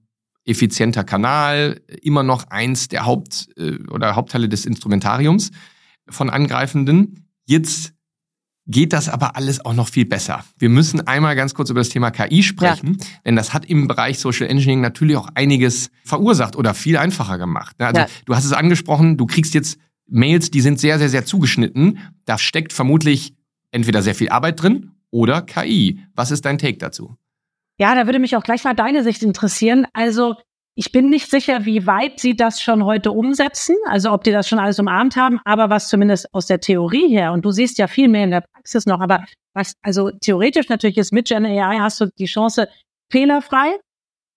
effizienter 0.45 1.03
Kanal, 1.03 1.81
immer 2.01 2.23
noch 2.23 2.47
eins 2.49 2.87
der 2.87 3.05
Haupt- 3.05 3.49
äh, 3.57 3.77
oder 3.89 4.15
Hauptteile 4.15 4.49
des 4.49 4.65
Instrumentariums 4.65 5.51
von 6.09 6.29
Angreifenden. 6.29 7.27
Jetzt 7.45 7.93
geht 8.65 8.93
das 8.93 9.09
aber 9.09 9.35
alles 9.35 9.63
auch 9.65 9.73
noch 9.73 9.89
viel 9.89 10.05
besser. 10.05 10.43
Wir 10.57 10.69
müssen 10.69 11.05
einmal 11.07 11.35
ganz 11.35 11.53
kurz 11.53 11.69
über 11.69 11.79
das 11.79 11.89
Thema 11.89 12.11
KI 12.11 12.43
sprechen, 12.43 12.97
ja. 12.99 13.05
denn 13.25 13.35
das 13.35 13.53
hat 13.53 13.65
im 13.65 13.87
Bereich 13.87 14.19
Social 14.19 14.47
Engineering 14.47 14.81
natürlich 14.81 15.17
auch 15.17 15.29
einiges 15.33 15.89
verursacht 16.03 16.55
oder 16.55 16.73
viel 16.73 16.97
einfacher 16.97 17.37
gemacht. 17.37 17.79
Ne? 17.79 17.87
Also 17.87 18.01
ja. 18.01 18.07
du 18.25 18.35
hast 18.35 18.45
es 18.45 18.53
angesprochen, 18.53 19.17
du 19.17 19.25
kriegst 19.25 19.53
jetzt 19.55 19.79
Mails, 20.07 20.51
die 20.51 20.61
sind 20.61 20.79
sehr, 20.79 20.99
sehr, 20.99 21.09
sehr 21.09 21.25
zugeschnitten. 21.25 21.99
Da 22.25 22.37
steckt 22.37 22.73
vermutlich 22.73 23.33
entweder 23.71 24.01
sehr 24.01 24.15
viel 24.15 24.29
Arbeit 24.29 24.61
drin 24.61 24.91
oder 25.11 25.41
KI. 25.41 25.99
Was 26.15 26.31
ist 26.31 26.45
dein 26.45 26.57
Take 26.57 26.77
dazu? 26.77 27.15
Ja, 27.79 27.95
da 27.95 28.05
würde 28.05 28.19
mich 28.19 28.35
auch 28.35 28.43
gleich 28.43 28.63
mal 28.63 28.75
deine 28.75 29.03
Sicht 29.03 29.23
interessieren. 29.23 29.87
Also 29.93 30.35
ich 30.75 30.91
bin 30.91 31.09
nicht 31.09 31.29
sicher, 31.29 31.65
wie 31.65 31.87
weit 31.87 32.19
sie 32.19 32.35
das 32.35 32.61
schon 32.61 32.85
heute 32.85 33.11
umsetzen, 33.11 33.75
also 33.87 34.11
ob 34.11 34.23
die 34.23 34.31
das 34.31 34.47
schon 34.47 34.59
alles 34.59 34.79
umarmt 34.79 35.17
haben, 35.17 35.41
aber 35.43 35.69
was 35.69 35.89
zumindest 35.89 36.33
aus 36.33 36.45
der 36.45 36.61
Theorie 36.61 37.09
her, 37.09 37.33
und 37.33 37.43
du 37.43 37.51
siehst 37.51 37.77
ja 37.79 37.87
viel 37.87 38.07
mehr 38.07 38.23
in 38.23 38.31
der 38.31 38.45
Praxis 38.53 38.85
noch, 38.85 39.01
aber 39.01 39.25
was, 39.53 39.73
also 39.81 40.09
theoretisch 40.09 40.69
natürlich 40.69 40.97
ist 40.97 41.11
mit 41.11 41.27
Gen 41.27 41.45
AI 41.45 41.79
hast 41.79 41.99
du 41.99 42.05
die 42.17 42.27
Chance, 42.27 42.69
fehlerfrei 43.11 43.77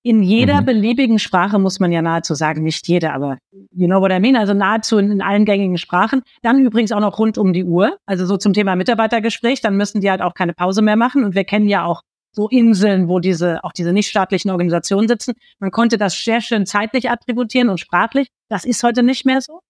in 0.02 0.22
jeder 0.22 0.60
mhm. 0.60 0.66
beliebigen 0.66 1.18
Sprache 1.18 1.58
muss 1.58 1.78
man 1.78 1.92
ja 1.92 2.02
nahezu 2.02 2.34
sagen, 2.34 2.62
nicht 2.62 2.88
jede, 2.88 3.12
aber 3.12 3.38
you 3.70 3.86
know 3.86 4.00
what 4.00 4.10
I 4.10 4.18
mean, 4.18 4.36
also 4.36 4.52
nahezu 4.52 4.98
in, 4.98 5.12
in, 5.12 5.22
allen 5.22 5.44
gängigen 5.44 5.78
Sprachen. 5.78 6.22
Dann 6.42 6.64
übrigens 6.64 6.92
auch 6.92 7.00
noch 7.00 7.18
rund 7.18 7.38
um 7.38 7.52
die 7.52 7.64
Uhr, 7.64 7.96
also 8.06 8.26
so 8.26 8.36
zum 8.36 8.52
Thema 8.52 8.74
Mitarbeitergespräch, 8.74 9.60
dann 9.60 9.76
müssen 9.76 10.00
die 10.00 10.10
halt 10.10 10.20
auch 10.20 10.34
keine 10.34 10.54
Pause 10.54 10.82
mehr 10.82 10.96
machen 10.96 11.24
und 11.24 11.34
wir 11.34 11.44
kennen 11.44 11.68
ja 11.68 11.84
auch 11.84 12.02
so 12.34 12.48
Inseln, 12.48 13.08
wo 13.08 13.20
diese, 13.20 13.62
auch 13.62 13.72
diese 13.72 13.92
nichtstaatlichen 13.92 14.50
Organisationen 14.50 15.06
sitzen. 15.06 15.34
Man 15.58 15.70
konnte 15.70 15.98
das 15.98 16.24
sehr 16.24 16.40
schön 16.40 16.66
zeitlich 16.66 17.10
attributieren 17.10 17.68
und 17.68 17.78
sprachlich. 17.78 18.28
Das 18.48 18.64
ist 18.64 18.82
heute 18.82 19.02
nicht 19.02 19.26
mehr 19.26 19.40
so. 19.40 19.60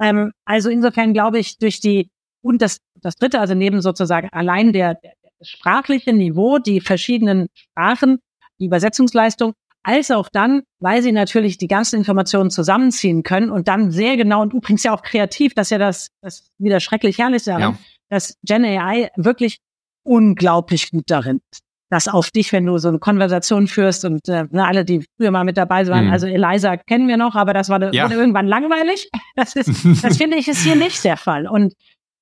Ähm, 0.00 0.32
also 0.44 0.68
insofern 0.68 1.12
glaube 1.12 1.38
ich, 1.38 1.58
durch 1.58 1.80
die, 1.80 2.10
und 2.42 2.60
das, 2.60 2.78
das 3.00 3.14
dritte, 3.14 3.38
also 3.38 3.54
neben 3.54 3.80
sozusagen 3.80 4.28
allein 4.32 4.72
der, 4.72 4.94
der, 4.94 5.12
der 5.22 5.44
sprachliche 5.44 6.12
Niveau, 6.12 6.58
die 6.58 6.80
verschiedenen 6.80 7.46
Sprachen, 7.54 8.18
die 8.58 8.66
Übersetzungsleistung, 8.66 9.54
als 9.82 10.10
auch 10.10 10.28
dann, 10.28 10.62
weil 10.80 11.02
sie 11.02 11.12
natürlich 11.12 11.58
die 11.58 11.68
ganzen 11.68 11.96
Informationen 11.96 12.50
zusammenziehen 12.50 13.22
können 13.22 13.50
und 13.50 13.68
dann 13.68 13.90
sehr 13.90 14.16
genau 14.16 14.42
und 14.42 14.52
übrigens 14.52 14.82
ja 14.82 14.94
auch 14.94 15.02
kreativ, 15.02 15.54
dass 15.54 15.70
ja 15.70 15.78
das, 15.78 16.10
das 16.20 16.50
wieder 16.58 16.80
schrecklich 16.80 17.18
herrlich 17.18 17.44
daran, 17.44 17.60
ja. 17.60 17.78
dass 18.08 18.36
Gen 18.42 18.64
AI 18.64 19.10
wirklich 19.16 19.58
unglaublich 20.04 20.90
gut 20.90 21.04
darin 21.06 21.40
ist. 21.50 21.62
Das 21.90 22.08
auf 22.08 22.30
dich, 22.30 22.52
wenn 22.52 22.64
du 22.64 22.78
so 22.78 22.88
eine 22.88 22.98
Konversation 22.98 23.66
führst 23.66 24.06
und 24.06 24.26
äh, 24.28 24.46
na, 24.50 24.66
alle, 24.66 24.84
die 24.84 25.04
früher 25.16 25.30
mal 25.30 25.44
mit 25.44 25.58
dabei 25.58 25.86
waren, 25.88 26.06
mhm. 26.06 26.12
also 26.12 26.26
Eliza 26.26 26.78
kennen 26.78 27.06
wir 27.06 27.18
noch, 27.18 27.34
aber 27.34 27.52
das 27.52 27.68
war 27.68 27.92
ja. 27.92 28.10
irgendwann 28.10 28.46
langweilig. 28.46 29.10
Das 29.36 29.56
ist, 29.56 29.84
das 30.02 30.16
finde 30.16 30.38
ich, 30.38 30.48
ist 30.48 30.62
hier 30.62 30.76
nicht 30.76 31.04
der 31.04 31.18
Fall. 31.18 31.46
Und, 31.46 31.74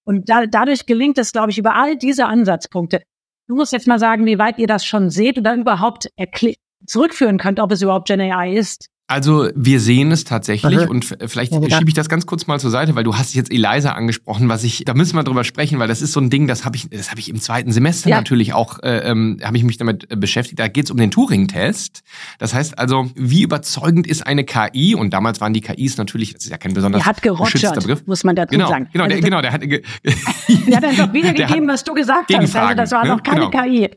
und 0.05 0.29
da, 0.29 0.47
dadurch 0.47 0.87
gelingt 0.87 1.19
es, 1.19 1.31
glaube 1.31 1.51
ich, 1.51 1.59
über 1.59 1.77
all 1.77 1.97
diese 1.97 2.27
Ansatzpunkte. 2.27 3.03
Du 3.47 3.55
musst 3.55 3.73
jetzt 3.73 3.87
mal 3.87 4.01
sagen, 4.01 4.27
wie 4.27 4.39
weit 4.39 4.59
ihr 4.59 4.67
das 4.67 4.85
schon 4.85 5.09
seht 5.11 5.39
oder 5.39 5.55
überhaupt 5.55 6.09
erklärt 6.17 6.59
zurückführen 6.87 7.39
könnt, 7.39 7.61
ob 7.61 7.73
es 7.73 7.83
überhaupt 7.83 8.09
Gen 8.09 8.21
AI 8.21 8.55
ist. 8.55 8.91
Also 9.11 9.49
wir 9.57 9.81
sehen 9.81 10.13
es 10.13 10.23
tatsächlich 10.23 10.83
mhm. 10.83 10.89
und 10.89 11.17
vielleicht 11.27 11.53
ja, 11.53 11.79
schiebe 11.79 11.89
ich 11.91 11.95
das 11.95 12.09
ganz 12.09 12.27
kurz 12.27 12.47
mal 12.47 12.61
zur 12.61 12.71
Seite, 12.71 12.95
weil 12.95 13.03
du 13.03 13.17
hast 13.17 13.35
jetzt 13.35 13.51
Eliza 13.51 13.91
angesprochen, 13.91 14.49
was 14.49 14.63
ich, 14.63 14.85
da 14.85 14.95
müssen 14.95 15.17
wir 15.17 15.25
drüber 15.25 15.43
sprechen, 15.43 15.81
weil 15.81 15.89
das 15.89 16.01
ist 16.01 16.13
so 16.13 16.21
ein 16.21 16.31
Ding, 16.31 16.47
das 16.47 16.65
habe 16.65 16.77
ich, 16.77 16.89
das 16.91 17.11
habe 17.11 17.19
ich 17.19 17.29
im 17.29 17.41
zweiten 17.41 17.73
Semester 17.73 18.09
ja. 18.09 18.19
natürlich 18.19 18.53
auch, 18.53 18.79
äh, 18.85 18.99
ähm, 18.99 19.41
habe 19.43 19.57
ich 19.57 19.65
mich 19.65 19.79
damit 19.79 20.13
äh, 20.13 20.17
beschäftigt. 20.17 20.61
Da 20.61 20.69
geht 20.69 20.85
es 20.85 20.93
um 20.93 20.97
den 20.97 21.11
Turing-Test. 21.11 22.05
Das 22.39 22.55
heißt 22.55 22.79
also, 22.79 23.11
wie 23.17 23.43
überzeugend 23.43 24.07
ist 24.07 24.25
eine 24.25 24.45
KI? 24.45 24.95
Und 24.95 25.13
damals 25.13 25.41
waren 25.41 25.55
die 25.55 25.61
KIs 25.61 25.97
natürlich, 25.97 26.35
das 26.35 26.45
ist 26.45 26.51
ja 26.51 26.59
kein 26.59 26.73
besonders 26.73 27.03
der 27.03 27.07
hat 27.07 27.21
gerotschert, 27.21 27.75
Begriff. 27.75 28.07
muss 28.07 28.23
man 28.23 28.37
dazu 28.37 28.53
genau, 28.53 28.69
sagen. 28.69 28.89
Genau, 28.93 29.07
also 29.07 29.17
der, 29.17 29.25
genau, 29.25 29.43
der 29.43 29.53
hat, 29.53 29.63
der 30.69 30.77
hat 30.77 30.85
einfach 30.85 31.13
wiedergegeben, 31.13 31.67
was 31.67 31.83
du 31.83 31.95
gesagt 31.95 32.33
hast. 32.33 32.55
Also 32.55 32.75
das 32.77 32.93
war 32.93 33.03
genau, 33.03 33.17
noch 33.17 33.23
keine 33.25 33.51
genau. 33.51 33.65
KI. 33.65 33.91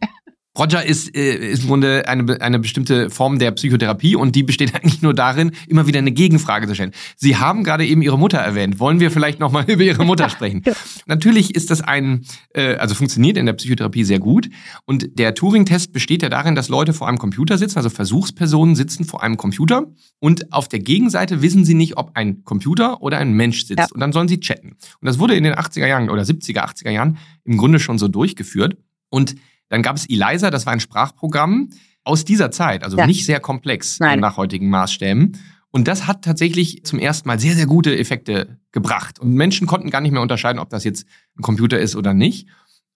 Roger 0.58 0.86
ist, 0.86 1.16
äh, 1.16 1.52
ist 1.52 1.64
im 1.64 1.70
Grunde 1.70 2.08
eine, 2.08 2.40
eine 2.42 2.60
bestimmte 2.60 3.10
Form 3.10 3.40
der 3.40 3.52
Psychotherapie 3.52 4.16
und 4.16 4.36
die 4.36 4.44
besteht 4.44 4.76
eigentlich 4.76 5.02
nur 5.02 5.14
darin, 5.14 5.52
immer 5.68 5.88
wieder 5.88 6.00
eine 6.00 6.12
Gegenfrage 6.12 6.68
zu 6.68 6.76
stellen. 6.76 6.92
Sie 7.16 7.38
haben 7.38 7.64
gerade 7.64 7.86
eben 7.86 8.02
Ihre 8.02 8.20
Mutter 8.20 8.38
erwähnt. 8.38 8.80
Wollen 8.80 9.00
wir 9.00 9.10
vielleicht 9.10 9.40
nochmal 9.40 9.66
über 9.68 9.84
Ihre 9.84 10.06
Mutter 10.06 10.30
sprechen? 10.30 10.64
Natürlich 11.08 11.56
ist 11.56 11.72
das 11.72 11.82
ein, 11.82 12.26
äh, 12.54 12.76
also 12.76 12.94
funktioniert 12.94 13.38
in 13.38 13.48
der 13.48 13.54
Psychotherapie 13.54 14.04
sehr 14.04 14.20
gut. 14.20 14.50
Und 14.86 15.18
der 15.18 15.34
Turing-Test 15.34 15.92
besteht 15.92 16.22
ja 16.22 16.30
darin, 16.30 16.54
dass 16.54 16.70
Leute 16.70 16.94
vor 16.94 17.08
einem 17.08 17.18
Computer 17.18 17.58
sitzen, 17.58 17.78
also 17.78 17.90
Versuchspersonen 17.90 18.76
sitzen 18.76 19.06
vor 19.06 19.24
einem 19.24 19.38
Computer 19.38 19.88
und 20.20 20.54
auf 20.54 20.68
der 20.68 20.80
Gegenseite 20.80 21.42
wissen 21.42 21.66
sie 21.66 21.74
nicht, 21.74 21.98
ob 21.98 22.12
ein 22.14 22.44
Computer 22.44 23.02
oder 23.02 23.18
ein 23.18 23.34
Mensch 23.34 23.66
sitzt. 23.66 23.80
Ja. 23.80 23.88
Und 23.92 24.00
dann 24.00 24.14
sollen 24.14 24.28
sie 24.28 24.40
chatten. 24.40 24.70
Und 24.70 25.06
das 25.08 25.18
wurde 25.18 25.36
in 25.36 25.44
den 25.44 25.54
80er 25.54 25.88
Jahren 25.88 26.10
oder 26.10 26.22
70er, 26.22 26.60
80er 26.60 26.92
Jahren 26.92 27.18
im 27.44 27.58
Grunde 27.58 27.80
schon 27.80 27.98
so 27.98 28.08
durchgeführt. 28.08 28.78
Und 29.10 29.36
dann 29.74 29.82
gab 29.82 29.96
es 29.96 30.08
Eliza, 30.08 30.52
das 30.52 30.68
war 30.68 30.74
ein 30.74 30.80
Sprachprogramm 30.80 31.72
aus 32.04 32.26
dieser 32.26 32.52
Zeit, 32.52 32.84
also 32.84 32.96
ja. 32.96 33.08
nicht 33.08 33.26
sehr 33.26 33.40
komplex 33.40 34.00
Nein. 34.00 34.20
nach 34.20 34.38
heutigen 34.38 34.70
Maßstäben. 34.70 35.36
Und 35.72 35.88
das 35.88 36.06
hat 36.06 36.24
tatsächlich 36.24 36.86
zum 36.86 37.00
ersten 37.00 37.28
Mal 37.28 37.40
sehr, 37.40 37.56
sehr 37.56 37.66
gute 37.66 37.98
Effekte 37.98 38.60
gebracht. 38.72 39.18
Und 39.18 39.34
Menschen 39.34 39.66
konnten 39.66 39.90
gar 39.90 40.02
nicht 40.02 40.12
mehr 40.12 40.22
unterscheiden, 40.22 40.60
ob 40.60 40.70
das 40.70 40.84
jetzt 40.84 41.08
ein 41.36 41.42
Computer 41.42 41.80
ist 41.80 41.96
oder 41.96 42.14
nicht. 42.14 42.48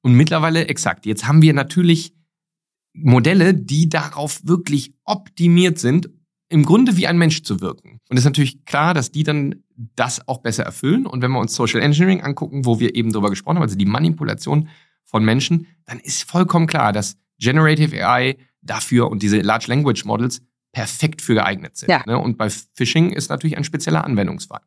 Und 0.04 0.14
mittlerweile 0.14 0.68
exakt. 0.68 1.08
Jetzt 1.08 1.28
haben 1.28 1.42
wir 1.42 1.56
natürlich 1.56 2.14
Modelle, 2.94 3.56
die 3.56 3.90
darauf 3.90 4.42
wirklich 4.46 4.94
optimiert 5.04 5.80
sind, 5.80 6.12
im 6.48 6.64
Grunde 6.64 6.96
wie 6.96 7.08
ein 7.08 7.18
Mensch 7.18 7.42
zu 7.42 7.60
wirken. 7.60 8.00
Und 8.08 8.18
es 8.18 8.20
ist 8.20 8.26
natürlich 8.26 8.66
klar, 8.66 8.94
dass 8.94 9.12
die 9.12 9.24
dann 9.24 9.64
das 9.96 10.28
auch 10.28 10.44
besser 10.44 10.62
erfüllen. 10.62 11.08
Und 11.08 11.24
wenn 11.24 11.32
wir 11.32 11.40
uns 11.40 11.56
Social 11.56 11.82
Engineering 11.82 12.22
angucken, 12.22 12.66
wo 12.66 12.80
wir 12.80 12.94
eben 12.94 13.12
darüber 13.12 13.32
gesprochen 13.32 13.56
haben, 13.56 13.64
also 13.64 13.76
die 13.76 13.86
Manipulation 13.86 14.70
von 15.08 15.26
Menschen, 15.26 15.68
dann 15.86 16.00
ist 16.00 16.30
vollkommen 16.30 16.68
klar, 16.68 16.94
dass 16.94 17.18
Generative 17.40 18.06
AI 18.06 18.38
dafür 18.62 19.10
und 19.10 19.24
diese 19.24 19.40
Large 19.42 19.66
Language 19.68 20.06
Models 20.06 20.42
perfekt 20.72 21.22
für 21.22 21.34
geeignet 21.34 21.78
sind. 21.78 21.90
Ja. 21.90 22.04
Ne? 22.06 22.20
Und 22.20 22.38
bei 22.38 22.50
Phishing 22.50 23.12
ist 23.12 23.30
natürlich 23.30 23.58
ein 23.58 23.64
spezieller 23.64 24.04
Anwendungsfall. 24.04 24.62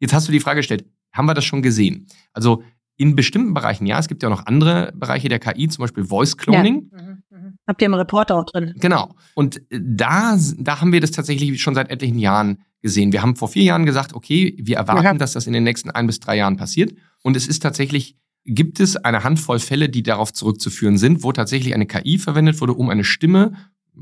Jetzt 0.00 0.12
hast 0.12 0.26
du 0.26 0.32
die 0.32 0.40
Frage 0.40 0.60
gestellt, 0.60 0.84
haben 1.12 1.26
wir 1.26 1.34
das 1.34 1.44
schon 1.44 1.62
gesehen? 1.62 2.06
Also 2.32 2.64
in 2.96 3.16
bestimmten 3.16 3.54
Bereichen, 3.54 3.86
ja, 3.86 3.98
es 3.98 4.08
gibt 4.08 4.22
ja 4.22 4.28
auch 4.28 4.38
noch 4.38 4.46
andere 4.46 4.92
Bereiche 4.94 5.28
der 5.28 5.38
KI, 5.38 5.68
zum 5.68 5.82
Beispiel 5.82 6.04
Voice 6.04 6.36
Cloning. 6.36 6.90
Ja. 6.92 7.02
Mhm, 7.02 7.22
mhm. 7.30 7.58
Habt 7.66 7.82
ihr 7.82 7.86
im 7.86 7.94
Report 7.94 8.30
auch 8.32 8.44
drin? 8.44 8.74
Genau. 8.76 9.14
Und 9.34 9.62
da, 9.70 10.36
da 10.58 10.80
haben 10.80 10.92
wir 10.92 11.00
das 11.00 11.10
tatsächlich 11.10 11.60
schon 11.60 11.74
seit 11.74 11.90
etlichen 11.90 12.18
Jahren 12.18 12.62
gesehen. 12.80 13.12
Wir 13.12 13.22
haben 13.22 13.36
vor 13.36 13.48
vier 13.48 13.62
Jahren 13.62 13.86
gesagt, 13.86 14.14
okay, 14.14 14.56
wir 14.58 14.76
erwarten, 14.76 15.04
ja. 15.04 15.14
dass 15.14 15.32
das 15.32 15.46
in 15.46 15.52
den 15.52 15.64
nächsten 15.64 15.90
ein 15.90 16.06
bis 16.06 16.20
drei 16.20 16.36
Jahren 16.36 16.56
passiert. 16.56 16.94
Und 17.22 17.36
es 17.36 17.46
ist 17.46 17.60
tatsächlich 17.60 18.16
gibt 18.44 18.80
es 18.80 18.96
eine 18.96 19.24
Handvoll 19.24 19.58
Fälle, 19.58 19.88
die 19.88 20.02
darauf 20.02 20.32
zurückzuführen 20.32 20.98
sind, 20.98 21.22
wo 21.22 21.32
tatsächlich 21.32 21.74
eine 21.74 21.86
KI 21.86 22.18
verwendet 22.18 22.60
wurde, 22.60 22.74
um 22.74 22.90
eine 22.90 23.04
Stimme 23.04 23.52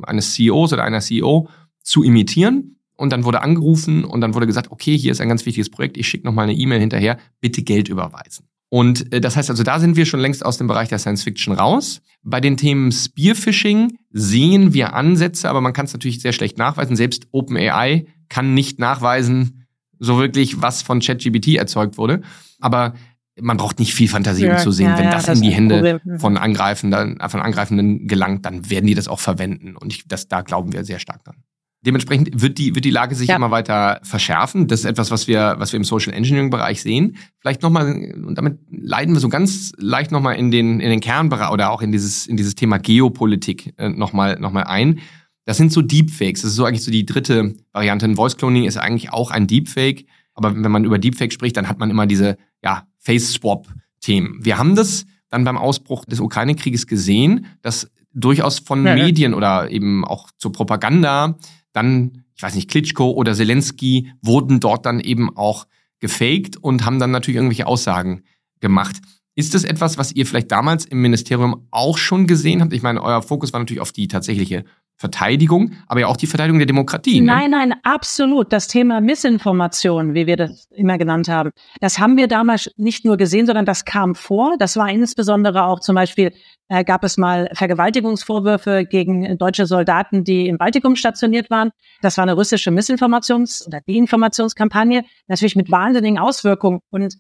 eines 0.02 0.34
CEOs 0.34 0.72
oder 0.72 0.84
einer 0.84 1.00
CEO 1.00 1.48
zu 1.82 2.02
imitieren. 2.02 2.76
Und 2.96 3.12
dann 3.12 3.24
wurde 3.24 3.42
angerufen 3.42 4.04
und 4.04 4.20
dann 4.20 4.34
wurde 4.34 4.46
gesagt, 4.46 4.70
okay, 4.70 4.96
hier 4.96 5.12
ist 5.12 5.20
ein 5.20 5.28
ganz 5.28 5.46
wichtiges 5.46 5.70
Projekt, 5.70 5.96
ich 5.96 6.06
schicke 6.06 6.26
nochmal 6.26 6.44
eine 6.44 6.54
E-Mail 6.54 6.80
hinterher, 6.80 7.18
bitte 7.40 7.62
Geld 7.62 7.88
überweisen. 7.88 8.46
Und 8.68 9.12
äh, 9.12 9.20
das 9.20 9.36
heißt 9.36 9.50
also, 9.50 9.62
da 9.62 9.80
sind 9.80 9.96
wir 9.96 10.06
schon 10.06 10.20
längst 10.20 10.44
aus 10.44 10.58
dem 10.58 10.66
Bereich 10.66 10.88
der 10.88 10.98
Science 10.98 11.24
Fiction 11.24 11.54
raus. 11.54 12.02
Bei 12.22 12.40
den 12.40 12.56
Themen 12.56 12.92
Spearfishing 12.92 13.98
sehen 14.10 14.74
wir 14.74 14.94
Ansätze, 14.94 15.48
aber 15.48 15.60
man 15.60 15.72
kann 15.72 15.86
es 15.86 15.92
natürlich 15.92 16.20
sehr 16.20 16.32
schlecht 16.32 16.58
nachweisen. 16.58 16.94
Selbst 16.94 17.26
OpenAI 17.32 18.06
kann 18.28 18.54
nicht 18.54 18.78
nachweisen, 18.78 19.66
so 19.98 20.18
wirklich, 20.18 20.62
was 20.62 20.82
von 20.82 21.00
ChatGPT 21.00 21.56
erzeugt 21.56 21.98
wurde. 21.98 22.22
Aber 22.60 22.94
man 23.40 23.56
braucht 23.56 23.78
nicht 23.78 23.94
viel 23.94 24.08
Fantasie, 24.08 24.44
um 24.44 24.50
ja, 24.50 24.56
zu 24.58 24.70
sehen, 24.70 24.90
ja, 24.90 24.98
wenn 24.98 25.04
ja, 25.04 25.12
das, 25.12 25.26
das, 25.26 25.38
in 25.38 25.44
die 25.44 25.50
Hände 25.50 26.00
mhm. 26.04 26.18
von 26.18 26.36
Angreifenden, 26.36 27.18
von 27.28 27.40
Angreifenden 27.40 28.06
gelangt, 28.06 28.44
dann 28.46 28.70
werden 28.70 28.86
die 28.86 28.94
das 28.94 29.08
auch 29.08 29.20
verwenden. 29.20 29.76
Und 29.76 29.92
ich, 29.92 30.06
das, 30.06 30.28
da 30.28 30.42
glauben 30.42 30.72
wir 30.72 30.84
sehr 30.84 30.98
stark 30.98 31.24
dran. 31.24 31.36
Dementsprechend 31.82 32.42
wird 32.42 32.58
die, 32.58 32.74
wird 32.74 32.84
die 32.84 32.90
Lage 32.90 33.14
sich 33.14 33.30
immer 33.30 33.50
weiter 33.50 34.00
verschärfen. 34.02 34.66
Das 34.66 34.80
ist 34.80 34.84
etwas, 34.84 35.10
was 35.10 35.26
wir, 35.28 35.54
was 35.58 35.72
wir 35.72 35.78
im 35.78 35.84
Social 35.84 36.12
Engineering 36.12 36.50
Bereich 36.50 36.82
sehen. 36.82 37.16
Vielleicht 37.38 37.62
nochmal, 37.62 38.12
und 38.22 38.36
damit 38.36 38.58
leiten 38.70 39.14
wir 39.14 39.20
so 39.20 39.30
ganz 39.30 39.72
leicht 39.78 40.12
nochmal 40.12 40.36
in 40.36 40.50
den, 40.50 40.80
in 40.80 40.90
den 40.90 41.00
Kernbereich 41.00 41.50
oder 41.50 41.70
auch 41.70 41.80
in 41.80 41.90
dieses, 41.90 42.26
in 42.26 42.36
dieses 42.36 42.54
Thema 42.54 42.78
Geopolitik 42.78 43.72
äh, 43.78 43.88
nochmal, 43.88 44.38
noch 44.38 44.52
mal 44.52 44.64
ein. 44.64 45.00
Das 45.46 45.56
sind 45.56 45.72
so 45.72 45.80
Deepfakes. 45.80 46.42
Das 46.42 46.50
ist 46.50 46.56
so 46.56 46.66
eigentlich 46.66 46.84
so 46.84 46.90
die 46.90 47.06
dritte 47.06 47.54
Variante. 47.72 48.04
Ein 48.04 48.16
Voice 48.16 48.36
Cloning 48.36 48.64
ist 48.64 48.76
eigentlich 48.76 49.10
auch 49.10 49.30
ein 49.30 49.46
Deepfake. 49.46 50.04
Aber 50.34 50.54
wenn 50.54 50.70
man 50.70 50.84
über 50.84 50.98
Deepfake 50.98 51.32
spricht, 51.32 51.56
dann 51.56 51.68
hat 51.68 51.78
man 51.78 51.88
immer 51.88 52.06
diese, 52.06 52.36
ja, 52.62 52.86
Face-Swap-Themen. 53.00 54.44
Wir 54.44 54.58
haben 54.58 54.76
das 54.76 55.04
dann 55.28 55.44
beim 55.44 55.58
Ausbruch 55.58 56.04
des 56.04 56.20
Ukraine-Krieges 56.20 56.86
gesehen, 56.86 57.46
dass 57.62 57.90
durchaus 58.12 58.58
von 58.58 58.84
ja, 58.84 58.94
Medien 58.94 59.32
ja. 59.32 59.36
oder 59.36 59.70
eben 59.70 60.04
auch 60.04 60.30
zur 60.38 60.52
Propaganda 60.52 61.36
dann, 61.72 62.24
ich 62.34 62.42
weiß 62.42 62.54
nicht, 62.54 62.70
Klitschko 62.70 63.10
oder 63.10 63.34
Zelensky 63.34 64.12
wurden 64.22 64.60
dort 64.60 64.86
dann 64.86 65.00
eben 65.00 65.36
auch 65.36 65.66
gefaked 66.00 66.56
und 66.56 66.84
haben 66.84 66.98
dann 66.98 67.10
natürlich 67.10 67.36
irgendwelche 67.36 67.66
Aussagen 67.66 68.24
gemacht. 68.60 68.96
Ist 69.36 69.54
das 69.54 69.64
etwas, 69.64 69.96
was 69.96 70.12
ihr 70.12 70.26
vielleicht 70.26 70.50
damals 70.50 70.84
im 70.84 71.00
Ministerium 71.00 71.66
auch 71.70 71.96
schon 71.96 72.26
gesehen 72.26 72.60
habt? 72.60 72.72
Ich 72.72 72.82
meine, 72.82 73.02
euer 73.02 73.22
Fokus 73.22 73.52
war 73.52 73.60
natürlich 73.60 73.80
auf 73.80 73.92
die 73.92 74.08
tatsächliche 74.08 74.64
Verteidigung, 75.00 75.72
aber 75.86 76.00
ja 76.00 76.08
auch 76.08 76.16
die 76.18 76.26
Verteidigung 76.26 76.58
der 76.58 76.66
Demokratie. 76.66 77.22
Ne? 77.22 77.26
Nein, 77.26 77.50
nein, 77.52 77.74
absolut. 77.84 78.52
Das 78.52 78.68
Thema 78.68 79.00
Missinformation, 79.00 80.12
wie 80.12 80.26
wir 80.26 80.36
das 80.36 80.68
immer 80.72 80.98
genannt 80.98 81.26
haben, 81.26 81.52
das 81.80 81.98
haben 81.98 82.18
wir 82.18 82.28
damals 82.28 82.70
nicht 82.76 83.06
nur 83.06 83.16
gesehen, 83.16 83.46
sondern 83.46 83.64
das 83.64 83.86
kam 83.86 84.14
vor. 84.14 84.56
Das 84.58 84.76
war 84.76 84.90
insbesondere 84.90 85.64
auch 85.64 85.80
zum 85.80 85.94
Beispiel, 85.94 86.34
äh, 86.68 86.84
gab 86.84 87.02
es 87.02 87.16
mal 87.16 87.48
Vergewaltigungsvorwürfe 87.54 88.84
gegen 88.84 89.38
deutsche 89.38 89.64
Soldaten, 89.64 90.22
die 90.22 90.48
im 90.48 90.58
Baltikum 90.58 90.96
stationiert 90.96 91.48
waren. 91.48 91.70
Das 92.02 92.18
war 92.18 92.22
eine 92.24 92.34
russische 92.34 92.70
Missinformations- 92.70 93.66
oder 93.66 93.80
Deinformationskampagne, 93.80 95.04
natürlich 95.28 95.56
mit 95.56 95.70
wahnsinnigen 95.70 96.18
Auswirkungen. 96.18 96.80
Und 96.90 97.14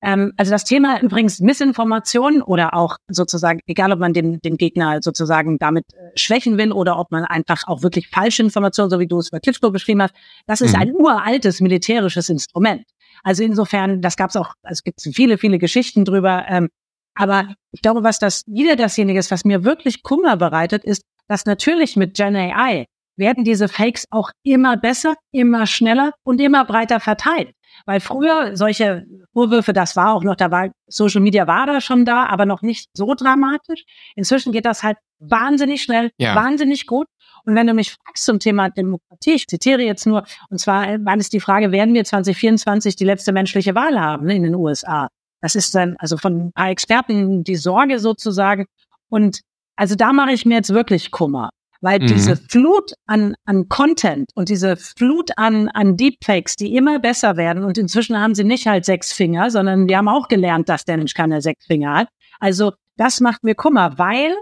ähm, 0.00 0.32
also 0.36 0.52
das 0.52 0.64
Thema 0.64 1.00
übrigens 1.00 1.40
Missinformation 1.40 2.42
oder 2.42 2.74
auch 2.74 2.96
sozusagen, 3.08 3.60
egal 3.66 3.92
ob 3.92 3.98
man 3.98 4.12
den, 4.12 4.40
den 4.40 4.56
Gegner 4.56 5.00
sozusagen 5.02 5.58
damit 5.58 5.84
äh, 5.94 6.16
schwächen 6.16 6.56
will 6.56 6.72
oder 6.72 6.98
ob 6.98 7.10
man 7.10 7.24
einfach 7.24 7.66
auch 7.66 7.82
wirklich 7.82 8.08
falsche 8.08 8.42
Informationen, 8.42 8.90
so 8.90 9.00
wie 9.00 9.08
du 9.08 9.18
es 9.18 9.30
bei 9.30 9.40
Klitschko 9.40 9.70
beschrieben 9.70 10.02
hast, 10.02 10.14
das 10.46 10.60
ist 10.60 10.74
mhm. 10.74 10.82
ein 10.82 10.94
uraltes 10.94 11.60
militärisches 11.60 12.28
Instrument. 12.28 12.84
Also 13.24 13.42
insofern, 13.42 14.00
das 14.00 14.16
gab 14.16 14.30
es 14.30 14.36
auch, 14.36 14.52
also 14.62 14.78
es 14.78 14.84
gibt 14.84 15.00
viele, 15.02 15.38
viele 15.38 15.58
Geschichten 15.58 16.04
drüber. 16.04 16.44
Ähm, 16.48 16.68
aber 17.14 17.52
ich 17.72 17.82
glaube, 17.82 18.04
was 18.04 18.20
das 18.20 18.44
wieder 18.46 18.76
dasjenige 18.76 19.18
ist, 19.18 19.32
was 19.32 19.44
mir 19.44 19.64
wirklich 19.64 20.04
Kummer 20.04 20.36
bereitet, 20.36 20.84
ist, 20.84 21.02
dass 21.26 21.44
natürlich 21.44 21.96
mit 21.96 22.14
Gen 22.14 22.36
AI 22.36 22.86
werden 23.16 23.42
diese 23.42 23.66
Fakes 23.66 24.04
auch 24.10 24.30
immer 24.44 24.76
besser, 24.76 25.14
immer 25.32 25.66
schneller 25.66 26.12
und 26.22 26.40
immer 26.40 26.64
breiter 26.64 27.00
verteilt. 27.00 27.52
Weil 27.88 28.00
früher 28.00 28.54
solche 28.54 29.06
Vorwürfe, 29.32 29.72
das 29.72 29.96
war 29.96 30.12
auch 30.12 30.22
noch, 30.22 30.36
da 30.36 30.50
war 30.50 30.68
Social 30.88 31.22
Media 31.22 31.46
war 31.46 31.64
da 31.64 31.80
schon 31.80 32.04
da, 32.04 32.26
aber 32.26 32.44
noch 32.44 32.60
nicht 32.60 32.90
so 32.92 33.14
dramatisch. 33.14 33.84
Inzwischen 34.14 34.52
geht 34.52 34.66
das 34.66 34.82
halt 34.82 34.98
wahnsinnig 35.20 35.84
schnell, 35.84 36.10
ja. 36.18 36.34
wahnsinnig 36.34 36.86
gut. 36.86 37.06
Und 37.46 37.54
wenn 37.54 37.66
du 37.66 37.72
mich 37.72 37.92
fragst 37.92 38.26
zum 38.26 38.40
Thema 38.40 38.68
Demokratie, 38.68 39.36
ich 39.36 39.46
zitiere 39.46 39.80
jetzt 39.80 40.06
nur, 40.06 40.26
und 40.50 40.58
zwar 40.58 41.02
war 41.02 41.16
es 41.16 41.30
die 41.30 41.40
Frage, 41.40 41.72
werden 41.72 41.94
wir 41.94 42.04
2024 42.04 42.94
die 42.94 43.06
letzte 43.06 43.32
menschliche 43.32 43.74
Wahl 43.74 43.98
haben 43.98 44.26
ne, 44.26 44.36
in 44.36 44.42
den 44.42 44.54
USA? 44.54 45.08
Das 45.40 45.54
ist 45.54 45.74
dann 45.74 45.96
also 45.98 46.18
von 46.18 46.48
ein 46.48 46.52
paar 46.52 46.68
Experten 46.68 47.42
die 47.42 47.56
Sorge 47.56 48.00
sozusagen. 48.00 48.66
Und 49.08 49.40
also 49.76 49.94
da 49.94 50.12
mache 50.12 50.32
ich 50.32 50.44
mir 50.44 50.56
jetzt 50.56 50.74
wirklich 50.74 51.10
Kummer. 51.10 51.48
Weil 51.80 52.00
mhm. 52.00 52.06
diese 52.08 52.36
Flut 52.36 52.92
an, 53.06 53.34
an 53.44 53.68
Content 53.68 54.30
und 54.34 54.48
diese 54.48 54.76
Flut 54.76 55.30
an, 55.36 55.68
an 55.68 55.96
Deepfakes, 55.96 56.56
die 56.56 56.74
immer 56.74 56.98
besser 56.98 57.36
werden 57.36 57.62
und 57.64 57.78
inzwischen 57.78 58.18
haben 58.18 58.34
sie 58.34 58.44
nicht 58.44 58.66
halt 58.66 58.84
sechs 58.84 59.12
Finger, 59.12 59.50
sondern 59.50 59.88
wir 59.88 59.98
haben 59.98 60.08
auch 60.08 60.28
gelernt, 60.28 60.68
dass 60.68 60.84
der 60.84 60.96
Mensch 60.96 61.14
keine 61.14 61.40
sechs 61.40 61.66
Finger 61.66 61.94
hat. 61.94 62.08
Also 62.40 62.72
das 62.96 63.20
macht 63.20 63.44
mir 63.44 63.54
Kummer, 63.54 63.96
weil 63.98 64.34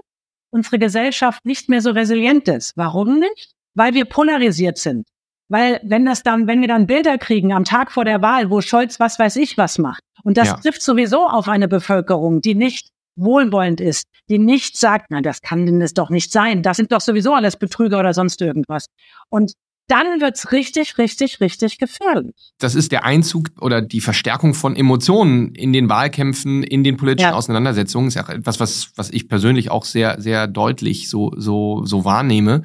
unsere 0.50 0.78
Gesellschaft 0.78 1.44
nicht 1.44 1.68
mehr 1.68 1.82
so 1.82 1.90
resilient 1.90 2.48
ist. 2.48 2.72
Warum 2.76 3.18
nicht? 3.18 3.52
Weil 3.74 3.92
wir 3.92 4.06
polarisiert 4.06 4.78
sind. 4.78 5.06
Weil 5.48 5.80
wenn 5.84 6.04
das 6.04 6.22
dann, 6.22 6.46
wenn 6.46 6.60
wir 6.60 6.68
dann 6.68 6.86
Bilder 6.86 7.18
kriegen 7.18 7.52
am 7.52 7.64
Tag 7.64 7.92
vor 7.92 8.04
der 8.04 8.22
Wahl, 8.22 8.50
wo 8.50 8.60
Scholz 8.62 8.98
was 8.98 9.18
weiß 9.18 9.36
ich 9.36 9.56
was 9.58 9.78
macht, 9.78 10.02
und 10.24 10.36
das 10.36 10.48
ja. 10.48 10.54
trifft 10.54 10.82
sowieso 10.82 11.26
auf 11.26 11.48
eine 11.48 11.68
Bevölkerung, 11.68 12.40
die 12.40 12.56
nicht 12.56 12.88
wohlwollend 13.16 13.80
ist, 13.80 14.06
die 14.28 14.38
nicht 14.38 14.76
sagt, 14.76 15.06
na, 15.10 15.20
das 15.20 15.40
kann 15.40 15.66
denn 15.66 15.80
es 15.80 15.94
doch 15.94 16.10
nicht 16.10 16.32
sein, 16.32 16.62
das 16.62 16.76
sind 16.76 16.92
doch 16.92 17.00
sowieso 17.00 17.34
alles 17.34 17.56
Betrüger 17.56 17.98
oder 17.98 18.14
sonst 18.14 18.40
irgendwas. 18.40 18.86
Und 19.28 19.52
dann 19.88 20.20
wird's 20.20 20.50
richtig, 20.50 20.98
richtig, 20.98 21.40
richtig 21.40 21.78
gefährlich. 21.78 22.52
Das 22.58 22.74
ist 22.74 22.90
der 22.90 23.04
Einzug 23.04 23.50
oder 23.60 23.80
die 23.80 24.00
Verstärkung 24.00 24.52
von 24.52 24.74
Emotionen 24.74 25.54
in 25.54 25.72
den 25.72 25.88
Wahlkämpfen, 25.88 26.64
in 26.64 26.82
den 26.82 26.96
politischen 26.96 27.30
ja. 27.30 27.36
Auseinandersetzungen. 27.36 28.08
Das 28.08 28.16
ist 28.16 28.28
ja 28.28 28.34
etwas, 28.34 28.58
was, 28.58 28.90
was 28.96 29.10
ich 29.10 29.28
persönlich 29.28 29.70
auch 29.70 29.84
sehr, 29.84 30.20
sehr 30.20 30.48
deutlich 30.48 31.08
so, 31.08 31.32
so, 31.36 31.84
so 31.84 32.04
wahrnehme. 32.04 32.62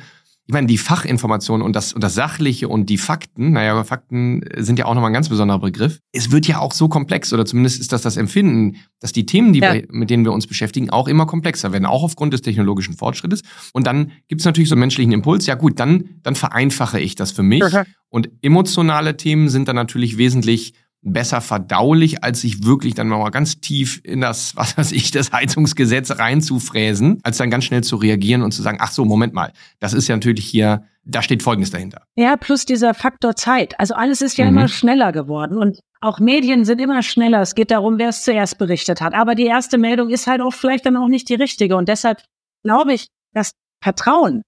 Ich 0.52 0.54
meine, 0.54 0.68
die 0.68 0.78
Fachinformation 0.78 1.62
und 1.62 1.78
das, 1.78 1.94
und 1.94 2.04
das 2.04 2.14
Sachliche 2.14 2.68
und 2.68 2.90
die 2.90 2.98
Fakten, 2.98 3.54
naja, 3.54 3.82
Fakten 3.86 4.42
sind 4.58 4.78
ja 4.78 4.84
auch 4.86 4.94
nochmal 4.94 5.12
ein 5.12 5.14
ganz 5.14 5.30
besonderer 5.30 5.60
Begriff. 5.60 6.00
Es 6.12 6.30
wird 6.32 6.46
ja 6.46 6.60
auch 6.60 6.74
so 6.74 6.90
komplex, 6.90 7.32
oder 7.32 7.46
zumindest 7.46 7.80
ist 7.80 7.94
das 7.94 8.02
das 8.02 8.18
Empfinden, 8.18 8.76
dass 9.00 9.14
die 9.14 9.26
Themen, 9.26 9.54
die 9.54 9.60
ja. 9.60 9.76
wir, 9.76 9.88
mit 9.92 10.10
denen 10.10 10.26
wir 10.26 10.34
uns 10.34 10.48
beschäftigen, 10.48 10.90
auch 10.90 11.08
immer 11.08 11.26
komplexer 11.26 11.72
werden, 11.72 11.86
auch 11.86 12.04
aufgrund 12.04 12.34
des 12.34 12.42
technologischen 12.42 12.98
Fortschrittes. 12.98 13.44
Und 13.72 13.88
dann 13.88 14.12
gibt 14.28 14.42
es 14.42 14.46
natürlich 14.46 14.68
so 14.68 14.76
einen 14.76 14.82
menschlichen 14.82 15.14
Impuls, 15.14 15.46
ja 15.46 15.56
gut, 15.56 15.80
dann, 15.80 16.10
dann 16.22 16.36
vereinfache 16.36 17.00
ich 17.00 17.16
das 17.16 17.32
für 17.32 17.44
mich. 17.44 17.64
Mhm. 17.64 17.84
Und 18.10 18.30
emotionale 18.42 19.16
Themen 19.16 19.48
sind 19.48 19.70
dann 19.70 19.78
natürlich 19.78 20.18
wesentlich 20.18 20.74
besser 21.04 21.42
verdaulich, 21.42 22.24
als 22.24 22.42
sich 22.42 22.64
wirklich 22.64 22.94
dann 22.94 23.08
mal 23.08 23.30
ganz 23.30 23.60
tief 23.60 24.02
in 24.04 24.22
das, 24.22 24.56
was 24.56 24.78
weiß 24.78 24.92
ich, 24.92 25.12
das 25.12 25.32
Heizungsgesetz 25.32 26.12
reinzufräsen, 26.18 27.20
als 27.24 27.38
dann 27.38 27.50
ganz 27.50 27.66
schnell 27.66 27.84
zu 27.84 27.96
reagieren 27.96 28.44
und 28.44 28.52
zu 28.52 28.62
sagen, 28.62 28.78
ach 28.80 28.92
so, 28.92 29.06
Moment 29.06 29.34
mal, 29.34 29.52
das 29.80 29.94
ist 29.94 30.08
ja 30.08 30.16
natürlich 30.16 30.46
hier, 30.46 30.84
da 31.04 31.22
steht 31.22 31.42
Folgendes 31.44 31.72
dahinter. 31.72 32.04
Ja, 32.16 32.38
plus 32.38 32.66
dieser 32.66 32.94
Faktor 32.94 33.36
Zeit. 33.36 33.80
Also 33.80 33.96
alles 33.96 34.22
ist 34.22 34.38
ja 34.38 34.46
mhm. 34.46 34.58
immer 34.58 34.68
schneller 34.68 35.12
geworden 35.12 35.58
und 35.58 35.80
auch 36.00 36.20
Medien 36.20 36.66
sind 36.66 36.82
immer 36.82 37.04
schneller. 37.04 37.42
Es 37.42 37.56
geht 37.56 37.72
darum, 37.72 38.00
wer 38.00 38.10
es 38.10 38.24
zuerst 38.24 38.58
berichtet 38.58 39.02
hat. 39.02 39.14
Aber 39.14 39.36
die 39.36 39.46
erste 39.46 39.78
Meldung 39.78 40.10
ist 40.10 40.28
halt 40.28 40.42
auch 40.42 40.54
vielleicht 40.54 40.86
dann 40.86 40.98
auch 40.98 41.08
nicht 41.08 41.30
die 41.30 41.36
richtige. 41.36 41.78
Und 41.78 41.90
deshalb 41.90 42.24
glaube 42.64 42.94
ich, 42.94 43.08
dass 43.34 43.52
Vertrauen, 43.84 44.42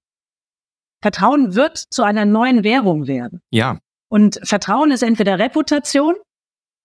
Vertrauen 1.02 1.54
wird 1.54 1.78
zu 1.78 2.04
einer 2.04 2.26
neuen 2.26 2.64
Währung 2.64 3.08
werden. 3.08 3.42
Ja. 3.52 3.80
Und 4.10 4.40
Vertrauen 4.44 4.92
ist 4.92 5.04
entweder 5.04 5.38
Reputation, 5.38 6.16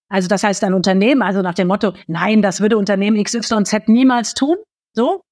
also 0.09 0.29
das 0.29 0.43
heißt 0.43 0.65
ein 0.65 0.75
Unternehmen, 0.75 1.23
also 1.23 1.43
nach 1.43 1.55
dem 1.55 1.69
Motto, 1.69 1.93
nein, 2.07 2.43
das 2.43 2.61
würde 2.61 2.79
Unternehmen 2.79 3.23
XYZ 3.23 3.89
niemals 3.89 4.35
tun, 4.35 4.57
so. 4.93 5.23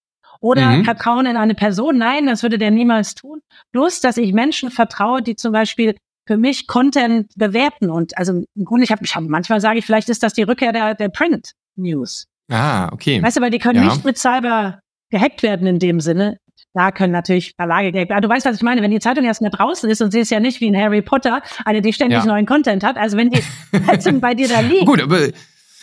Oder 0.40 0.68
mhm. 0.68 0.84
Vertrauen 0.84 1.26
in 1.26 1.36
eine 1.36 1.54
Person, 1.54 1.96
nein, 1.96 2.26
das 2.26 2.42
würde 2.42 2.58
der 2.58 2.70
niemals 2.70 3.14
tun. 3.14 3.40
Bloß, 3.72 4.00
dass 4.00 4.18
ich 4.18 4.34
Menschen 4.34 4.70
vertraue, 4.70 5.22
die 5.22 5.34
zum 5.34 5.52
Beispiel 5.52 5.96
für 6.26 6.36
mich 6.36 6.66
Content 6.66 7.32
bewerten. 7.36 7.88
Und 7.90 8.16
also 8.18 8.44
im 8.54 8.64
Grunde, 8.64 8.84
ich 8.84 8.90
habe 8.90 9.02
ich 9.04 9.14
hab, 9.14 9.22
manchmal 9.22 9.60
sage 9.60 9.78
ich, 9.78 9.86
vielleicht 9.86 10.08
ist 10.08 10.22
das 10.22 10.34
die 10.34 10.42
Rückkehr 10.42 10.72
der, 10.72 10.94
der 10.94 11.08
Print 11.08 11.52
News. 11.76 12.26
Ah, 12.50 12.92
okay. 12.92 13.22
Weißt 13.22 13.38
du, 13.38 13.40
weil 13.40 13.50
die 13.50 13.58
können 13.58 13.82
ja. 13.82 13.84
nicht 13.84 14.04
mit 14.04 14.18
Cyber 14.18 14.80
gehackt 15.10 15.42
werden 15.42 15.66
in 15.66 15.78
dem 15.78 16.00
Sinne. 16.00 16.38
Da 16.76 16.90
können 16.92 17.12
natürlich 17.12 17.54
Verlage 17.56 17.94
werden. 17.94 18.20
Du 18.20 18.28
weißt, 18.28 18.44
was 18.44 18.56
ich 18.56 18.62
meine. 18.62 18.82
Wenn 18.82 18.90
die 18.90 19.00
Zeitung 19.00 19.24
erst 19.24 19.40
mal 19.40 19.48
draußen 19.48 19.88
ist 19.88 20.02
und 20.02 20.10
sie 20.10 20.20
ist 20.20 20.30
ja 20.30 20.40
nicht 20.40 20.60
wie 20.60 20.70
ein 20.70 20.76
Harry 20.76 21.00
Potter, 21.00 21.40
eine, 21.64 21.80
die 21.80 21.94
ständig 21.94 22.18
ja. 22.18 22.26
neuen 22.26 22.44
Content 22.44 22.84
hat. 22.84 22.98
Also 22.98 23.16
wenn 23.16 23.30
die 23.30 23.40
Zeitung 23.86 24.20
bei 24.20 24.34
dir 24.34 24.46
da 24.46 24.60
liegt. 24.60 24.84
Gut, 24.84 25.00
aber 25.00 25.28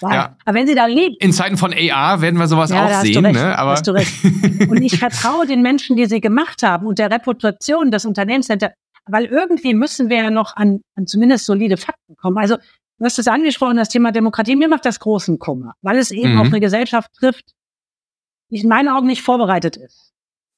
ja. 0.02 0.38
Aber 0.46 0.56
wenn 0.56 0.68
sie 0.68 0.76
da 0.76 0.86
liegt. 0.86 1.24
In 1.24 1.34
Zeiten 1.34 1.58
von 1.58 1.74
AR 1.74 2.22
werden 2.22 2.38
wir 2.38 2.46
sowas 2.46 2.70
ja, 2.70 2.86
auch 2.86 3.02
sehen. 3.02 3.24
Ne? 3.24 3.58
Aber 3.58 3.72
hast 3.72 3.88
du 3.88 3.92
recht. 3.92 4.14
Und 4.70 4.84
ich 4.84 5.00
vertraue 5.00 5.48
den 5.48 5.64
Menschen, 5.64 5.96
die 5.96 6.06
sie 6.06 6.22
gemacht 6.22 6.62
haben 6.62 6.86
und 6.86 7.00
der 7.00 7.10
Reputation 7.10 7.90
des 7.90 8.06
Unternehmens, 8.06 8.50
weil 9.08 9.26
irgendwie 9.26 9.74
müssen 9.74 10.10
wir 10.10 10.18
ja 10.18 10.30
noch 10.30 10.56
an, 10.56 10.82
an 10.96 11.08
zumindest 11.08 11.46
solide 11.46 11.78
Fakten 11.78 12.16
kommen. 12.18 12.38
Also, 12.38 12.58
du 12.58 13.06
hast 13.06 13.18
es 13.18 13.28
angesprochen, 13.28 13.78
das 13.78 13.90
Thema 13.90 14.12
Demokratie. 14.12 14.56
Mir 14.56 14.68
macht 14.68 14.86
das 14.86 15.00
großen 15.00 15.40
Kummer, 15.40 15.74
weil 15.82 15.98
es 15.98 16.12
eben 16.12 16.34
mhm. 16.34 16.40
auf 16.40 16.48
eine 16.48 16.60
Gesellschaft 16.60 17.12
trifft, 17.18 17.54
die 18.52 18.60
in 18.60 18.70
meinen 18.70 18.90
Augen 18.90 19.08
nicht 19.08 19.24
vorbereitet 19.24 19.78
ist. 19.78 20.14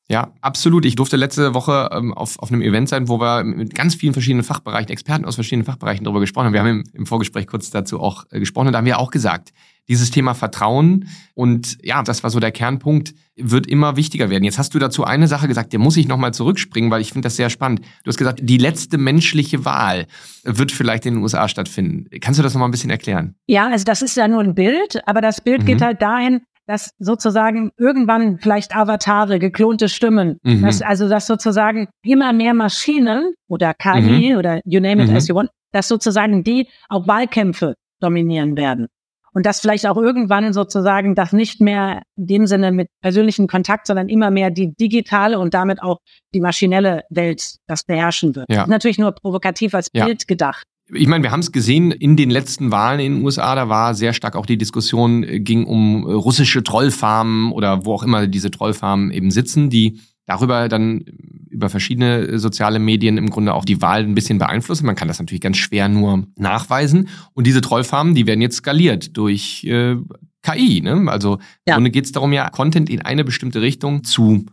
Ja, 0.07 0.33
absolut. 0.41 0.85
Ich 0.85 0.95
durfte 0.95 1.17
letzte 1.17 1.55
Woche 1.55 1.89
ähm, 1.91 2.13
auf, 2.13 2.37
auf 2.37 2.51
einem 2.51 2.61
Event 2.61 2.89
sein, 2.89 3.07
wo 3.07 3.19
wir 3.19 3.43
mit 3.43 3.73
ganz 3.73 3.95
vielen 3.95 4.13
verschiedenen 4.13 4.43
Fachbereichen, 4.43 4.91
Experten 4.91 5.25
aus 5.25 5.35
verschiedenen 5.35 5.65
Fachbereichen 5.65 6.03
darüber 6.03 6.19
gesprochen 6.19 6.45
haben. 6.45 6.53
Wir 6.53 6.59
haben 6.59 6.67
im, 6.67 6.83
im 6.93 7.05
Vorgespräch 7.07 7.47
kurz 7.47 7.71
dazu 7.71 7.99
auch 7.99 8.25
äh, 8.29 8.39
gesprochen 8.39 8.67
und 8.67 8.73
da 8.73 8.77
haben 8.79 8.85
wir 8.85 8.99
auch 8.99 9.09
gesagt, 9.09 9.51
dieses 9.87 10.11
Thema 10.11 10.33
Vertrauen 10.33 11.09
und 11.33 11.77
ja, 11.83 12.01
das 12.03 12.23
war 12.23 12.29
so 12.29 12.39
der 12.39 12.51
Kernpunkt, 12.51 13.13
wird 13.35 13.67
immer 13.67 13.95
wichtiger 13.95 14.29
werden. 14.29 14.43
Jetzt 14.43 14.57
hast 14.57 14.73
du 14.73 14.79
dazu 14.79 15.03
eine 15.03 15.27
Sache 15.27 15.47
gesagt, 15.47 15.73
der 15.73 15.79
muss 15.79 15.97
ich 15.97 16.07
nochmal 16.07 16.33
zurückspringen, 16.33 16.89
weil 16.89 17.01
ich 17.01 17.11
finde 17.11 17.25
das 17.25 17.35
sehr 17.35 17.49
spannend. 17.49 17.81
Du 18.03 18.09
hast 18.09 18.17
gesagt, 18.17 18.39
die 18.41 18.57
letzte 18.57 18.97
menschliche 18.97 19.65
Wahl 19.65 20.07
wird 20.43 20.71
vielleicht 20.71 21.05
in 21.05 21.15
den 21.15 21.23
USA 21.23 21.47
stattfinden. 21.47 22.07
Kannst 22.19 22.39
du 22.39 22.43
das 22.43 22.53
nochmal 22.53 22.69
ein 22.69 22.71
bisschen 22.71 22.89
erklären? 22.89 23.35
Ja, 23.47 23.67
also 23.67 23.85
das 23.85 24.01
ist 24.01 24.17
ja 24.17 24.27
nur 24.27 24.41
ein 24.41 24.55
Bild, 24.55 25.01
aber 25.07 25.21
das 25.21 25.41
Bild 25.41 25.63
mhm. 25.63 25.65
geht 25.65 25.81
halt 25.81 26.01
dahin, 26.01 26.41
dass 26.67 26.91
sozusagen 26.99 27.71
irgendwann 27.77 28.39
vielleicht 28.39 28.75
Avatare, 28.75 29.39
geklonte 29.39 29.89
Stimmen, 29.89 30.39
mhm. 30.43 30.63
dass, 30.63 30.81
also 30.81 31.07
dass 31.07 31.27
sozusagen 31.27 31.87
immer 32.03 32.33
mehr 32.33 32.53
Maschinen 32.53 33.33
oder 33.47 33.73
KI 33.73 34.31
mhm. 34.31 34.37
oder 34.37 34.61
you 34.65 34.79
name 34.79 35.03
it 35.03 35.09
mhm. 35.09 35.15
as 35.15 35.27
you 35.27 35.35
want, 35.35 35.49
dass 35.71 35.87
sozusagen 35.87 36.43
die 36.43 36.67
auch 36.89 37.07
Wahlkämpfe 37.07 37.75
dominieren 37.99 38.57
werden. 38.57 38.87
Und 39.33 39.45
dass 39.45 39.59
vielleicht 39.59 39.85
auch 39.85 39.97
irgendwann 39.97 40.53
sozusagen 40.53 41.13
das 41.13 41.33
nicht 41.33 41.59
mehr 41.59 42.03
in 42.15 42.27
dem 42.27 42.47
Sinne 42.47 42.71
mit 42.71 42.87
persönlichem 43.01 43.47
Kontakt, 43.47 43.85
sondern 43.85 44.07
immer 44.07 44.31
mehr 44.31 44.49
die 44.49 44.73
digitale 44.73 45.37
und 45.37 45.53
damit 45.53 45.83
auch 45.83 45.99
die 46.33 46.39
maschinelle 46.39 47.03
Welt 47.09 47.57
das 47.67 47.83
beherrschen 47.83 48.33
wird. 48.33 48.45
Ja. 48.49 48.65
natürlich 48.65 48.97
nur 48.97 49.11
provokativ 49.11 49.75
als 49.75 49.89
ja. 49.93 50.05
Bild 50.05 50.29
gedacht 50.29 50.65
ich 50.93 51.07
meine, 51.07 51.23
wir 51.23 51.31
haben 51.31 51.39
es 51.39 51.51
gesehen 51.51 51.91
in 51.91 52.15
den 52.15 52.29
letzten 52.29 52.71
Wahlen 52.71 52.99
in 52.99 53.15
den 53.15 53.23
USA, 53.23 53.55
da 53.55 53.69
war 53.69 53.95
sehr 53.95 54.13
stark 54.13 54.35
auch 54.35 54.45
die 54.45 54.57
Diskussion, 54.57 55.23
äh, 55.23 55.39
ging 55.39 55.65
um 55.65 56.07
äh, 56.07 56.11
russische 56.11 56.63
Trollfarmen 56.63 57.51
oder 57.51 57.85
wo 57.85 57.93
auch 57.93 58.03
immer 58.03 58.27
diese 58.27 58.51
Trollfarmen 58.51 59.11
eben 59.11 59.31
sitzen, 59.31 59.69
die 59.69 59.99
darüber 60.25 60.69
dann 60.69 61.05
über 61.49 61.69
verschiedene 61.69 62.37
soziale 62.39 62.79
Medien 62.79 63.17
im 63.17 63.29
Grunde 63.29 63.53
auch 63.53 63.65
die 63.65 63.81
Wahl 63.81 64.03
ein 64.03 64.15
bisschen 64.15 64.39
beeinflussen. 64.39 64.85
Man 64.85 64.95
kann 64.95 65.07
das 65.07 65.19
natürlich 65.19 65.41
ganz 65.41 65.57
schwer 65.57 65.87
nur 65.87 66.27
nachweisen. 66.37 67.07
Und 67.33 67.47
diese 67.47 67.61
Trollfarmen, 67.61 68.15
die 68.15 68.27
werden 68.27 68.41
jetzt 68.41 68.57
skaliert 68.57 69.15
durch 69.15 69.63
äh, 69.63 69.95
KI. 70.41 70.81
Ne? 70.81 71.05
Also 71.07 71.39
ja. 71.65 71.73
im 71.73 71.75
Grunde 71.75 71.91
geht 71.91 72.05
es 72.05 72.11
darum, 72.11 72.33
ja, 72.33 72.49
Content 72.49 72.89
in 72.89 73.01
eine 73.01 73.23
bestimmte 73.23 73.61
Richtung 73.61 74.03
zu 74.03 74.45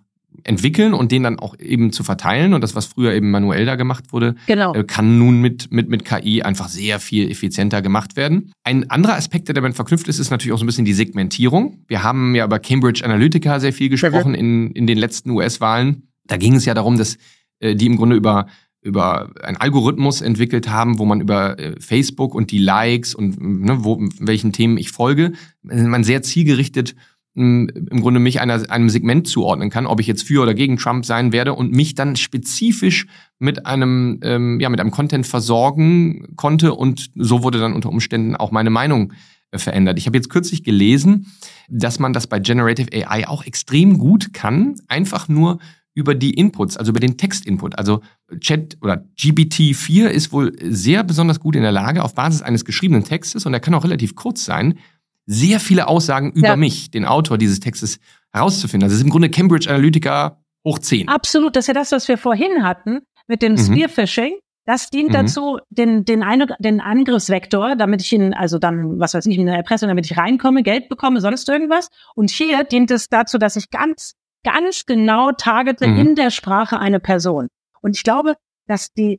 entwickeln 0.45 0.95
und 0.95 1.13
den 1.13 1.23
dann 1.23 1.39
auch 1.39 1.59
eben 1.59 1.93
zu 1.93 2.05
verteilen. 2.05 2.55
Und 2.55 2.63
das, 2.63 2.75
was 2.75 2.87
früher 2.87 3.13
eben 3.13 3.31
manuell 3.31 3.65
da 3.65 3.77
gemacht 3.77 4.13
wurde, 4.13 4.35
genau. 4.47 4.75
Äh, 4.75 4.85
kann 4.85 5.19
nun 5.19 5.41
mit, 5.41 5.73
mit, 5.73 5.89
mit 5.89 6.05
KI 6.05 6.43
einfach 6.43 6.69
sehr 6.69 7.01
viel 7.01 7.31
effizienter 7.31 7.83
gemacht 7.83 8.17
werden. 8.17 8.53
Ein 8.65 8.91
anderer 8.91 9.15
Aspekt, 9.15 9.49
der 9.49 9.55
damit 9.55 9.75
verknüpft 9.75 10.09
ist, 10.09 10.19
ist 10.19 10.31
natürlich 10.31 10.53
auch 10.53 10.59
so 10.59 10.65
ein 10.65 10.67
bisschen 10.67 10.85
die 10.85 10.95
Segmentierung. 10.95 11.85
Wir 11.89 12.03
haben 12.03 12.35
ja 12.35 12.45
über 12.45 12.59
Cambridge 12.59 13.05
Analytica 13.05 13.61
sehr 13.61 13.73
viel 13.73 13.89
gesprochen 13.89 14.35
in, 14.35 14.71
in 14.73 14.87
den 14.87 14.99
letzten 14.99 15.31
US-Wahlen. 15.31 16.09
Da 16.27 16.37
ging 16.37 16.55
es 16.55 16.65
ja 16.65 16.75
darum, 16.75 16.99
dass 16.99 17.19
äh, 17.61 17.75
die 17.75 17.87
im 17.87 17.97
Grunde 17.97 18.17
über 18.17 18.47
über 18.83 19.31
einen 19.43 19.57
Algorithmus 19.57 20.21
entwickelt 20.21 20.69
haben, 20.69 20.99
wo 20.99 21.05
man 21.05 21.21
über 21.21 21.59
äh, 21.59 21.81
Facebook 21.81 22.35
und 22.35 22.51
die 22.51 22.59
Likes 22.59 23.15
und 23.15 23.41
ne, 23.41 23.85
wo, 23.85 24.03
welchen 24.19 24.53
Themen 24.53 24.77
ich 24.77 24.91
folge, 24.91 25.33
man 25.63 26.03
sehr 26.03 26.23
zielgerichtet 26.23 26.97
im 27.35 28.01
Grunde 28.01 28.21
mich 28.21 28.41
einer, 28.41 28.71
einem 28.71 28.91
Segment 28.91 29.27
zuordnen 29.27 29.71
kann, 29.71 29.87
ob 29.87 30.01
ich 30.01 30.07
jetzt 30.07 30.23
für 30.23 30.43
oder 30.43 30.53
gegen 30.53 30.77
Trump 30.77 31.07
sein 31.07 31.33
werde 31.33 31.55
und 31.55 31.73
mich 31.73 31.95
dann 31.95 32.17
spezifisch 32.17 33.07
mit 33.39 33.65
einem, 33.65 34.21
ähm, 34.23 34.61
ja, 34.61 34.69
mit 34.69 34.81
einem 34.81 34.91
Content 34.91 35.27
versorgen 35.27 36.37
konnte 36.37 36.75
und 36.75 37.11
so 37.15 37.43
wurde 37.43 37.59
dann 37.59 37.73
unter 37.73 37.89
Umständen 37.89 38.37
auch 38.37 38.51
meine 38.51 38.71
Meinung 38.71 39.15
äh, 39.51 39.59
verändert. 39.59 39.99
Ich 39.99 40.07
habe 40.07 40.17
jetzt 40.17 40.29
kürzlich 40.29 40.63
gelesen, 40.63 41.27
dass 41.69 41.99
man 41.99 42.13
das 42.13 42.27
bei 42.27 42.39
Generative 42.39 42.91
AI 42.93 43.27
auch 43.27 43.45
extrem 43.45 43.97
gut 43.99 44.35
kann, 44.35 44.75
einfach 44.89 45.29
nur 45.29 45.59
über 45.95 46.15
die 46.15 46.35
Inputs, 46.35 46.77
also 46.77 46.91
über 46.91 47.01
den 47.01 47.17
Textinput. 47.19 47.79
Also 47.79 48.01
Chat 48.41 48.79
oder 48.81 49.05
GPT-4 49.19 50.07
ist 50.07 50.33
wohl 50.33 50.53
sehr 50.63 51.05
besonders 51.05 51.41
gut 51.41 51.57
in 51.57 51.63
der 51.63 51.73
Lage, 51.73 52.03
auf 52.03 52.15
Basis 52.15 52.43
eines 52.43 52.65
geschriebenen 52.65 53.05
Textes, 53.05 53.45
und 53.45 53.53
der 53.53 53.61
kann 53.61 53.75
auch 53.75 53.85
relativ 53.85 54.15
kurz 54.15 54.45
sein, 54.45 54.79
sehr 55.27 55.61
viele 55.61 55.89
Aussagen 55.89 56.33
über 56.33 56.49
ja. 56.49 56.57
mich, 56.57 56.91
den 56.91 57.05
Autor 57.05 57.39
dieses 57.39 57.61
Textes, 57.61 57.99
herauszufinden. 58.33 58.85
Also 58.85 58.95
es 58.95 59.01
ist 59.01 59.05
im 59.05 59.11
Grunde 59.11 59.31
Cambridge 59.31 59.69
Analytica 59.69 60.43
hoch 60.65 60.79
10. 60.79 61.09
Absolut, 61.09 61.57
das 61.57 61.65
ist 61.65 61.69
ja 61.69 61.75
das, 61.75 61.93
was 61.93 62.09
wir 62.09 62.19
vorhin 62.19 62.63
hatten 62.63 63.01
mit 63.27 63.43
dem 63.43 63.53
mhm. 63.53 63.59
Spearfishing. 63.59 64.39
Das 64.65 64.91
dient 64.91 65.09
mhm. 65.11 65.15
dazu, 65.15 65.59
den, 65.71 66.05
den, 66.05 66.23
Ein 66.23 66.47
den 66.61 66.81
Angriffsvektor, 66.81 67.75
damit 67.75 68.01
ich 68.01 68.13
ihn, 68.13 68.33
also 68.33 68.59
dann, 68.59 69.01
was 69.01 69.15
weiß 69.15 69.27
ich, 69.27 69.37
in 69.37 69.47
der 69.47 69.57
Erpressung, 69.57 69.89
damit 69.89 70.07
ich 70.07 70.17
reinkomme, 70.17 70.63
Geld 70.63 70.89
bekomme, 70.89 71.21
sonst 71.21 71.49
irgendwas. 71.49 71.89
Und 72.15 72.31
hier 72.31 72.63
dient 72.65 72.91
es 72.91 73.09
dazu, 73.09 73.39
dass 73.39 73.57
ich 73.57 73.71
ganz, 73.71 74.15
ganz 74.45 74.87
genau 74.87 75.33
targete 75.33 75.89
mhm. 75.89 75.99
in 75.99 76.15
der 76.15 76.31
Sprache 76.31 76.79
eine 76.79 77.01
Person. 77.01 77.49
Und 77.81 77.97
ich 77.97 78.05
glaube, 78.05 78.37
dass 78.69 78.93
die, 78.93 79.19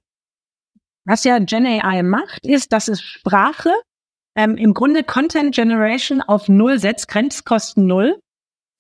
was 1.06 1.26
ja 1.26 1.40
Gen 1.40 1.66
AI 1.66 2.04
macht, 2.04 2.46
ist, 2.46 2.72
dass 2.72 2.88
es 2.88 3.02
Sprache 3.02 3.72
ähm, 4.36 4.58
im 4.58 4.74
Grunde 4.74 5.04
Content 5.04 5.54
Generation 5.54 6.22
auf 6.22 6.50
Null 6.50 6.80
setzt, 6.80 7.08
Grenzkosten 7.08 7.86
Null. 7.86 8.20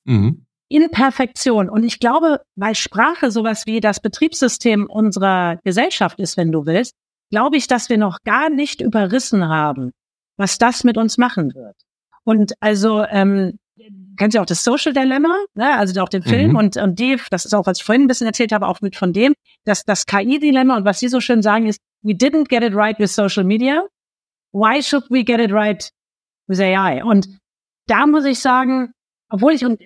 Mhm. 0.06 0.46
In 0.70 0.90
Perfektion. 0.90 1.70
Und 1.70 1.84
ich 1.84 2.00
glaube, 2.00 2.42
weil 2.56 2.74
Sprache 2.74 3.30
sowas 3.30 3.66
wie 3.68 3.80
das 3.80 4.00
Betriebssystem 4.00 4.88
unserer 4.90 5.60
Gesellschaft 5.64 6.20
ist, 6.20 6.36
wenn 6.36 6.52
du 6.52 6.66
willst, 6.66 6.96
glaube 7.30 7.58
ich, 7.58 7.68
dass 7.68 7.90
wir 7.90 7.98
noch 7.98 8.20
gar 8.24 8.50
nicht 8.50 8.82
überrissen 8.82 9.48
haben, 9.48 9.92
was 10.38 10.58
das 10.58 10.84
mit 10.84 10.98
uns 10.98 11.18
machen 11.18 11.54
wird. 11.54 11.76
Und 12.24 12.54
also, 12.60 13.04
ähm, 13.04 13.60
kennst 14.18 14.36
du 14.36 14.42
auch 14.42 14.46
das 14.46 14.64
Social 14.64 14.94
Dilemma, 14.94 15.36
ne? 15.56 15.78
also 15.78 16.00
auch 16.02 16.10
den 16.10 16.24
Film 16.24 16.52
mhm. 16.52 16.56
und, 16.56 16.78
und 16.78 17.00
die, 17.00 17.18
das 17.30 17.46
ist 17.46 17.54
auch, 17.54 17.66
was 17.66 17.80
ich 17.80 17.84
vorhin 17.84 18.04
ein 18.04 18.08
bisschen 18.08 18.28
erzählt 18.28 18.52
habe, 18.52 18.68
auch 18.68 18.82
mit 18.82 18.96
von 18.96 19.14
dem, 19.14 19.34
dass 19.66 19.84
das 19.84 20.06
KI-Dilemma 20.06 20.78
und 20.78 20.86
was 20.86 21.00
sie 21.00 21.08
so 21.08 21.20
schön 21.20 21.42
sagen 21.42 21.68
ist, 21.68 21.80
we 22.02 22.14
didn't 22.14 22.48
get 22.50 22.64
it 22.64 22.76
right 22.76 22.98
with 23.00 23.14
social 23.14 23.44
media, 23.44 23.84
why 24.54 24.82
should 24.82 25.04
we 25.10 25.24
get 25.24 25.40
it 25.40 25.52
right 25.52 25.92
with 26.48 26.60
AI? 26.60 27.04
Und 27.04 27.28
da 27.88 28.08
muss 28.08 28.26
ich 28.26 28.40
sagen, 28.40 28.94
obwohl 29.30 29.54
ich, 29.54 29.66
und 29.66 29.82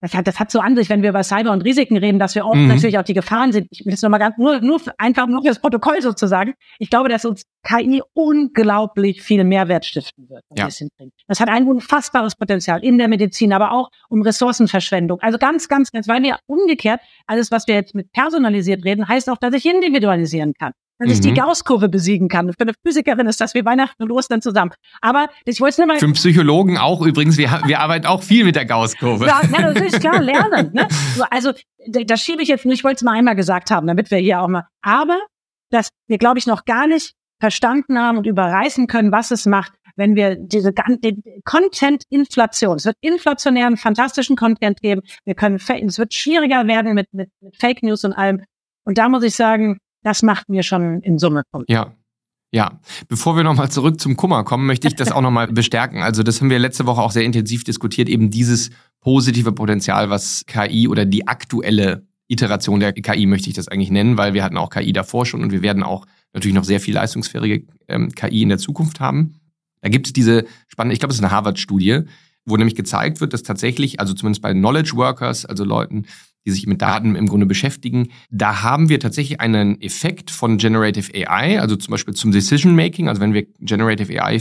das 0.00 0.14
hat, 0.14 0.26
das 0.26 0.40
hat 0.40 0.50
so 0.50 0.58
an 0.58 0.74
sich, 0.74 0.88
wenn 0.88 1.02
wir 1.02 1.10
über 1.10 1.22
Cyber 1.22 1.52
und 1.52 1.62
Risiken 1.62 1.96
reden, 1.96 2.18
dass 2.18 2.34
wir 2.34 2.44
auch 2.44 2.56
mhm. 2.56 2.66
natürlich 2.66 2.98
auch 2.98 3.04
die 3.04 3.14
Gefahren 3.14 3.52
sind. 3.52 3.68
Ich 3.70 3.86
will 3.86 3.94
es 3.94 4.02
nochmal 4.02 4.18
ganz, 4.18 4.36
nur, 4.36 4.60
nur 4.60 4.80
einfach 4.98 5.28
nur 5.28 5.42
fürs 5.42 5.60
Protokoll 5.60 6.02
sozusagen. 6.02 6.54
Ich 6.80 6.90
glaube, 6.90 7.08
dass 7.08 7.24
uns 7.24 7.44
KI 7.62 8.02
unglaublich 8.12 9.22
viel 9.22 9.44
Mehrwert 9.44 9.84
stiften 9.84 10.28
wird. 10.28 10.42
Ja. 10.56 10.68
Das 11.28 11.38
hat 11.38 11.48
ein 11.48 11.68
unfassbares 11.68 12.34
Potenzial 12.34 12.82
in 12.82 12.98
der 12.98 13.06
Medizin, 13.06 13.52
aber 13.52 13.70
auch 13.70 13.90
um 14.08 14.22
Ressourcenverschwendung. 14.22 15.20
Also 15.20 15.38
ganz, 15.38 15.68
ganz, 15.68 15.92
ganz, 15.92 16.08
weil 16.08 16.20
wir 16.24 16.38
umgekehrt, 16.46 17.00
alles, 17.28 17.52
was 17.52 17.68
wir 17.68 17.76
jetzt 17.76 17.94
mit 17.94 18.10
personalisiert 18.10 18.84
reden, 18.84 19.06
heißt 19.06 19.30
auch, 19.30 19.38
dass 19.38 19.54
ich 19.54 19.64
individualisieren 19.66 20.54
kann 20.58 20.72
dass 21.08 21.18
mhm. 21.18 21.26
ich 21.26 21.32
die. 21.32 21.40
Gauss-Kurve 21.42 21.88
besiegen 21.88 22.28
kann. 22.28 22.52
Für 22.52 22.60
eine 22.60 22.72
Physikerin 22.86 23.26
ist 23.26 23.40
das 23.40 23.54
wie 23.54 23.64
Weihnachten 23.64 24.02
und 24.02 24.10
Ostern 24.10 24.42
zusammen. 24.42 24.72
Aber 25.00 25.28
ich 25.44 25.60
wollte 25.60 25.72
es 25.72 25.78
nur 25.78 25.86
mal. 25.86 25.98
Für 25.98 26.06
einen 26.06 26.14
Psychologen 26.14 26.78
auch 26.78 27.02
übrigens. 27.02 27.36
Wir, 27.36 27.62
wir 27.66 27.80
arbeiten 27.80 28.06
auch 28.06 28.22
viel 28.22 28.44
mit 28.44 28.56
der 28.56 28.66
Gauss-Kurve. 28.66 29.26
Ja, 29.26 29.40
ja, 29.42 29.60
natürlich 29.60 29.92
klar 29.98 30.20
lernen. 30.20 30.70
Ne? 30.72 30.86
Also 31.30 31.52
das 31.86 32.20
schiebe 32.20 32.42
ich 32.42 32.48
jetzt 32.48 32.64
nur. 32.64 32.74
Ich 32.74 32.84
wollte 32.84 32.96
es 32.96 33.02
mal 33.02 33.12
einmal 33.12 33.36
gesagt 33.36 33.70
haben, 33.70 33.86
damit 33.86 34.10
wir 34.10 34.18
hier 34.18 34.40
auch 34.40 34.48
mal. 34.48 34.66
Aber 34.82 35.18
dass 35.70 35.88
wir, 36.06 36.18
glaube 36.18 36.38
ich, 36.38 36.46
noch 36.46 36.64
gar 36.64 36.86
nicht 36.86 37.14
verstanden 37.40 37.98
haben 37.98 38.18
und 38.18 38.26
überreißen 38.26 38.86
können, 38.86 39.10
was 39.10 39.32
es 39.32 39.46
macht, 39.46 39.72
wenn 39.96 40.14
wir 40.14 40.36
diese 40.36 40.72
Content-Inflation, 41.44 42.76
es 42.76 42.84
wird 42.84 42.96
inflationären, 43.00 43.76
fantastischen 43.76 44.36
Content 44.36 44.80
geben. 44.80 45.02
Wir 45.24 45.34
können, 45.34 45.56
es 45.56 45.98
wird 45.98 46.14
schwieriger 46.14 46.66
werden 46.66 46.94
mit, 46.94 47.12
mit, 47.12 47.30
mit 47.40 47.56
Fake 47.56 47.82
News 47.82 48.04
und 48.04 48.12
allem. 48.12 48.42
Und 48.84 48.98
da 48.98 49.08
muss 49.08 49.22
ich 49.22 49.34
sagen, 49.34 49.78
das 50.02 50.22
macht 50.22 50.48
mir 50.48 50.62
schon 50.62 51.00
in 51.00 51.18
Summe 51.18 51.42
Punkt. 51.50 51.70
Ja. 51.70 51.92
Ja, 52.54 52.80
bevor 53.08 53.34
wir 53.34 53.44
nochmal 53.44 53.70
zurück 53.70 53.98
zum 53.98 54.14
Kummer 54.14 54.44
kommen, 54.44 54.66
möchte 54.66 54.86
ich 54.86 54.94
das 54.94 55.10
auch 55.10 55.22
nochmal 55.22 55.46
bestärken. 55.52 56.02
Also 56.02 56.22
das 56.22 56.38
haben 56.38 56.50
wir 56.50 56.58
letzte 56.58 56.84
Woche 56.84 57.00
auch 57.00 57.10
sehr 57.10 57.24
intensiv 57.24 57.64
diskutiert, 57.64 58.10
eben 58.10 58.28
dieses 58.28 58.68
positive 59.00 59.52
Potenzial, 59.52 60.10
was 60.10 60.44
KI 60.46 60.86
oder 60.86 61.06
die 61.06 61.26
aktuelle 61.26 62.06
Iteration 62.28 62.80
der 62.80 62.92
KI 62.92 63.24
möchte 63.24 63.48
ich 63.48 63.54
das 63.54 63.68
eigentlich 63.68 63.90
nennen, 63.90 64.18
weil 64.18 64.34
wir 64.34 64.44
hatten 64.44 64.58
auch 64.58 64.68
KI 64.68 64.92
davor 64.92 65.24
schon 65.24 65.42
und 65.42 65.50
wir 65.50 65.62
werden 65.62 65.82
auch 65.82 66.06
natürlich 66.34 66.54
noch 66.54 66.64
sehr 66.64 66.80
viel 66.80 66.94
leistungsfähige 66.94 67.66
ähm, 67.88 68.10
KI 68.14 68.42
in 68.42 68.50
der 68.50 68.58
Zukunft 68.58 69.00
haben. 69.00 69.40
Da 69.80 69.88
gibt 69.88 70.06
es 70.06 70.12
diese 70.12 70.44
spannende, 70.68 70.92
ich 70.94 71.00
glaube, 71.00 71.12
es 71.12 71.18
ist 71.18 71.24
eine 71.24 71.32
Harvard-Studie, 71.32 72.02
wo 72.44 72.56
nämlich 72.56 72.74
gezeigt 72.74 73.20
wird, 73.20 73.32
dass 73.32 73.42
tatsächlich, 73.42 74.00
also 74.00 74.14
zumindest 74.14 74.42
bei 74.42 74.52
Knowledge 74.52 74.92
Workers, 74.94 75.46
also 75.46 75.64
Leuten, 75.64 76.06
die 76.44 76.50
sich 76.50 76.66
mit 76.66 76.82
Daten 76.82 77.14
im 77.14 77.26
Grunde 77.26 77.46
beschäftigen. 77.46 78.08
Da 78.30 78.62
haben 78.62 78.88
wir 78.88 79.00
tatsächlich 79.00 79.40
einen 79.40 79.80
Effekt 79.80 80.30
von 80.30 80.58
Generative 80.58 81.12
AI, 81.14 81.60
also 81.60 81.76
zum 81.76 81.92
Beispiel 81.92 82.14
zum 82.14 82.32
Decision 82.32 82.74
Making, 82.74 83.08
also 83.08 83.20
wenn 83.20 83.32
wir 83.32 83.46
Generative 83.60 84.22
AI 84.22 84.40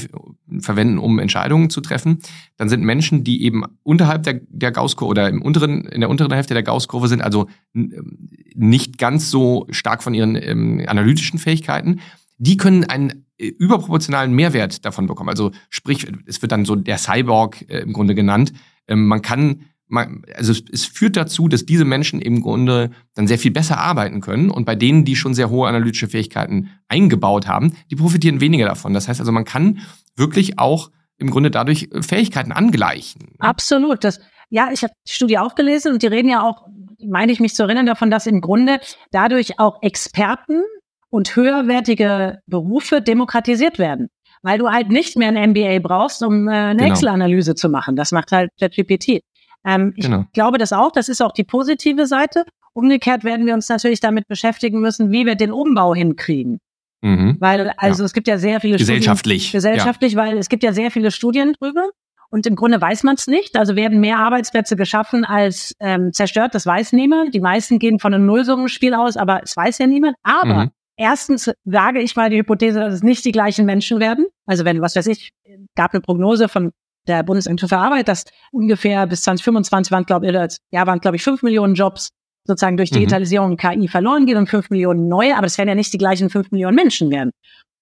verwenden, 0.60 0.98
um 0.98 1.20
Entscheidungen 1.20 1.70
zu 1.70 1.82
treffen, 1.82 2.20
dann 2.58 2.70
sind 2.70 2.84
Menschen, 2.84 3.24
die 3.24 3.44
eben 3.44 3.64
unterhalb 3.84 4.24
der, 4.24 4.42
der 4.50 4.72
Gaußkurve 4.72 5.12
oder 5.12 5.30
im 5.30 5.42
unteren, 5.42 5.86
in 5.86 6.02
der 6.02 6.10
unteren 6.10 6.34
Hälfte 6.34 6.54
der 6.54 6.64
Gaußkurve 6.64 7.08
sind, 7.08 7.22
also 7.22 7.48
nicht 7.74 8.98
ganz 8.98 9.30
so 9.30 9.68
stark 9.70 10.04
von 10.04 10.14
ihren 10.14 10.36
ähm, 10.36 10.84
analytischen 10.88 11.40
Fähigkeiten, 11.40 12.00
die 12.38 12.58
können 12.58 12.84
einen 12.86 13.26
äh, 13.38 13.48
überproportionalen 13.48 14.34
Mehrwert 14.34 14.84
davon 14.86 15.06
bekommen. 15.06 15.30
Also 15.30 15.52
sprich, 15.70 16.08
es 16.26 16.42
wird 16.42 16.52
dann 16.52 16.66
so 16.66 16.76
der 16.76 16.98
Cyborg 16.98 17.62
äh, 17.70 17.80
im 17.80 17.94
Grunde 17.94 18.16
genannt. 18.16 18.52
Ähm, 18.88 19.08
man 19.08 19.22
kann 19.22 19.62
man, 19.92 20.24
also 20.36 20.52
es, 20.52 20.64
es, 20.72 20.86
führt 20.86 21.18
dazu, 21.18 21.48
dass 21.48 21.66
diese 21.66 21.86
Menschen 21.86 22.22
im 22.22 22.42
Grunde 22.42 22.92
dann 23.14 23.28
sehr 23.28 23.38
viel 23.38 23.52
besser 23.52 23.78
arbeiten 23.78 24.22
können 24.22 24.50
und 24.50 24.66
bei 24.66 24.76
denen, 24.76 25.06
die 25.06 25.16
schon 25.16 25.34
sehr 25.34 25.50
hohe 25.50 25.68
analytische 25.68 26.08
Fähigkeiten 26.08 26.70
eingebaut 26.88 27.48
haben, 27.48 27.76
die 27.92 27.96
profitieren 27.96 28.42
weniger 28.42 28.66
davon. 28.66 28.94
Das 28.94 29.08
heißt 29.08 29.20
also, 29.20 29.32
man 29.32 29.46
kann 29.46 29.80
wirklich 30.16 30.58
auch 30.58 30.92
im 31.18 31.30
Grunde 31.30 31.52
dadurch 31.52 31.90
Fähigkeiten 32.02 32.52
angleichen. 32.52 33.36
Absolut. 33.40 34.04
Das, 34.04 34.20
ja, 34.50 34.70
ich 34.74 34.84
habe 34.84 34.94
die 35.08 35.14
Studie 35.14 35.38
auch 35.38 35.56
gelesen 35.56 35.94
und 35.94 36.02
die 36.02 36.08
reden 36.08 36.30
ja 36.30 36.42
auch, 36.42 36.68
meine 37.06 37.32
ich 37.32 37.40
mich 37.40 37.54
zu 37.54 37.64
erinnern 37.64 37.86
davon, 37.86 38.10
dass 38.10 38.26
im 38.26 38.42
Grunde 38.42 38.80
dadurch 39.12 39.60
auch 39.60 39.82
Experten 39.82 40.64
und 41.10 41.36
höherwertige 41.36 42.40
Berufe 42.48 43.02
demokratisiert 43.02 43.78
werden. 43.78 44.08
Weil 44.42 44.58
du 44.58 44.70
halt 44.70 44.90
nicht 44.90 45.18
mehr 45.18 45.30
ein 45.30 45.52
MBA 45.52 45.80
brauchst, 45.80 46.24
um 46.24 46.48
äh, 46.48 46.52
eine 46.52 46.78
genau. 46.78 46.92
Excel-Analyse 46.92 47.54
zu 47.54 47.70
machen. 47.70 47.96
Das 47.96 48.12
macht 48.12 48.32
halt 48.32 48.50
ChatGPT. 48.60 49.22
Ähm, 49.66 49.94
ich 49.96 50.06
genau. 50.06 50.26
glaube 50.34 50.58
das 50.58 50.74
auch. 50.74 50.92
Das 50.92 51.10
ist 51.10 51.22
auch 51.22 51.32
die 51.32 51.44
positive 51.44 52.08
Seite. 52.08 52.46
Umgekehrt 52.74 53.24
werden 53.24 53.46
wir 53.46 53.54
uns 53.54 53.68
natürlich 53.70 54.00
damit 54.00 54.28
beschäftigen 54.28 54.80
müssen, 54.80 55.12
wie 55.12 55.26
wir 55.26 55.36
den 55.36 55.52
Umbau 55.52 55.94
hinkriegen. 55.94 56.60
Mhm. 57.02 57.38
Weil, 57.40 57.74
also 57.78 58.04
ja. 58.04 58.06
es 58.06 58.14
gibt 58.14 58.28
ja 58.28 58.38
sehr 58.38 58.62
viele 58.62 58.78
gesellschaftlich. 58.78 59.48
Studien. 59.48 59.58
Gesellschaftlich, 59.58 60.14
ja. 60.14 60.20
weil 60.20 60.38
es 60.38 60.50
gibt 60.50 60.64
ja 60.64 60.72
sehr 60.72 60.92
viele 60.92 61.12
Studien 61.12 61.54
drüber. 61.54 61.90
Und 62.30 62.48
im 62.48 62.56
Grunde 62.56 62.80
weiß 62.80 63.04
man 63.04 63.16
es 63.16 63.28
nicht. 63.28 63.58
Also 63.58 63.76
werden 63.76 64.00
mehr 64.00 64.20
Arbeitsplätze 64.20 64.78
geschaffen 64.78 65.26
als 65.26 65.76
ähm, 65.80 66.14
zerstört, 66.14 66.56
das 66.56 66.66
weiß 66.66 66.94
niemand. 66.94 67.36
Die 67.36 67.42
meisten 67.42 67.78
gehen 67.78 68.00
von 68.00 68.14
einem 68.14 68.26
Nullsummenspiel 68.26 68.94
aus, 68.94 69.18
aber 69.18 69.42
es 69.44 69.58
weiß 69.58 69.80
ja 69.80 69.88
niemand. 69.88 70.16
Aber 70.24 70.66
mhm. 70.66 70.72
erstens 70.96 71.52
sage 71.66 72.00
ich 72.00 72.16
mal 72.16 72.30
die 72.30 72.38
Hypothese, 72.38 72.80
dass 72.80 72.94
es 72.94 73.04
nicht 73.04 73.26
die 73.26 73.34
gleichen 73.34 73.66
Menschen 73.66 74.00
werden. 74.00 74.28
Also 74.46 74.64
wenn, 74.64 74.82
was 74.82 74.96
weiß 74.96 75.08
ich, 75.08 75.34
gab 75.76 75.94
eine 75.94 76.00
Prognose 76.00 76.48
von 76.48 76.72
der 77.08 77.24
Bundesagentur 77.24 77.70
für 77.70 77.78
Arbeit, 77.78 78.08
dass 78.08 78.26
ungefähr 78.52 79.08
bis 79.08 79.24
2025 79.24 79.92
waren, 79.92 80.06
glaube 80.06 80.28
ich, 80.28 80.58
ja, 80.72 80.88
waren, 80.88 81.00
glaube 81.00 81.18
ich, 81.18 81.24
fünf 81.24 81.42
Millionen 81.44 81.76
Jobs 81.76 82.10
sozusagen 82.46 82.78
durch 82.78 82.92
mhm. 82.92 82.96
Digitalisierung 82.96 83.52
und 83.52 83.58
KI 83.60 83.88
verloren 83.88 84.26
gehen 84.26 84.38
und 84.38 84.50
fünf 84.50 84.70
Millionen 84.70 85.08
neue, 85.08 85.38
aber 85.38 85.46
es 85.46 85.58
werden 85.58 85.70
ja 85.70 85.76
nicht 85.76 85.94
die 85.94 85.98
gleichen 85.98 86.30
fünf 86.30 86.52
Millionen 86.52 86.76
Menschen 86.76 87.12
werden. 87.12 87.32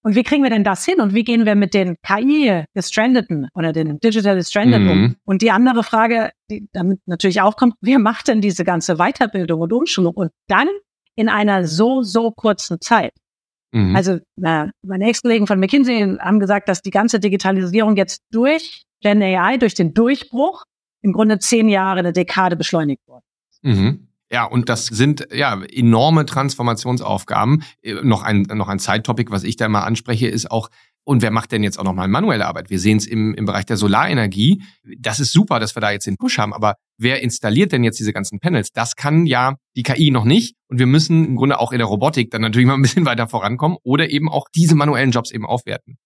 Und 0.01 0.15
wie 0.15 0.23
kriegen 0.23 0.43
wir 0.43 0.49
denn 0.49 0.63
das 0.63 0.85
hin? 0.85 1.01
Und 1.01 1.13
wie 1.13 1.25
gehen 1.25 1.45
wir 1.45 1.55
mit 1.55 1.73
den 1.73 1.97
KI-Gestrandeten 2.03 3.49
oder 3.53 3.73
den 3.73 3.99
Digital 3.99 4.37
Gestrandeten 4.37 4.85
mhm. 4.85 4.91
um? 4.91 5.15
Und 5.25 5.41
die 5.41 5.51
andere 5.51 5.83
Frage, 5.83 6.31
die 6.49 6.69
damit 6.71 7.01
natürlich 7.05 7.41
auch 7.41 7.57
kommt, 7.57 7.75
wer 7.81 7.99
macht 7.99 8.29
denn 8.29 8.39
diese 8.39 8.63
ganze 8.63 8.95
Weiterbildung 8.95 9.59
und 9.59 9.73
Umschulung? 9.73 10.13
Und 10.13 10.31
dann 10.47 10.69
in 11.15 11.27
einer 11.27 11.67
so, 11.67 12.01
so 12.01 12.31
kurzen 12.31 12.79
Zeit. 12.79 13.11
Mhm. 13.73 13.93
Also 13.93 14.19
na, 14.37 14.71
meine 14.83 15.05
Ex-Kollegen 15.09 15.47
von 15.47 15.59
McKinsey 15.59 16.17
haben 16.19 16.39
gesagt, 16.39 16.69
dass 16.69 16.81
die 16.81 16.91
ganze 16.91 17.19
Digitalisierung 17.19 17.97
jetzt 17.97 18.21
durch 18.31 18.83
Gen 19.01 19.21
AI 19.21 19.57
durch 19.57 19.73
den 19.73 19.93
Durchbruch 19.93 20.63
im 21.01 21.13
Grunde 21.13 21.39
zehn 21.39 21.69
Jahre, 21.69 21.99
eine 21.99 22.13
Dekade 22.13 22.55
beschleunigt 22.55 23.07
worden. 23.07 23.23
Mhm. 23.61 24.09
Ja, 24.31 24.45
und 24.45 24.69
das 24.69 24.85
sind 24.85 25.27
ja 25.31 25.59
enorme 25.63 26.25
Transformationsaufgaben. 26.25 27.63
Äh, 27.81 27.95
noch 28.03 28.21
ein, 28.23 28.43
noch 28.43 28.67
ein 28.67 28.79
Zeittopic, 28.79 29.31
was 29.31 29.43
ich 29.43 29.55
da 29.55 29.67
mal 29.67 29.81
anspreche, 29.81 30.27
ist 30.27 30.51
auch, 30.51 30.69
und 31.03 31.23
wer 31.23 31.31
macht 31.31 31.51
denn 31.51 31.63
jetzt 31.63 31.79
auch 31.79 31.83
nochmal 31.83 32.07
manuelle 32.07 32.45
Arbeit? 32.45 32.69
Wir 32.69 32.79
sehen 32.79 32.97
es 32.97 33.07
im, 33.07 33.33
im 33.33 33.45
Bereich 33.45 33.65
der 33.65 33.77
Solarenergie. 33.77 34.61
Das 34.99 35.19
ist 35.19 35.31
super, 35.31 35.59
dass 35.59 35.75
wir 35.75 35.81
da 35.81 35.89
jetzt 35.89 36.05
den 36.05 36.17
Push 36.17 36.37
haben, 36.37 36.53
aber 36.53 36.75
wer 36.99 37.23
installiert 37.23 37.71
denn 37.71 37.83
jetzt 37.83 37.99
diese 37.99 38.13
ganzen 38.13 38.39
Panels? 38.39 38.71
Das 38.71 38.95
kann 38.95 39.25
ja 39.25 39.55
die 39.75 39.81
KI 39.81 40.11
noch 40.11 40.25
nicht. 40.25 40.55
Und 40.67 40.77
wir 40.77 40.85
müssen 40.85 41.25
im 41.25 41.35
Grunde 41.35 41.59
auch 41.59 41.71
in 41.71 41.79
der 41.79 41.87
Robotik 41.87 42.29
dann 42.29 42.41
natürlich 42.41 42.67
mal 42.67 42.75
ein 42.75 42.83
bisschen 42.83 43.05
weiter 43.05 43.27
vorankommen 43.27 43.79
oder 43.81 44.11
eben 44.11 44.29
auch 44.29 44.47
diese 44.53 44.75
manuellen 44.75 45.09
Jobs 45.09 45.31
eben 45.31 45.47
aufwerten. 45.47 45.97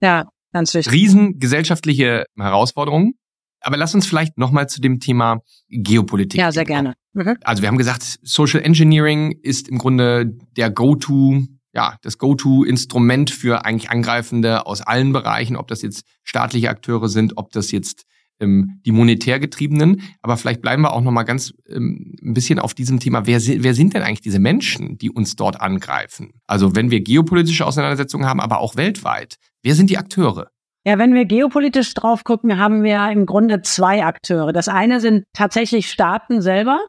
Ja, 0.00 0.24
Ganz 0.52 0.74
wichtig. 0.74 0.92
Riesengesellschaftliche 0.92 2.24
Herausforderungen. 2.36 3.14
Aber 3.60 3.76
lass 3.76 3.94
uns 3.94 4.06
vielleicht 4.06 4.38
nochmal 4.38 4.68
zu 4.68 4.80
dem 4.80 5.00
Thema 5.00 5.40
Geopolitik. 5.68 6.38
Ja, 6.38 6.52
sehr 6.52 6.64
gerne. 6.64 6.94
Mhm. 7.12 7.36
Also 7.42 7.62
wir 7.62 7.68
haben 7.68 7.78
gesagt, 7.78 8.18
Social 8.22 8.62
Engineering 8.62 9.38
ist 9.42 9.68
im 9.68 9.78
Grunde 9.78 10.36
der 10.56 10.70
Go-To, 10.70 11.42
ja, 11.74 11.96
das 12.02 12.18
Go-To-Instrument 12.18 13.30
für 13.30 13.64
eigentlich 13.64 13.90
Angreifende 13.90 14.66
aus 14.66 14.80
allen 14.80 15.12
Bereichen, 15.12 15.56
ob 15.56 15.68
das 15.68 15.82
jetzt 15.82 16.04
staatliche 16.22 16.70
Akteure 16.70 17.08
sind, 17.08 17.36
ob 17.36 17.50
das 17.50 17.72
jetzt 17.72 18.04
ähm, 18.40 18.80
die 18.86 18.92
monetär 18.92 19.40
getriebenen. 19.40 20.02
Aber 20.22 20.36
vielleicht 20.36 20.62
bleiben 20.62 20.82
wir 20.82 20.92
auch 20.92 21.00
noch 21.00 21.10
mal 21.10 21.24
ganz 21.24 21.52
ähm, 21.68 22.14
ein 22.22 22.34
bisschen 22.34 22.58
auf 22.58 22.74
diesem 22.74 23.00
Thema. 23.00 23.26
Wer, 23.26 23.40
wer 23.40 23.74
sind 23.74 23.94
denn 23.94 24.02
eigentlich 24.02 24.20
diese 24.20 24.38
Menschen, 24.38 24.98
die 24.98 25.10
uns 25.10 25.36
dort 25.36 25.60
angreifen? 25.60 26.30
Also 26.46 26.76
wenn 26.76 26.90
wir 26.90 27.00
geopolitische 27.00 27.66
Auseinandersetzungen 27.66 28.26
haben, 28.26 28.40
aber 28.40 28.60
auch 28.60 28.76
weltweit. 28.76 29.36
Wer 29.68 29.74
sind 29.74 29.90
die 29.90 29.98
Akteure? 29.98 30.48
Ja, 30.86 30.96
wenn 30.96 31.12
wir 31.12 31.26
geopolitisch 31.26 31.92
drauf 31.92 32.24
gucken, 32.24 32.58
haben 32.58 32.84
wir 32.84 33.10
im 33.10 33.26
Grunde 33.26 33.60
zwei 33.60 34.02
Akteure. 34.02 34.54
Das 34.54 34.66
eine 34.66 34.98
sind 34.98 35.24
tatsächlich 35.34 35.90
Staaten 35.90 36.40
selber. 36.40 36.86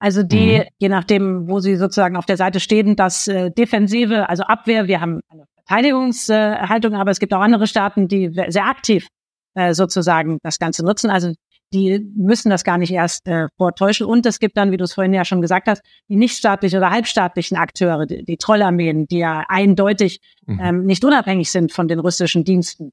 Also 0.00 0.24
die, 0.24 0.58
mhm. 0.58 0.64
je 0.78 0.88
nachdem, 0.88 1.48
wo 1.48 1.60
sie 1.60 1.76
sozusagen 1.76 2.16
auf 2.16 2.26
der 2.26 2.36
Seite 2.36 2.58
stehen, 2.58 2.96
das 2.96 3.28
äh, 3.28 3.52
Defensive, 3.52 4.28
also 4.28 4.42
Abwehr, 4.42 4.88
wir 4.88 5.00
haben 5.00 5.20
eine 5.28 5.44
Verteidigungshaltung, 5.54 6.94
aber 6.94 7.12
es 7.12 7.20
gibt 7.20 7.32
auch 7.32 7.40
andere 7.40 7.68
Staaten, 7.68 8.08
die 8.08 8.32
sehr 8.48 8.66
aktiv 8.66 9.06
äh, 9.54 9.72
sozusagen 9.72 10.38
das 10.42 10.58
Ganze 10.58 10.84
nutzen. 10.84 11.10
Also 11.10 11.32
die 11.72 12.06
müssen 12.16 12.50
das 12.50 12.64
gar 12.64 12.78
nicht 12.78 12.92
erst 12.92 13.26
äh, 13.26 13.48
vortäuschen. 13.56 14.06
Und 14.06 14.26
es 14.26 14.38
gibt 14.38 14.56
dann, 14.56 14.70
wie 14.70 14.76
du 14.76 14.84
es 14.84 14.94
vorhin 14.94 15.14
ja 15.14 15.24
schon 15.24 15.40
gesagt 15.40 15.68
hast, 15.68 15.82
die 16.08 16.16
nichtstaatlichen 16.16 16.78
oder 16.78 16.90
halbstaatlichen 16.90 17.56
Akteure, 17.56 18.06
die, 18.06 18.24
die 18.24 18.36
Trollarmeen, 18.36 19.06
die 19.06 19.18
ja 19.18 19.44
eindeutig 19.48 20.20
mhm. 20.46 20.60
ähm, 20.60 20.86
nicht 20.86 21.04
unabhängig 21.04 21.50
sind 21.50 21.72
von 21.72 21.88
den 21.88 21.98
russischen 21.98 22.44
Diensten, 22.44 22.92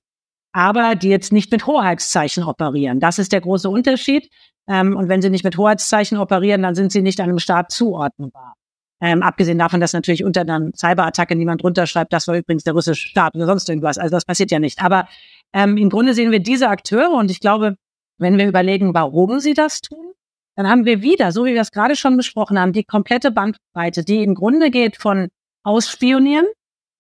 aber 0.54 0.96
die 0.96 1.10
jetzt 1.10 1.32
nicht 1.32 1.52
mit 1.52 1.68
Hoheitszeichen 1.68 2.44
operieren. 2.44 3.00
Das 3.00 3.20
ist 3.20 3.32
der 3.32 3.42
große 3.42 3.70
Unterschied. 3.70 4.30
Ähm, 4.68 4.96
und 4.96 5.10
wenn 5.10 5.22
sie 5.22 5.30
nicht 5.30 5.44
mit 5.44 5.58
Hoheitszeichen 5.58 6.18
operieren, 6.18 6.62
dann 6.62 6.76
sind 6.76 6.92
sie 6.92 7.02
nicht 7.02 7.20
einem 7.20 7.40
Staat 7.40 7.72
zuordnenbar. 7.72 8.54
Ähm, 9.02 9.24
abgesehen 9.24 9.58
davon, 9.58 9.80
dass 9.80 9.94
natürlich 9.94 10.26
unter 10.26 10.42
einer 10.42 10.72
Cyberattacke 10.76 11.36
niemand 11.36 11.64
runterschreibt, 11.64 12.12
das 12.12 12.28
war 12.28 12.36
übrigens 12.36 12.64
der 12.64 12.74
russische 12.74 13.08
Staat 13.08 13.34
oder 13.36 13.46
sonst 13.46 13.70
irgendwas. 13.70 13.98
Also 13.98 14.12
das 14.12 14.26
passiert 14.26 14.52
ja 14.52 14.60
nicht. 14.60 14.82
Aber 14.84 15.08
ähm, 15.54 15.78
im 15.78 15.90
Grunde 15.90 16.14
sehen 16.14 16.32
wir 16.32 16.40
diese 16.40 16.68
Akteure 16.68 17.12
und 17.12 17.32
ich 17.32 17.40
glaube, 17.40 17.76
wenn 18.20 18.38
wir 18.38 18.48
überlegen, 18.48 18.94
warum 18.94 19.40
sie 19.40 19.54
das 19.54 19.82
tun, 19.82 20.14
dann 20.56 20.70
haben 20.70 20.86
wir 20.86 21.02
wieder, 21.02 21.32
so 21.32 21.46
wie 21.46 21.54
wir 21.54 21.62
es 21.62 21.72
gerade 21.72 21.96
schon 21.96 22.18
besprochen 22.18 22.60
haben, 22.60 22.74
die 22.74 22.84
komplette 22.84 23.32
Bandbreite, 23.32 24.04
die 24.04 24.24
im 24.24 24.36
Grunde 24.36 24.72
geht 24.72 24.98
von 24.98 25.30
Ausspionieren, 25.64 26.46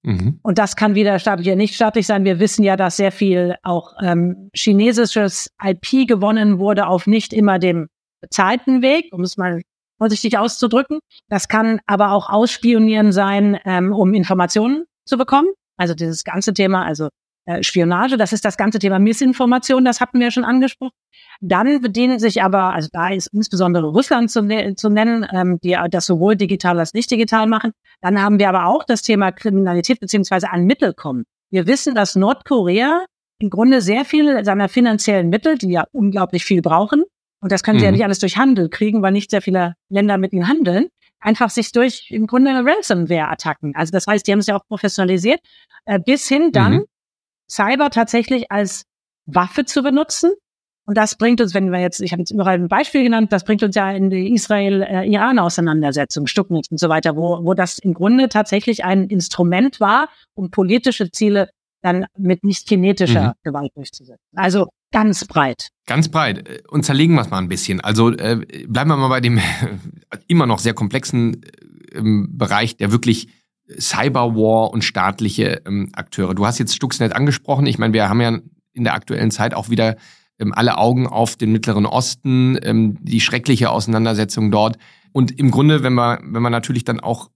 mhm. 0.03 0.39
und 0.43 0.57
das 0.57 0.75
kann 0.75 0.95
wieder 0.95 1.19
staatlich 1.19 1.47
oder 1.47 1.55
nicht 1.55 1.75
staatlich 1.75 2.07
sein. 2.07 2.25
Wir 2.25 2.39
wissen 2.39 2.63
ja, 2.63 2.75
dass 2.75 2.97
sehr 2.97 3.11
viel 3.11 3.55
auch 3.63 3.93
ähm, 4.01 4.49
chinesisches 4.53 5.49
IP 5.61 6.07
gewonnen 6.07 6.59
wurde 6.59 6.87
auf 6.87 7.07
nicht 7.07 7.33
immer 7.33 7.59
dem 7.59 7.87
bezahlten 8.21 8.81
Weg, 8.81 9.13
um 9.13 9.21
es 9.21 9.37
mal 9.37 9.61
vorsichtig 9.97 10.37
auszudrücken. 10.37 10.99
Das 11.27 11.47
kann 11.47 11.79
aber 11.85 12.11
auch 12.11 12.29
Ausspionieren 12.29 13.11
sein, 13.11 13.59
ähm, 13.65 13.93
um 13.93 14.13
Informationen 14.13 14.85
zu 15.05 15.17
bekommen. 15.17 15.49
Also 15.77 15.93
dieses 15.93 16.23
ganze 16.23 16.53
Thema, 16.53 16.85
also 16.85 17.09
äh, 17.49 17.63
Spionage, 17.63 18.15
das 18.15 18.31
ist 18.31 18.45
das 18.45 18.57
ganze 18.57 18.77
Thema 18.77 18.99
Missinformation, 18.99 19.83
das 19.83 20.01
hatten 20.01 20.19
wir 20.19 20.29
schon 20.29 20.43
angesprochen. 20.43 20.93
Dann 21.41 21.81
bedienen 21.81 22.19
sich 22.19 22.43
aber, 22.43 22.73
also 22.73 22.89
da 22.91 23.09
ist 23.09 23.27
insbesondere 23.33 23.87
Russland 23.87 24.29
zu, 24.29 24.43
ne 24.43 24.75
zu 24.75 24.89
nennen, 24.89 25.25
ähm, 25.33 25.57
die 25.63 25.75
das 25.89 26.05
sowohl 26.05 26.35
digital 26.35 26.79
als 26.79 26.93
nicht 26.93 27.09
digital 27.09 27.47
machen. 27.47 27.71
Dann 28.01 28.21
haben 28.21 28.37
wir 28.37 28.49
aber 28.49 28.67
auch 28.67 28.83
das 28.83 29.01
Thema 29.01 29.31
Kriminalität 29.31 29.99
beziehungsweise 29.99 30.51
an 30.51 30.65
Mittel 30.65 30.93
kommen. 30.93 31.23
Wir 31.49 31.65
wissen, 31.65 31.95
dass 31.95 32.15
Nordkorea 32.15 33.05
im 33.39 33.49
Grunde 33.49 33.81
sehr 33.81 34.05
viele 34.05 34.45
seiner 34.45 34.69
finanziellen 34.69 35.29
Mittel, 35.29 35.57
die 35.57 35.71
ja 35.71 35.85
unglaublich 35.91 36.45
viel 36.45 36.61
brauchen, 36.61 37.03
und 37.41 37.51
das 37.51 37.63
können 37.63 37.77
mhm. 37.77 37.79
sie 37.79 37.85
ja 37.85 37.91
mhm. 37.91 37.95
nicht 37.95 38.03
alles 38.05 38.19
durch 38.19 38.37
Handel 38.37 38.69
kriegen, 38.69 39.01
weil 39.01 39.11
nicht 39.11 39.31
sehr 39.31 39.41
viele 39.41 39.75
Länder 39.89 40.17
mit 40.17 40.33
ihnen 40.33 40.47
handeln, 40.47 40.89
einfach 41.19 41.49
sich 41.49 41.71
durch 41.71 42.11
im 42.11 42.27
Grunde 42.27 42.51
Ransomware-Attacken. 42.51 43.75
Also 43.75 43.91
das 43.91 44.07
heißt, 44.07 44.27
die 44.27 44.31
haben 44.31 44.39
es 44.39 44.47
ja 44.47 44.57
auch 44.57 44.65
professionalisiert, 44.67 45.39
äh, 45.85 45.99
bis 45.99 46.27
hin 46.27 46.51
dann 46.51 46.73
mhm. 46.73 46.85
Cyber 47.49 47.89
tatsächlich 47.89 48.51
als 48.51 48.83
Waffe 49.25 49.65
zu 49.65 49.83
benutzen. 49.83 50.31
Und 50.85 50.97
das 50.97 51.15
bringt 51.15 51.39
uns, 51.39 51.53
wenn 51.53 51.71
wir 51.71 51.79
jetzt, 51.79 52.01
ich 52.01 52.11
habe 52.13 52.21
jetzt 52.21 52.31
überall 52.31 52.55
ein 52.55 52.67
Beispiel 52.67 53.03
genannt, 53.03 53.31
das 53.31 53.43
bringt 53.43 53.61
uns 53.61 53.75
ja 53.75 53.91
in 53.91 54.09
die 54.09 54.33
Israel-Iran-Auseinandersetzung, 54.33 56.25
Stucknitz 56.25 56.71
und 56.71 56.79
so 56.79 56.89
weiter, 56.89 57.15
wo, 57.15 57.43
wo 57.43 57.53
das 57.53 57.77
im 57.77 57.93
Grunde 57.93 58.27
tatsächlich 58.27 58.83
ein 58.85 59.07
Instrument 59.07 59.79
war, 59.79 60.09
um 60.33 60.49
politische 60.49 61.11
Ziele 61.11 61.49
dann 61.81 62.07
mit 62.17 62.43
nicht 62.43 62.67
kinetischer 62.67 63.29
mhm. 63.29 63.33
Gewalt 63.43 63.71
durchzusetzen. 63.75 64.25
Also 64.35 64.67
ganz 64.91 65.25
breit. 65.25 65.69
Ganz 65.85 66.09
breit. 66.09 66.63
Und 66.69 66.83
zerlegen 66.83 67.15
wir 67.15 67.21
es 67.21 67.29
mal 67.29 67.37
ein 67.37 67.49
bisschen. 67.49 67.81
Also 67.81 68.11
äh, 68.11 68.45
bleiben 68.67 68.89
wir 68.89 68.97
mal 68.97 69.09
bei 69.09 69.21
dem 69.21 69.39
immer 70.27 70.45
noch 70.45 70.59
sehr 70.59 70.73
komplexen 70.73 71.43
äh, 71.91 72.01
Bereich, 72.01 72.77
der 72.77 72.91
wirklich 72.91 73.27
Cyberwar 73.77 74.71
und 74.71 74.83
staatliche 74.83 75.61
ähm, 75.65 75.89
Akteure. 75.93 76.33
Du 76.33 76.45
hast 76.45 76.57
jetzt 76.57 76.75
Stuxnet 76.75 77.13
angesprochen. 77.13 77.65
Ich 77.67 77.77
meine, 77.77 77.93
wir 77.93 78.09
haben 78.09 78.21
ja 78.21 78.39
in 78.73 78.83
der 78.83 78.93
aktuellen 78.93 79.31
Zeit 79.31 79.53
auch 79.53 79.69
wieder 79.69 79.97
ähm, 80.39 80.53
alle 80.53 80.77
Augen 80.77 81.07
auf 81.07 81.35
den 81.35 81.51
Mittleren 81.51 81.85
Osten, 81.85 82.57
ähm, 82.63 82.97
die 83.01 83.21
schreckliche 83.21 83.69
Auseinandersetzung 83.69 84.51
dort. 84.51 84.77
Und 85.11 85.37
im 85.37 85.51
Grunde, 85.51 85.83
wenn 85.83 85.93
man, 85.93 86.19
wenn 86.33 86.41
man 86.41 86.51
natürlich 86.51 86.83
dann 86.83 86.99
auch 86.99 87.29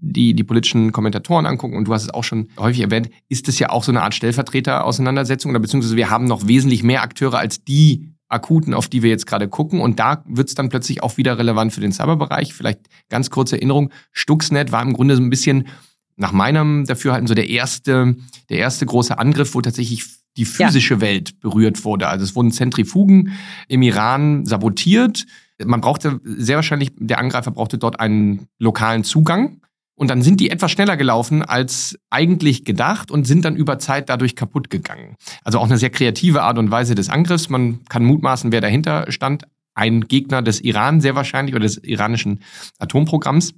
die, 0.00 0.34
die 0.34 0.44
politischen 0.44 0.92
Kommentatoren 0.92 1.46
angucken, 1.46 1.76
und 1.76 1.86
du 1.86 1.94
hast 1.94 2.04
es 2.04 2.10
auch 2.14 2.24
schon 2.24 2.48
häufig 2.58 2.80
erwähnt, 2.80 3.10
ist 3.28 3.48
es 3.48 3.58
ja 3.58 3.70
auch 3.70 3.82
so 3.82 3.92
eine 3.92 4.02
Art 4.02 4.14
Stellvertreter-Auseinandersetzung, 4.14 5.50
oder 5.50 5.60
beziehungsweise 5.60 5.96
wir 5.96 6.10
haben 6.10 6.26
noch 6.26 6.46
wesentlich 6.46 6.82
mehr 6.82 7.02
Akteure 7.02 7.38
als 7.38 7.64
die 7.64 8.12
akuten, 8.28 8.74
auf 8.74 8.88
die 8.88 9.02
wir 9.02 9.10
jetzt 9.10 9.26
gerade 9.26 9.48
gucken. 9.48 9.80
Und 9.80 9.98
da 9.98 10.22
wird 10.26 10.48
es 10.48 10.54
dann 10.54 10.68
plötzlich 10.68 11.02
auch 11.02 11.16
wieder 11.16 11.38
relevant 11.38 11.72
für 11.72 11.80
den 11.80 11.92
Cyberbereich. 11.92 12.54
Vielleicht 12.54 12.80
ganz 13.08 13.30
kurze 13.30 13.56
Erinnerung. 13.56 13.90
Stuxnet 14.12 14.72
war 14.72 14.82
im 14.82 14.92
Grunde 14.92 15.16
so 15.16 15.22
ein 15.22 15.30
bisschen 15.30 15.68
nach 16.16 16.32
meinem 16.32 16.84
Dafürhalten 16.84 17.28
so 17.28 17.34
der 17.34 17.48
erste, 17.48 18.16
der 18.50 18.58
erste 18.58 18.84
große 18.84 19.18
Angriff, 19.18 19.54
wo 19.54 19.60
tatsächlich 19.60 20.04
die 20.36 20.44
physische 20.44 20.94
ja. 20.94 21.00
Welt 21.00 21.40
berührt 21.40 21.84
wurde. 21.84 22.08
Also 22.08 22.24
es 22.24 22.34
wurden 22.34 22.52
Zentrifugen 22.52 23.32
im 23.68 23.82
Iran 23.82 24.44
sabotiert. 24.44 25.26
Man 25.64 25.80
brauchte 25.80 26.20
sehr 26.24 26.56
wahrscheinlich, 26.56 26.92
der 26.96 27.18
Angreifer 27.18 27.50
brauchte 27.50 27.78
dort 27.78 27.98
einen 27.98 28.46
lokalen 28.58 29.04
Zugang. 29.04 29.60
Und 29.98 30.08
dann 30.08 30.22
sind 30.22 30.38
die 30.38 30.50
etwas 30.50 30.70
schneller 30.70 30.96
gelaufen 30.96 31.42
als 31.42 31.98
eigentlich 32.08 32.64
gedacht 32.64 33.10
und 33.10 33.26
sind 33.26 33.44
dann 33.44 33.56
über 33.56 33.80
Zeit 33.80 34.08
dadurch 34.08 34.36
kaputt 34.36 34.70
gegangen. 34.70 35.16
Also 35.42 35.58
auch 35.58 35.64
eine 35.64 35.76
sehr 35.76 35.90
kreative 35.90 36.42
Art 36.42 36.56
und 36.56 36.70
Weise 36.70 36.94
des 36.94 37.08
Angriffs. 37.08 37.48
Man 37.48 37.84
kann 37.88 38.04
mutmaßen, 38.04 38.52
wer 38.52 38.60
dahinter 38.60 39.10
stand. 39.10 39.42
Ein 39.74 40.02
Gegner 40.02 40.40
des 40.40 40.60
Iran 40.60 41.00
sehr 41.00 41.16
wahrscheinlich 41.16 41.56
oder 41.56 41.64
des 41.64 41.78
iranischen 41.78 42.40
Atomprogramms. 42.78 43.54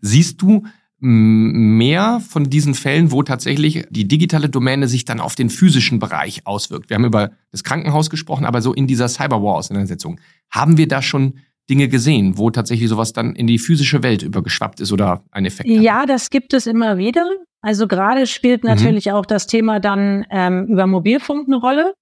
Siehst 0.00 0.42
du 0.42 0.64
mehr 0.98 2.20
von 2.28 2.50
diesen 2.50 2.74
Fällen, 2.74 3.12
wo 3.12 3.22
tatsächlich 3.22 3.86
die 3.88 4.08
digitale 4.08 4.48
Domäne 4.48 4.88
sich 4.88 5.04
dann 5.04 5.20
auf 5.20 5.36
den 5.36 5.48
physischen 5.48 6.00
Bereich 6.00 6.44
auswirkt? 6.44 6.90
Wir 6.90 6.96
haben 6.96 7.04
über 7.04 7.30
das 7.52 7.62
Krankenhaus 7.62 8.10
gesprochen, 8.10 8.46
aber 8.46 8.62
so 8.62 8.74
in 8.74 8.88
dieser 8.88 9.08
Cyberwar-Auseinandersetzung. 9.08 10.18
Haben 10.50 10.76
wir 10.76 10.88
da 10.88 11.02
schon 11.02 11.34
Dinge 11.70 11.88
gesehen, 11.88 12.36
wo 12.36 12.50
tatsächlich 12.50 12.88
sowas 12.88 13.12
dann 13.12 13.34
in 13.34 13.46
die 13.46 13.58
physische 13.58 14.02
Welt 14.02 14.22
übergeschwappt 14.22 14.80
ist 14.80 14.92
oder 14.92 15.24
ein 15.30 15.46
Effekt 15.46 15.68
hat? 15.68 15.76
Ja, 15.82 16.06
das 16.06 16.30
gibt 16.30 16.52
es 16.52 16.66
immer 16.66 16.98
wieder. 16.98 17.26
Also 17.62 17.88
gerade 17.88 18.26
spielt 18.26 18.62
mhm. 18.62 18.70
natürlich 18.70 19.06
mhm. 19.06 19.12
auch 19.12 19.26
das 19.26 19.46
Thema 19.46 19.80
dann 19.80 20.26
ähm, 20.30 20.66
über 20.66 20.86
Mobilfunk 20.86 21.48
eine 21.48 21.56
Rolle. 21.56 21.94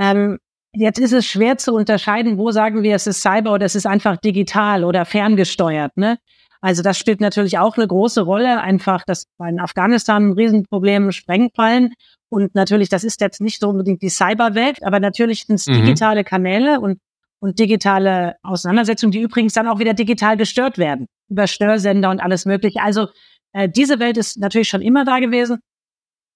Ähm, 0.00 0.38
jetzt 0.72 0.98
ist 0.98 1.12
es 1.12 1.26
schwer 1.26 1.58
zu 1.58 1.74
unterscheiden, 1.74 2.38
wo 2.38 2.50
sagen 2.50 2.82
wir, 2.82 2.94
es 2.94 3.06
ist 3.06 3.20
Cyber 3.20 3.52
oder 3.52 3.66
es 3.66 3.74
ist 3.74 3.86
einfach 3.86 4.16
digital 4.16 4.84
oder 4.84 5.04
ferngesteuert. 5.04 5.96
Ne? 5.98 6.18
Also 6.62 6.82
das 6.82 6.98
spielt 6.98 7.20
natürlich 7.20 7.58
auch 7.58 7.76
eine 7.76 7.86
große 7.86 8.22
Rolle. 8.22 8.60
Einfach, 8.60 9.04
dass 9.04 9.26
bei 9.36 9.54
Afghanistan 9.58 10.30
ein 10.30 10.32
Riesenproblem 10.32 11.12
Sprengfallen. 11.12 11.92
Und 12.30 12.54
natürlich, 12.54 12.88
das 12.88 13.04
ist 13.04 13.20
jetzt 13.20 13.40
nicht 13.40 13.60
so 13.60 13.68
unbedingt 13.68 14.02
die 14.02 14.08
Cyberwelt, 14.08 14.82
aber 14.84 15.00
natürlich 15.00 15.44
sind 15.44 15.56
es 15.56 15.66
mhm. 15.66 15.74
digitale 15.74 16.24
Kanäle 16.24 16.80
und 16.80 16.98
und 17.40 17.58
digitale 17.58 18.36
Auseinandersetzungen, 18.42 19.12
die 19.12 19.20
übrigens 19.20 19.54
dann 19.54 19.66
auch 19.66 19.78
wieder 19.78 19.94
digital 19.94 20.36
gestört 20.36 20.78
werden 20.78 21.06
über 21.28 21.46
Störsender 21.46 22.10
und 22.10 22.20
alles 22.20 22.44
Mögliche. 22.44 22.82
Also 22.82 23.08
äh, 23.52 23.68
diese 23.68 23.98
Welt 23.98 24.16
ist 24.16 24.38
natürlich 24.38 24.68
schon 24.68 24.82
immer 24.82 25.04
da 25.04 25.18
gewesen. 25.18 25.58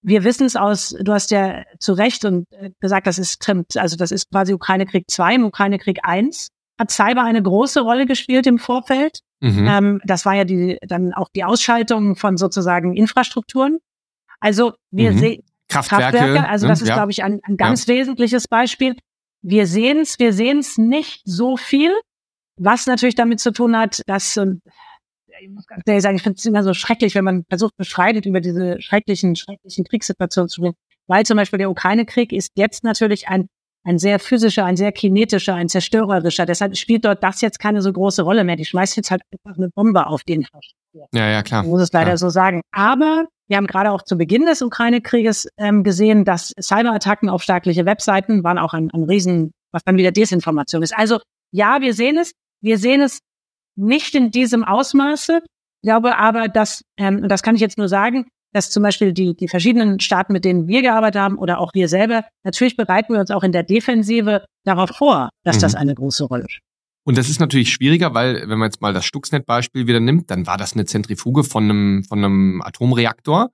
Wir 0.02 0.24
wissen 0.24 0.46
es 0.46 0.56
aus, 0.56 0.94
du 1.00 1.12
hast 1.12 1.30
ja 1.30 1.62
zu 1.78 1.92
Recht 1.92 2.24
und 2.24 2.46
äh, 2.52 2.70
gesagt, 2.80 3.06
das 3.06 3.18
ist 3.18 3.46
also 3.76 3.96
das 3.96 4.10
ist 4.10 4.30
quasi 4.30 4.54
Ukraine-Krieg 4.54 5.04
2 5.08 5.36
und 5.36 5.44
Ukraine-Krieg 5.44 6.00
1. 6.02 6.48
Hat 6.78 6.90
Cyber 6.90 7.22
eine 7.22 7.42
große 7.42 7.80
Rolle 7.80 8.06
gespielt 8.06 8.46
im 8.46 8.58
Vorfeld. 8.58 9.20
Mhm. 9.40 9.66
Ähm, 9.68 10.00
das 10.04 10.24
war 10.26 10.34
ja 10.34 10.44
die, 10.44 10.78
dann 10.86 11.12
auch 11.12 11.28
die 11.34 11.44
Ausschaltung 11.44 12.16
von 12.16 12.36
sozusagen 12.36 12.96
Infrastrukturen. 12.96 13.78
Also 14.40 14.72
wir 14.90 15.12
mhm. 15.12 15.18
sehen 15.18 15.42
Kraftwerke, 15.68 16.18
Kraftwerke, 16.18 16.48
also 16.48 16.68
das 16.68 16.82
ist, 16.82 16.88
ja. 16.88 16.94
glaube 16.94 17.10
ich, 17.10 17.24
ein, 17.24 17.40
ein 17.44 17.56
ganz 17.56 17.86
ja. 17.86 17.94
wesentliches 17.94 18.48
Beispiel 18.48 18.96
wir 19.44 19.66
sehen 19.66 19.98
es, 19.98 20.18
wir 20.18 20.32
sehen 20.32 20.58
es 20.58 20.78
nicht 20.78 21.22
so 21.24 21.56
viel, 21.56 21.92
was 22.56 22.86
natürlich 22.86 23.14
damit 23.14 23.40
zu 23.40 23.52
tun 23.52 23.76
hat, 23.76 24.00
dass 24.06 24.36
und 24.36 24.62
ich 25.40 25.50
muss 25.50 25.66
ganz 25.66 25.82
ehrlich 25.86 26.02
sagen, 26.02 26.16
ich 26.16 26.22
finde 26.22 26.36
es 26.38 26.44
immer 26.46 26.62
so 26.62 26.74
schrecklich, 26.74 27.14
wenn 27.14 27.24
man 27.24 27.44
versucht, 27.48 27.76
beschreitet 27.76 28.24
über 28.24 28.40
diese 28.40 28.80
schrecklichen, 28.80 29.36
schrecklichen 29.36 29.84
Kriegssituationen 29.84 30.48
zu 30.48 30.62
reden. 30.62 30.76
Weil 31.06 31.26
zum 31.26 31.36
Beispiel 31.36 31.58
der 31.58 31.70
Ukraine-Krieg 31.70 32.32
ist 32.32 32.52
jetzt 32.54 32.84
natürlich 32.84 33.28
ein, 33.28 33.48
ein 33.84 33.98
sehr 33.98 34.18
physischer, 34.20 34.64
ein 34.64 34.76
sehr 34.76 34.92
kinetischer, 34.92 35.54
ein 35.54 35.68
zerstörerischer. 35.68 36.46
Deshalb 36.46 36.76
spielt 36.76 37.04
dort 37.04 37.22
das 37.22 37.40
jetzt 37.40 37.58
keine 37.58 37.82
so 37.82 37.92
große 37.92 38.22
Rolle 38.22 38.44
mehr. 38.44 38.56
Die 38.56 38.64
schmeißt 38.64 38.96
jetzt 38.96 39.10
halt 39.10 39.22
einfach 39.32 39.58
eine 39.58 39.68
Bombe 39.70 40.06
auf 40.06 40.22
den 40.22 40.46
Ja, 41.12 41.28
ja, 41.28 41.42
klar. 41.42 41.64
Ich 41.64 41.68
muss 41.68 41.82
es 41.82 41.92
leider 41.92 42.10
klar. 42.10 42.18
so 42.18 42.30
sagen. 42.30 42.62
Aber 42.70 43.26
wir 43.48 43.56
haben 43.56 43.66
gerade 43.66 43.90
auch 43.90 44.02
zu 44.02 44.16
Beginn 44.16 44.46
des 44.46 44.62
Ukraine-Krieges 44.62 45.48
ähm, 45.58 45.82
gesehen, 45.82 46.24
dass 46.24 46.52
Cyberattacken 46.60 47.28
auf 47.28 47.42
staatliche 47.42 47.84
Webseiten 47.84 48.42
waren 48.42 48.58
auch 48.58 48.72
ein, 48.72 48.90
ein 48.90 49.04
Riesen, 49.04 49.52
was 49.72 49.82
dann 49.84 49.96
wieder 49.96 50.12
Desinformation 50.12 50.82
ist. 50.82 50.96
Also 50.96 51.20
ja, 51.52 51.80
wir 51.80 51.94
sehen 51.94 52.18
es. 52.18 52.32
Wir 52.62 52.78
sehen 52.78 53.00
es 53.00 53.18
nicht 53.76 54.14
in 54.14 54.30
diesem 54.30 54.64
Ausmaße. 54.64 55.42
Ich 55.44 55.86
glaube 55.86 56.16
aber, 56.16 56.48
dass, 56.48 56.82
ähm, 56.96 57.22
und 57.22 57.28
das 57.28 57.42
kann 57.42 57.54
ich 57.54 57.60
jetzt 57.60 57.76
nur 57.76 57.88
sagen, 57.88 58.26
dass 58.54 58.70
zum 58.70 58.82
Beispiel 58.82 59.12
die, 59.12 59.36
die 59.36 59.48
verschiedenen 59.48 60.00
Staaten, 60.00 60.32
mit 60.32 60.44
denen 60.44 60.68
wir 60.68 60.80
gearbeitet 60.80 61.20
haben 61.20 61.36
oder 61.36 61.58
auch 61.58 61.74
wir 61.74 61.88
selber, 61.88 62.24
natürlich 62.44 62.76
bereiten 62.76 63.12
wir 63.12 63.20
uns 63.20 63.30
auch 63.30 63.42
in 63.42 63.52
der 63.52 63.64
Defensive 63.64 64.44
darauf 64.64 64.90
vor, 64.90 65.28
dass 65.42 65.56
mhm. 65.56 65.60
das 65.60 65.74
eine 65.74 65.94
große 65.94 66.24
Rolle 66.24 66.46
spielt. 66.48 66.73
Und 67.04 67.18
das 67.18 67.28
ist 67.28 67.38
natürlich 67.38 67.70
schwieriger, 67.70 68.14
weil 68.14 68.48
wenn 68.48 68.58
man 68.58 68.68
jetzt 68.68 68.80
mal 68.80 68.94
das 68.94 69.04
Stuxnet-Beispiel 69.04 69.86
wieder 69.86 70.00
nimmt, 70.00 70.30
dann 70.30 70.46
war 70.46 70.56
das 70.56 70.72
eine 70.72 70.86
Zentrifuge 70.86 71.44
von 71.44 71.64
einem, 71.64 72.04
von 72.04 72.24
einem 72.24 72.62
Atomreaktor 72.62 73.50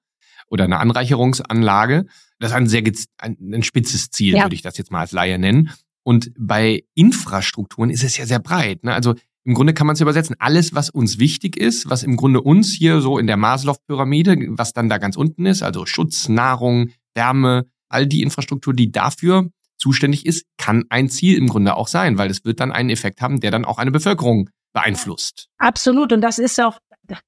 oder 0.48 0.64
eine 0.64 0.78
Anreicherungsanlage. 0.78 2.06
Das 2.38 2.52
ist 2.52 2.56
ein 2.56 2.68
sehr 2.68 2.82
ein, 3.18 3.36
ein 3.52 3.62
spitzes 3.62 4.10
Ziel, 4.10 4.36
ja. 4.36 4.44
würde 4.44 4.54
ich 4.54 4.62
das 4.62 4.78
jetzt 4.78 4.92
mal 4.92 5.00
als 5.00 5.12
Laie 5.12 5.38
nennen. 5.38 5.70
Und 6.02 6.32
bei 6.38 6.84
Infrastrukturen 6.94 7.90
ist 7.90 8.04
es 8.04 8.16
ja 8.16 8.24
sehr 8.24 8.38
breit. 8.38 8.84
Ne? 8.84 8.94
Also 8.94 9.14
im 9.44 9.54
Grunde 9.54 9.74
kann 9.74 9.86
man 9.86 9.94
es 9.94 10.00
übersetzen. 10.00 10.36
Alles, 10.38 10.74
was 10.74 10.90
uns 10.90 11.18
wichtig 11.18 11.56
ist, 11.56 11.90
was 11.90 12.02
im 12.02 12.16
Grunde 12.16 12.40
uns 12.42 12.72
hier 12.72 13.00
so 13.00 13.18
in 13.18 13.26
der 13.26 13.36
Maslow-Pyramide, 13.36 14.36
was 14.50 14.72
dann 14.72 14.88
da 14.88 14.98
ganz 14.98 15.16
unten 15.16 15.46
ist, 15.46 15.62
also 15.62 15.86
Schutz, 15.86 16.28
Nahrung, 16.28 16.90
Wärme, 17.14 17.66
all 17.88 18.06
die 18.06 18.22
Infrastruktur, 18.22 18.74
die 18.74 18.92
dafür 18.92 19.50
zuständig 19.80 20.26
ist, 20.26 20.44
kann 20.58 20.84
ein 20.90 21.08
Ziel 21.08 21.36
im 21.36 21.48
Grunde 21.48 21.76
auch 21.76 21.88
sein, 21.88 22.18
weil 22.18 22.30
es 22.30 22.44
wird 22.44 22.60
dann 22.60 22.70
einen 22.70 22.90
Effekt 22.90 23.20
haben, 23.20 23.40
der 23.40 23.50
dann 23.50 23.64
auch 23.64 23.78
eine 23.78 23.90
Bevölkerung 23.90 24.50
beeinflusst. 24.72 25.48
Absolut. 25.58 26.12
Und 26.12 26.20
das 26.20 26.38
ist 26.38 26.60
auch, 26.60 26.78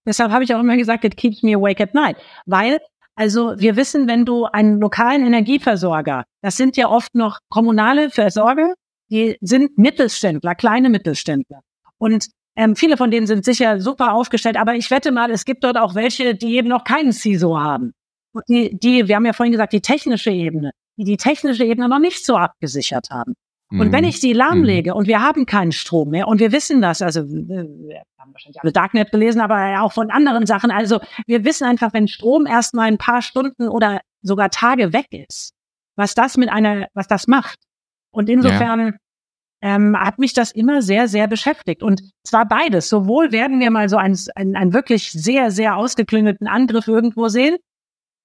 deshalb 0.07 0.31
habe 0.31 0.45
ich 0.45 0.55
auch 0.55 0.61
immer 0.61 0.77
gesagt, 0.77 1.05
it 1.05 1.17
keeps 1.17 1.43
me 1.43 1.55
awake 1.55 1.83
at 1.83 1.95
night. 1.95 2.17
Weil, 2.47 2.79
also 3.17 3.55
wir 3.59 3.77
wissen, 3.77 4.07
wenn 4.07 4.25
du 4.25 4.45
einen 4.45 4.81
lokalen 4.81 5.27
Energieversorger, 5.27 6.25
das 6.43 6.57
sind 6.57 6.77
ja 6.77 6.89
oft 6.89 7.15
noch 7.15 7.39
kommunale 7.49 8.11
Versorger, 8.11 8.75
die 9.11 9.37
sind 9.41 9.77
Mittelständler, 9.77 10.55
kleine 10.55 10.89
Mittelständler. 10.89 11.61
Und 11.99 12.29
ähm, 12.57 12.77
viele 12.77 12.97
von 12.97 13.11
denen 13.11 13.27
sind 13.27 13.45
sicher 13.45 13.81
super 13.81 14.13
aufgestellt, 14.13 14.57
aber 14.57 14.75
ich 14.75 14.91
wette 14.91 15.11
mal, 15.11 15.31
es 15.31 15.45
gibt 15.45 15.65
dort 15.65 15.79
auch 15.79 15.95
welche, 15.95 16.35
die 16.35 16.57
eben 16.57 16.69
noch 16.69 16.85
keinen 16.85 17.13
CISO 17.13 17.59
haben. 17.59 17.93
Die, 18.49 18.79
die, 18.79 19.09
wir 19.09 19.17
haben 19.17 19.27
ja 19.27 19.33
vorhin 19.33 19.53
gesagt, 19.53 19.73
die 19.73 19.81
technische 19.81 20.31
Ebene, 20.31 20.73
die 20.97 21.05
die 21.05 21.17
technische 21.17 21.65
Ebene 21.65 21.89
noch 21.89 21.99
nicht 21.99 22.25
so 22.25 22.37
abgesichert 22.37 23.11
haben. 23.11 23.35
Und 23.79 23.91
wenn 23.91 24.05
mhm. 24.05 24.11
ich 24.11 24.21
die 24.21 24.35
lahmlege 24.35 24.91
mhm. 24.91 24.97
und 24.99 25.07
wir 25.07 25.23
haben 25.23 25.47
keinen 25.47 25.73
Strom 25.73 26.11
mehr 26.11 26.29
und 26.29 26.41
wir 26.41 26.53
wissen 26.53 26.83
das, 26.83 27.01
also 27.01 27.27
wir 27.27 28.03
haben 28.19 28.33
wahrscheinlich 28.33 28.61
alle 28.61 28.73
Darknet 28.73 29.11
gelesen, 29.11 29.41
aber 29.41 29.81
auch 29.83 29.93
von 29.93 30.11
anderen 30.11 30.45
Sachen. 30.45 30.71
Also 30.71 31.01
wir 31.27 31.45
wissen 31.45 31.65
einfach, 31.65 31.95
wenn 31.95 32.07
Strom 32.07 32.45
erstmal 32.47 32.89
ein 32.89 32.99
paar 32.99 33.23
Stunden 33.23 33.69
oder 33.69 34.03
sogar 34.21 34.51
Tage 34.51 34.93
weg 34.93 35.07
ist, 35.11 35.55
was 35.97 36.15
das 36.15 36.37
mit 36.37 36.51
einer, 36.51 36.87
was 36.93 37.09
das 37.09 37.27
macht. 37.27 37.59
Und 38.11 38.29
insofern 38.29 38.99
ja. 39.63 39.77
ähm, 39.77 39.97
hat 39.99 40.19
mich 40.19 40.35
das 40.35 40.53
immer 40.53 40.83
sehr, 40.83 41.09
sehr 41.09 41.27
beschäftigt. 41.27 41.83
Und 41.83 42.03
zwar 42.25 42.47
beides. 42.47 42.91
Sowohl 42.91 43.33
werden 43.33 43.59
wir 43.59 43.71
mal 43.71 43.89
so 43.89 43.97
einen, 43.97 44.19
einen, 44.35 44.55
einen 44.55 44.75
wirklich 44.75 45.11
sehr, 45.13 45.51
sehr 45.51 45.77
ausgeklüngelten 45.77 46.47
Angriff 46.47 46.89
irgendwo 46.89 47.29
sehen, 47.29 47.57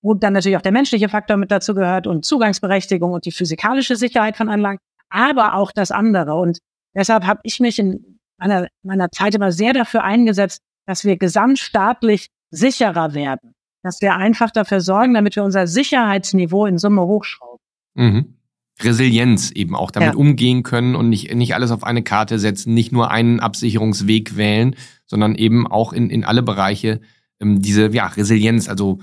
wo 0.02 0.14
dann 0.14 0.34
natürlich 0.34 0.58
auch 0.58 0.62
der 0.62 0.72
menschliche 0.72 1.10
Faktor 1.10 1.38
mit 1.38 1.52
dazu 1.52 1.74
gehört 1.74 2.08
und 2.08 2.26
Zugangsberechtigung 2.26 3.12
und 3.12 3.26
die 3.26 3.32
physikalische 3.32 3.95
Sicherheit 3.95 4.38
von 4.38 4.50
Anlagen 4.50 4.80
aber 5.10 5.56
auch 5.56 5.72
das 5.72 5.91
andere. 5.91 6.36
Und 6.36 6.60
deshalb 6.95 7.26
habe 7.26 7.39
ich 7.43 7.60
mich 7.60 7.80
in 7.80 8.20
meiner, 8.38 8.68
meiner 8.84 9.10
Zeit 9.12 9.36
immer 9.36 9.52
sehr 9.52 9.74
dafür 9.74 10.04
eingesetzt, 10.04 10.62
dass 10.86 11.04
wir 11.04 11.18
gesamtstaatlich 11.18 12.28
sicherer 12.52 13.14
werden. 13.14 13.54
Dass 13.84 14.02
wir 14.02 14.16
einfach 14.16 14.52
dafür 14.52 14.82
sorgen, 14.82 15.14
damit 15.14 15.36
wir 15.36 15.43
unser 15.43 15.68
Sicherheitsniveau 15.68 16.66
in 16.66 16.78
Summe 16.78 17.04
hochschrauben. 17.04 17.60
Mhm. 17.95 18.34
Resilienz 18.80 19.50
eben 19.52 19.76
auch 19.76 19.89
damit 19.89 20.14
ja. 20.14 20.16
umgehen 20.16 20.62
können 20.62 20.95
und 20.95 21.10
nicht, 21.10 21.34
nicht 21.34 21.56
alles 21.56 21.72
auf 21.72 21.84
eine 21.84 22.04
Karte 22.04 22.38
setzen, 22.38 22.76
nicht 22.76 22.91
nur 22.91 23.10
einen 23.10 23.39
Absicherungsweg 23.39 24.38
wählen, 24.38 24.76
sondern 25.08 25.34
eben 25.34 25.66
auch 25.66 25.93
in, 25.93 26.12
in 26.12 26.24
alle 26.24 26.43
Bereiche 26.43 27.02
ähm, 27.39 27.62
diese 27.62 27.89
ja, 27.89 28.06
Resilienz, 28.06 28.70
also 28.70 29.00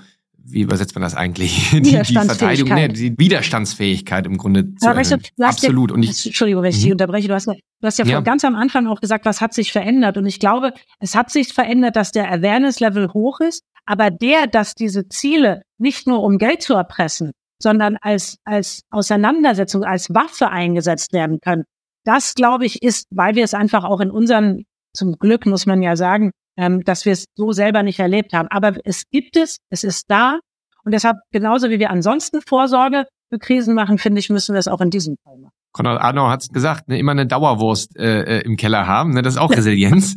wie 0.47 0.61
übersetzt 0.61 0.95
man 0.95 1.03
das 1.03 1.15
eigentlich? 1.15 1.71
Die, 1.73 1.81
die 1.81 2.15
Verteidigung, 2.15 2.75
nee, 2.75 2.89
die 2.89 3.19
Widerstandsfähigkeit 3.19 4.27
im 4.27 4.37
Grunde 4.37 4.75
zu 4.75 4.87
weißt 4.87 5.13
du, 5.13 5.45
Absolut. 5.45 5.91
Ja, 5.91 5.97
und 5.97 6.03
ich, 6.03 6.27
Entschuldigung, 6.27 6.63
wenn 6.63 6.71
ich 6.71 6.77
dich 6.77 6.87
mhm. 6.87 6.93
unterbreche. 6.93 7.29
Du 7.29 7.35
hast, 7.35 7.47
du 7.47 7.55
hast 7.83 7.99
ja, 7.99 8.05
ja. 8.05 8.21
ganz 8.21 8.45
am 8.45 8.55
Anfang 8.55 8.87
auch 8.87 9.01
gesagt, 9.01 9.25
was 9.25 9.41
hat 9.41 9.55
sich 9.55 9.73
verändert? 9.73 10.17
Und 10.17 10.27
ich 10.27 10.39
glaube, 10.39 10.75
es 11.01 11.15
hat 11.15 11.31
sich 11.31 11.53
verändert, 11.53 11.97
dass 11.97 12.13
der 12.13 12.31
Awareness-Level 12.31 13.13
hoch 13.13 13.41
ist, 13.41 13.63
aber 13.87 14.11
der, 14.11 14.47
dass 14.47 14.75
diese 14.75 15.09
Ziele 15.09 15.63
nicht 15.79 16.07
nur 16.07 16.23
um 16.23 16.39
Geld 16.39 16.63
zu 16.63 16.75
erpressen, 16.75 17.33
sondern 17.61 17.97
als, 18.01 18.39
als 18.45 18.83
Auseinandersetzung, 18.91 19.85
als 19.85 20.13
Waffe 20.15 20.51
eingesetzt 20.51 21.13
werden 21.13 21.41
können. 21.41 21.65
Das, 22.05 22.35
glaube 22.35 22.67
ich, 22.67 22.83
ist, 22.83 23.07
weil 23.11 23.35
wir 23.35 23.45
es 23.45 23.55
einfach 23.55 23.85
auch 23.85 24.01
in 24.01 24.11
unseren, 24.11 24.65
zum 24.95 25.19
Glück 25.19 25.47
muss 25.47 25.65
man 25.65 25.83
ja 25.83 25.97
sagen, 25.97 26.33
ähm, 26.57 26.83
dass 26.85 27.05
wir 27.05 27.13
es 27.13 27.27
so 27.35 27.53
selber 27.53 27.83
nicht 27.83 27.99
erlebt 27.99 28.33
haben. 28.33 28.49
Aber 28.49 28.75
es 28.85 29.05
gibt 29.11 29.37
es, 29.37 29.59
es 29.71 29.85
ist 29.85 30.05
da. 30.09 30.39
Und 30.85 30.93
deshalb, 30.93 31.17
genauso 31.33 31.71
wie 31.71 31.79
wir 31.79 31.91
ansonsten 31.91 32.41
Vorsorge 32.43 33.07
für 33.31 33.39
Krisen 33.39 33.75
machen, 33.75 33.99
finde 33.99 34.21
ich, 34.21 34.31
müssen 34.31 34.55
wir 34.55 34.59
es 34.59 34.69
auch 34.69 34.81
in 34.81 34.91
diesem 34.91 35.17
Fall 35.25 35.39
machen. 35.39 35.53
Konrad 35.73 36.01
Adenauer 36.01 36.31
hat 36.31 36.43
es 36.43 36.49
gesagt, 36.51 36.89
ne, 36.89 36.99
immer 36.99 37.13
eine 37.13 37.27
Dauerwurst 37.27 37.99
äh, 37.99 38.39
äh, 38.39 38.41
im 38.43 38.57
Keller 38.57 38.87
haben, 38.87 39.13
ne, 39.13 39.23
das 39.23 39.35
ist 39.35 39.41
auch 39.41 39.51
Resilienz. 39.57 40.17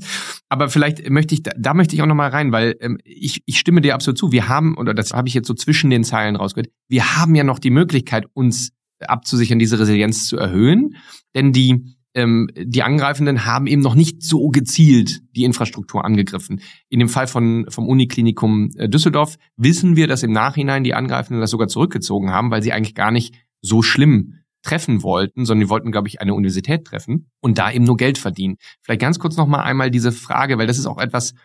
Aber 0.49 0.69
vielleicht 0.69 1.09
möchte 1.09 1.33
ich, 1.33 1.41
da, 1.41 1.51
da 1.57 1.73
möchte 1.73 1.95
ich 1.95 2.01
auch 2.03 2.07
nochmal 2.07 2.29
rein, 2.29 2.51
weil 2.51 2.75
ähm, 2.79 2.99
ich, 3.03 3.41
ich 3.45 3.57
stimme 3.57 3.81
dir 3.81 3.95
absolut 3.95 4.19
zu. 4.19 4.31
Wir 4.31 4.47
haben, 4.47 4.77
oder 4.77 4.93
das 4.93 5.13
habe 5.13 5.27
ich 5.27 5.33
jetzt 5.33 5.47
so 5.47 5.55
zwischen 5.55 5.89
den 5.89 6.03
Zeilen 6.03 6.35
rausgehört, 6.35 6.69
wir 6.89 7.17
haben 7.17 7.33
ja 7.33 7.43
noch 7.43 7.57
die 7.57 7.71
Möglichkeit, 7.71 8.25
uns 8.33 8.69
abzusichern, 8.99 9.57
diese 9.57 9.79
Resilienz 9.79 10.27
zu 10.27 10.37
erhöhen. 10.37 10.95
Denn 11.35 11.53
die 11.53 11.96
ähm, 12.17 12.49
die 12.57 12.81
Angreifenden 12.81 13.45
haben 13.45 13.67
eben 13.67 13.83
noch 13.83 13.93
nicht 13.93 14.23
so 14.23 14.49
gezielt 14.49 15.21
die 15.35 15.43
Infrastruktur 15.43 16.03
angegriffen. 16.03 16.61
In 16.89 16.97
dem 16.99 17.09
Fall 17.09 17.27
von, 17.27 17.67
vom 17.69 17.87
Uniklinikum 17.87 18.71
äh, 18.75 18.89
Düsseldorf 18.89 19.37
wissen 19.55 19.95
wir, 19.95 20.07
dass 20.07 20.23
im 20.23 20.31
Nachhinein 20.31 20.83
die 20.83 20.95
Angreifenden 20.95 21.39
das 21.39 21.51
sogar 21.51 21.67
zurückgezogen 21.67 22.31
haben, 22.31 22.49
weil 22.49 22.63
sie 22.63 22.73
eigentlich 22.73 22.95
gar 22.95 23.11
nicht 23.11 23.35
so 23.61 23.83
schlimm 23.83 24.33
treffen 24.63 25.03
wollten, 25.03 25.45
sondern 25.45 25.67
die 25.67 25.69
wollten, 25.69 25.91
glaube 25.91 26.07
ich, 26.07 26.19
eine 26.19 26.33
Universität 26.33 26.85
treffen 26.85 27.29
und 27.39 27.59
da 27.59 27.71
eben 27.71 27.85
nur 27.85 27.97
Geld 27.97 28.17
verdienen. 28.17 28.55
Vielleicht 28.81 29.01
ganz 29.01 29.19
kurz 29.19 29.37
noch 29.37 29.45
mal 29.45 29.61
einmal 29.61 29.91
diese 29.91 30.11
Frage, 30.11 30.57
weil 30.57 30.65
das 30.65 30.79
ist 30.79 30.87
auch 30.87 30.97
etwas, 30.97 31.35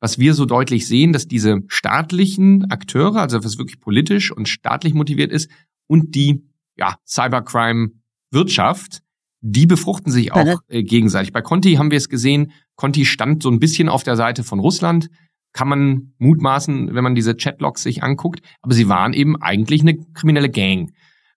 was 0.00 0.18
wir 0.18 0.34
so 0.34 0.44
deutlich 0.44 0.86
sehen, 0.86 1.14
dass 1.14 1.26
diese 1.26 1.60
staatlichen 1.68 2.70
Akteure, 2.70 3.16
also 3.16 3.42
was 3.42 3.56
wirklich 3.56 3.80
politisch 3.80 4.30
und 4.30 4.46
staatlich 4.46 4.92
motiviert 4.92 5.32
ist, 5.32 5.50
und 5.86 6.14
die 6.14 6.44
ja, 6.76 6.96
Cybercrime-Wirtschaft 7.06 9.00
die 9.40 9.66
befruchten 9.66 10.10
sich 10.10 10.32
auch 10.32 10.60
äh, 10.68 10.82
gegenseitig. 10.82 11.32
Bei 11.32 11.42
Conti 11.42 11.74
haben 11.74 11.90
wir 11.90 11.98
es 11.98 12.08
gesehen, 12.08 12.52
Conti 12.76 13.04
stand 13.04 13.42
so 13.42 13.50
ein 13.50 13.60
bisschen 13.60 13.88
auf 13.88 14.02
der 14.02 14.16
Seite 14.16 14.44
von 14.44 14.58
Russland, 14.58 15.08
kann 15.52 15.68
man 15.68 16.12
mutmaßen, 16.18 16.94
wenn 16.94 17.04
man 17.04 17.14
diese 17.14 17.34
Chatlogs 17.34 17.82
sich 17.82 18.02
anguckt, 18.02 18.40
aber 18.62 18.74
sie 18.74 18.88
waren 18.88 19.12
eben 19.12 19.40
eigentlich 19.40 19.82
eine 19.82 19.96
kriminelle 20.14 20.50
Gang. 20.50 20.92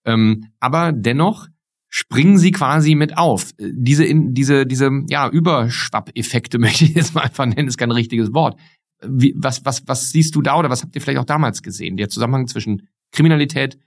Ähm, 0.06 0.48
aber 0.60 0.92
dennoch 0.92 1.48
springen 1.90 2.38
sie 2.38 2.52
quasi 2.52 2.96
mit 2.96 3.18
auf. 3.18 3.52
Äh, 3.58 3.72
diese, 3.74 4.06
in, 4.06 4.34
diese, 4.34 4.66
diese 4.66 4.90
ja, 5.10 5.30
Überschwappeffekte 5.30 6.58
möchte 6.60 6.86
ich 6.86 6.96
jetzt 6.96 7.14
mal 7.14 7.22
einfach 7.22 7.46
nennen, 7.46 7.68
ist 7.68 7.78
kein 7.78 7.92
richtiges 7.92 8.34
Wort. 8.34 8.60
Wie, 9.04 9.34
was, 9.36 9.66
was, 9.66 9.88
was 9.88 10.12
siehst 10.12 10.36
du 10.36 10.42
da 10.42 10.58
oder 10.58 10.70
was 10.70 10.84
habt 10.84 10.96
ihr 10.96 11.02
vielleicht 11.02 11.20
auch 11.20 11.26
damals 11.26 11.62
gesehen? 11.62 11.98
Der 11.98 12.10
Zusammenhang 12.10 12.48
zwischen 12.48 12.88
Kriminalität 13.12 13.78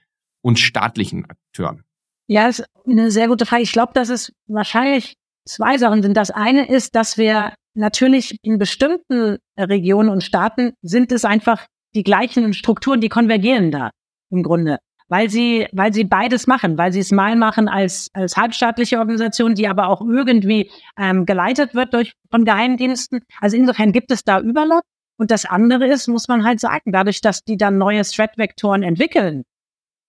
und 0.43 0.59
staatlichen 0.59 1.25
Akteuren. 1.25 1.83
Ja, 2.27 2.49
ist 2.49 2.64
eine 2.87 3.11
sehr 3.11 3.29
gute 3.29 3.47
Frage. 3.47 3.62
Ich 3.62 3.72
glaube, 3.72 3.93
dass 3.95 4.09
es 4.09 4.33
wahrscheinlich 4.47 5.14
zwei 5.47 5.79
Sachen 5.79 6.03
sind. 6.03 6.16
Das 6.16 6.31
eine 6.31 6.68
ist, 6.68 6.95
dass 6.95 7.18
wir 7.18 7.53
natürlich 7.75 8.39
in 8.43 8.59
bestimmten 8.59 9.39
Regionen 9.59 10.09
und 10.09 10.22
Staaten 10.22 10.72
sind 10.83 11.12
es 11.12 11.25
einfach 11.25 11.66
die 11.95 12.03
gleichen 12.03 12.55
Strukturen, 12.55 13.01
die 13.01 13.09
konvergieren 13.09 13.70
da 13.70 13.91
im 14.31 14.43
Grunde. 14.43 14.79
Weil 15.09 15.29
sie, 15.29 15.68
weil 15.72 15.93
sie 15.93 16.05
beides 16.05 16.47
machen, 16.47 16.79
weil 16.79 16.93
sie 16.93 17.01
es 17.01 17.12
mal 17.12 17.37
machen 17.37 17.68
als, 17.68 18.09
als 18.14 18.37
halbstaatliche 18.39 18.99
Organisation, 18.99 19.55
die 19.55 19.68
aber 19.68 19.89
auch 19.89 20.01
irgendwie 20.01 20.70
ähm, 20.99 21.27
geleitet 21.27 21.75
wird 21.75 21.93
durch 21.93 22.14
von 22.31 22.47
Geheimdiensten. 22.47 23.20
Also 23.41 23.57
insofern 23.57 23.93
gibt 23.93 24.11
es 24.11 24.25
da 24.25 24.41
Überlapp. 24.41 24.83
Und 25.16 25.31
das 25.31 25.45
andere 25.45 25.87
ist, 25.87 26.09
muss 26.09 26.27
man 26.27 26.45
halt 26.45 26.59
sagen, 26.59 26.91
dadurch, 26.91 27.20
dass 27.20 27.45
die 27.45 27.57
dann 27.57 27.79
neue 27.79 28.03
Threat-Vektoren 28.03 28.83
entwickeln, 28.83 29.45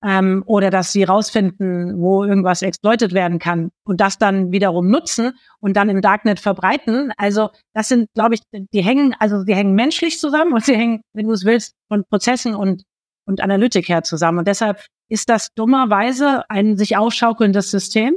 ähm, 0.06 0.44
oder 0.46 0.70
dass 0.70 0.92
sie 0.92 1.04
rausfinden, 1.04 2.00
wo 2.00 2.24
irgendwas 2.24 2.62
exploitet 2.62 3.14
werden 3.14 3.40
kann 3.40 3.72
und 3.86 4.00
das 4.02 4.18
dann 4.18 4.52
wiederum 4.52 4.90
nutzen 4.90 5.34
und 5.60 5.76
dann 5.76 5.90
im 5.90 6.02
Darknet 6.02 6.40
verbreiten. 6.40 7.12
Also 7.18 7.50
das 7.74 7.88
sind, 7.88 8.08
glaube 8.14 8.36
ich, 8.36 8.42
die 8.52 8.84
hängen, 8.84 9.16
also 9.20 9.44
die 9.44 9.56
hängen 9.56 9.74
menschlich 9.74 10.20
zusammen 10.20 10.54
und 10.54 10.64
sie 10.64 10.76
hängen, 10.76 11.02
wenn 11.14 11.28
du 11.28 11.34
es 11.34 11.46
willst, 11.46 11.74
von 11.90 12.04
Prozessen 12.10 12.56
und 12.56 12.84
und 13.28 13.42
Analytik 13.42 13.90
her 13.90 14.04
zusammen. 14.04 14.40
Und 14.40 14.48
deshalb 14.48 14.86
ist 15.10 15.30
das 15.30 15.50
dummerweise 15.56 16.44
ein 16.50 16.78
sich 16.78 16.98
aufschaukelndes 16.98 17.72
System, 17.72 18.16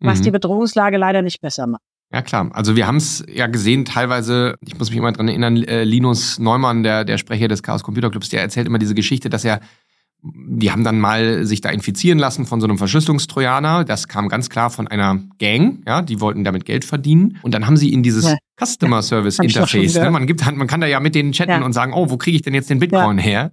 was 0.00 0.20
mhm. 0.20 0.22
die 0.24 0.30
Bedrohungslage 0.30 0.96
leider 0.96 1.22
nicht 1.22 1.40
besser 1.40 1.66
macht. 1.66 1.82
Ja 2.12 2.22
klar, 2.22 2.50
also 2.54 2.74
wir 2.74 2.88
haben 2.88 2.96
es 2.96 3.24
ja 3.28 3.46
gesehen, 3.46 3.84
teilweise, 3.84 4.56
ich 4.62 4.76
muss 4.76 4.90
mich 4.90 4.98
immer 4.98 5.12
dran 5.12 5.28
erinnern, 5.28 5.62
äh, 5.62 5.84
Linus 5.84 6.40
Neumann, 6.40 6.82
der, 6.82 7.04
der 7.04 7.18
Sprecher 7.18 7.46
des 7.46 7.62
Chaos 7.62 7.84
Computer 7.84 8.10
Clubs, 8.10 8.30
der 8.30 8.40
erzählt 8.40 8.66
immer 8.66 8.80
diese 8.80 8.96
Geschichte, 8.96 9.30
dass 9.30 9.44
er 9.44 9.60
die 10.22 10.70
haben 10.70 10.84
dann 10.84 11.00
mal 11.00 11.46
sich 11.46 11.60
da 11.60 11.70
infizieren 11.70 12.18
lassen 12.18 12.44
von 12.44 12.60
so 12.60 12.66
einem 12.66 12.76
Verschlüsselungstrojaner. 12.76 13.84
Das 13.84 14.06
kam 14.06 14.28
ganz 14.28 14.50
klar 14.50 14.70
von 14.70 14.86
einer 14.86 15.18
Gang, 15.38 15.82
ja, 15.86 16.02
die 16.02 16.20
wollten 16.20 16.44
damit 16.44 16.64
Geld 16.64 16.84
verdienen. 16.84 17.38
Und 17.42 17.54
dann 17.54 17.66
haben 17.66 17.76
sie 17.76 17.92
in 17.92 18.02
dieses 18.02 18.24
ja. 18.24 18.36
Customer 18.62 19.02
Service 19.02 19.38
ja, 19.38 19.44
Interface, 19.44 19.94
ne, 19.94 20.10
man 20.10 20.26
gibt, 20.26 20.44
man 20.44 20.66
kann 20.66 20.80
da 20.80 20.86
ja 20.86 21.00
mit 21.00 21.14
denen 21.14 21.32
chatten 21.32 21.50
ja. 21.50 21.64
und 21.64 21.72
sagen, 21.72 21.92
oh, 21.94 22.10
wo 22.10 22.18
kriege 22.18 22.36
ich 22.36 22.42
denn 22.42 22.54
jetzt 22.54 22.68
den 22.68 22.78
Bitcoin 22.78 23.16
her? 23.16 23.52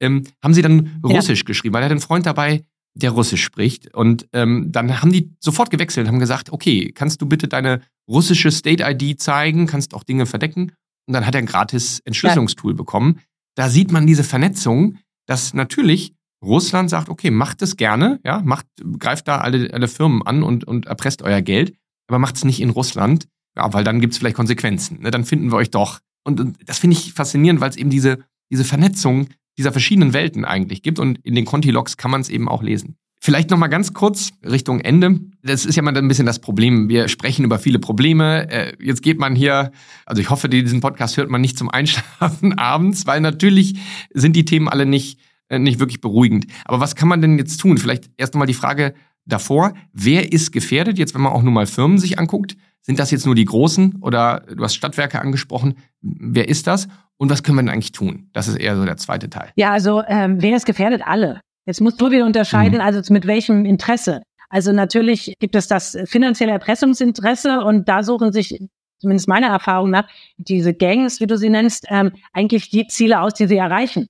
Ähm, 0.00 0.24
haben 0.42 0.54
sie 0.54 0.62
dann 0.62 1.00
Russisch 1.04 1.44
geschrieben, 1.44 1.74
weil 1.74 1.82
er 1.82 1.86
hat 1.86 1.92
einen 1.92 2.00
Freund 2.00 2.26
dabei, 2.26 2.64
der 2.94 3.12
Russisch 3.12 3.44
spricht. 3.44 3.94
Und 3.94 4.26
ähm, 4.32 4.72
dann 4.72 5.00
haben 5.00 5.12
die 5.12 5.30
sofort 5.38 5.70
gewechselt 5.70 6.06
und 6.06 6.12
haben 6.12 6.18
gesagt, 6.18 6.50
okay, 6.50 6.90
kannst 6.92 7.22
du 7.22 7.26
bitte 7.26 7.46
deine 7.46 7.80
russische 8.08 8.50
State 8.50 8.82
ID 8.84 9.20
zeigen, 9.20 9.66
kannst 9.66 9.94
auch 9.94 10.02
Dinge 10.02 10.26
verdecken. 10.26 10.72
Und 11.06 11.14
dann 11.14 11.26
hat 11.26 11.34
er 11.34 11.38
ein 11.38 11.46
gratis 11.46 12.00
Entschlüsselungstool 12.00 12.74
bekommen. 12.74 13.20
Da 13.54 13.68
sieht 13.68 13.92
man 13.92 14.06
diese 14.06 14.24
Vernetzung 14.24 14.98
dass 15.28 15.54
natürlich 15.54 16.14
Russland 16.42 16.90
sagt, 16.90 17.08
okay, 17.08 17.30
macht 17.30 17.62
es 17.62 17.76
gerne, 17.76 18.20
ja, 18.24 18.40
macht, 18.42 18.66
greift 18.98 19.28
da 19.28 19.38
alle, 19.38 19.72
alle 19.72 19.88
Firmen 19.88 20.22
an 20.22 20.42
und, 20.42 20.64
und 20.64 20.86
erpresst 20.86 21.22
euer 21.22 21.42
Geld, 21.42 21.76
aber 22.08 22.18
macht 22.18 22.36
es 22.36 22.44
nicht 22.44 22.60
in 22.60 22.70
Russland, 22.70 23.28
ja, 23.56 23.72
weil 23.72 23.84
dann 23.84 24.00
gibt 24.00 24.12
es 24.12 24.18
vielleicht 24.18 24.36
Konsequenzen. 24.36 25.02
Ne? 25.02 25.10
Dann 25.10 25.24
finden 25.24 25.50
wir 25.50 25.56
euch 25.56 25.70
doch. 25.70 26.00
Und, 26.24 26.40
und 26.40 26.58
das 26.64 26.78
finde 26.78 26.96
ich 26.96 27.12
faszinierend, 27.12 27.60
weil 27.60 27.70
es 27.70 27.76
eben 27.76 27.90
diese, 27.90 28.24
diese 28.50 28.64
Vernetzung 28.64 29.28
dieser 29.58 29.72
verschiedenen 29.72 30.12
Welten 30.12 30.44
eigentlich 30.44 30.82
gibt 30.82 30.98
und 31.00 31.18
in 31.24 31.34
den 31.34 31.44
Conti-Logs 31.44 31.96
kann 31.96 32.12
man 32.12 32.20
es 32.20 32.28
eben 32.28 32.48
auch 32.48 32.62
lesen. 32.62 32.96
Vielleicht 33.20 33.50
noch 33.50 33.58
mal 33.58 33.68
ganz 33.68 33.94
kurz 33.94 34.30
Richtung 34.44 34.80
Ende. 34.80 35.20
Das 35.42 35.66
ist 35.66 35.74
ja 35.74 35.82
mal 35.82 35.96
ein 35.96 36.08
bisschen 36.08 36.26
das 36.26 36.38
Problem. 36.38 36.88
Wir 36.88 37.08
sprechen 37.08 37.44
über 37.44 37.58
viele 37.58 37.78
Probleme. 37.78 38.48
Äh, 38.50 38.72
jetzt 38.80 39.02
geht 39.02 39.18
man 39.18 39.34
hier, 39.34 39.72
also 40.06 40.22
ich 40.22 40.30
hoffe, 40.30 40.48
diesen 40.48 40.80
Podcast 40.80 41.16
hört 41.16 41.28
man 41.28 41.40
nicht 41.40 41.58
zum 41.58 41.68
Einschlafen 41.68 42.52
abends, 42.58 43.06
weil 43.06 43.20
natürlich 43.20 43.78
sind 44.14 44.36
die 44.36 44.44
Themen 44.44 44.68
alle 44.68 44.86
nicht, 44.86 45.20
äh, 45.48 45.58
nicht 45.58 45.80
wirklich 45.80 46.00
beruhigend. 46.00 46.46
Aber 46.64 46.80
was 46.80 46.94
kann 46.94 47.08
man 47.08 47.20
denn 47.20 47.38
jetzt 47.38 47.58
tun? 47.58 47.78
Vielleicht 47.78 48.08
erst 48.16 48.34
einmal 48.34 48.46
die 48.46 48.54
Frage 48.54 48.94
davor, 49.26 49.74
wer 49.92 50.32
ist 50.32 50.52
gefährdet? 50.52 50.98
Jetzt, 50.98 51.14
wenn 51.14 51.20
man 51.20 51.32
auch 51.32 51.42
nur 51.42 51.52
mal 51.52 51.66
Firmen 51.66 51.98
sich 51.98 52.18
anguckt, 52.18 52.56
sind 52.82 52.98
das 52.98 53.10
jetzt 53.10 53.26
nur 53.26 53.34
die 53.34 53.44
Großen 53.44 53.96
oder 54.00 54.44
du 54.54 54.62
hast 54.62 54.74
Stadtwerke 54.74 55.20
angesprochen, 55.20 55.74
wer 56.00 56.48
ist 56.48 56.66
das? 56.66 56.88
Und 57.16 57.30
was 57.30 57.42
können 57.42 57.58
wir 57.58 57.62
denn 57.62 57.70
eigentlich 57.70 57.92
tun? 57.92 58.30
Das 58.32 58.46
ist 58.46 58.56
eher 58.56 58.76
so 58.76 58.84
der 58.84 58.96
zweite 58.96 59.28
Teil. 59.28 59.50
Ja, 59.56 59.72
also 59.72 60.02
ähm, 60.06 60.40
wer 60.40 60.56
ist 60.56 60.66
gefährdet? 60.66 61.02
Alle. 61.04 61.40
Jetzt 61.68 61.82
musst 61.82 62.00
du 62.00 62.10
wieder 62.10 62.24
unterscheiden, 62.24 62.76
mhm. 62.76 62.80
also 62.80 63.12
mit 63.12 63.26
welchem 63.26 63.66
Interesse. 63.66 64.22
Also 64.48 64.72
natürlich 64.72 65.34
gibt 65.38 65.54
es 65.54 65.68
das 65.68 65.98
finanzielle 66.06 66.52
Erpressungsinteresse 66.52 67.60
und 67.60 67.86
da 67.90 68.02
suchen 68.02 68.32
sich 68.32 68.58
zumindest 68.96 69.28
meiner 69.28 69.48
Erfahrung 69.48 69.90
nach, 69.90 70.08
diese 70.38 70.72
Gangs, 70.72 71.20
wie 71.20 71.26
du 71.26 71.36
sie 71.36 71.50
nennst, 71.50 71.84
ähm, 71.90 72.12
eigentlich 72.32 72.70
die 72.70 72.86
Ziele 72.86 73.20
aus, 73.20 73.34
die 73.34 73.46
sie 73.46 73.58
erreichen. 73.58 74.06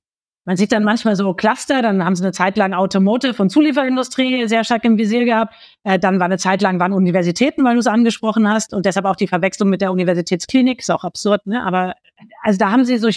Man 0.49 0.57
sieht 0.57 0.73
dann 0.73 0.83
manchmal 0.83 1.15
so 1.15 1.35
Cluster, 1.35 1.83
dann 1.83 2.03
haben 2.03 2.17
sie 2.17 2.25
eine 2.25 2.33
Zeit 2.33 2.57
lang 2.57 2.73
Automotive 2.73 3.43
und 3.43 3.51
Zulieferindustrie 3.51 4.49
sehr 4.49 4.65
stark 4.65 4.83
im 4.87 4.97
Visier 4.97 5.27
gehabt. 5.27 5.53
Äh, 5.85 5.99
dann 5.99 6.21
war 6.21 6.25
eine 6.25 6.39
Zeit 6.39 6.63
lang 6.63 6.81
waren 6.81 6.95
Universitäten, 6.95 7.65
weil 7.65 7.75
du 7.75 7.81
es 7.81 7.87
angesprochen 7.87 8.49
hast 8.49 8.73
und 8.73 8.87
deshalb 8.87 9.05
auch 9.05 9.17
die 9.17 9.27
Verwechslung 9.27 9.69
mit 9.69 9.83
der 9.83 9.93
Universitätsklinik, 9.93 10.79
ist 10.79 10.91
auch 10.91 11.05
absurd, 11.05 11.47
ne? 11.47 11.63
Aber 11.67 11.97
also 12.43 12.59
da 12.59 12.71
haben 12.71 12.87
sie 12.87 12.97
so, 12.97 13.09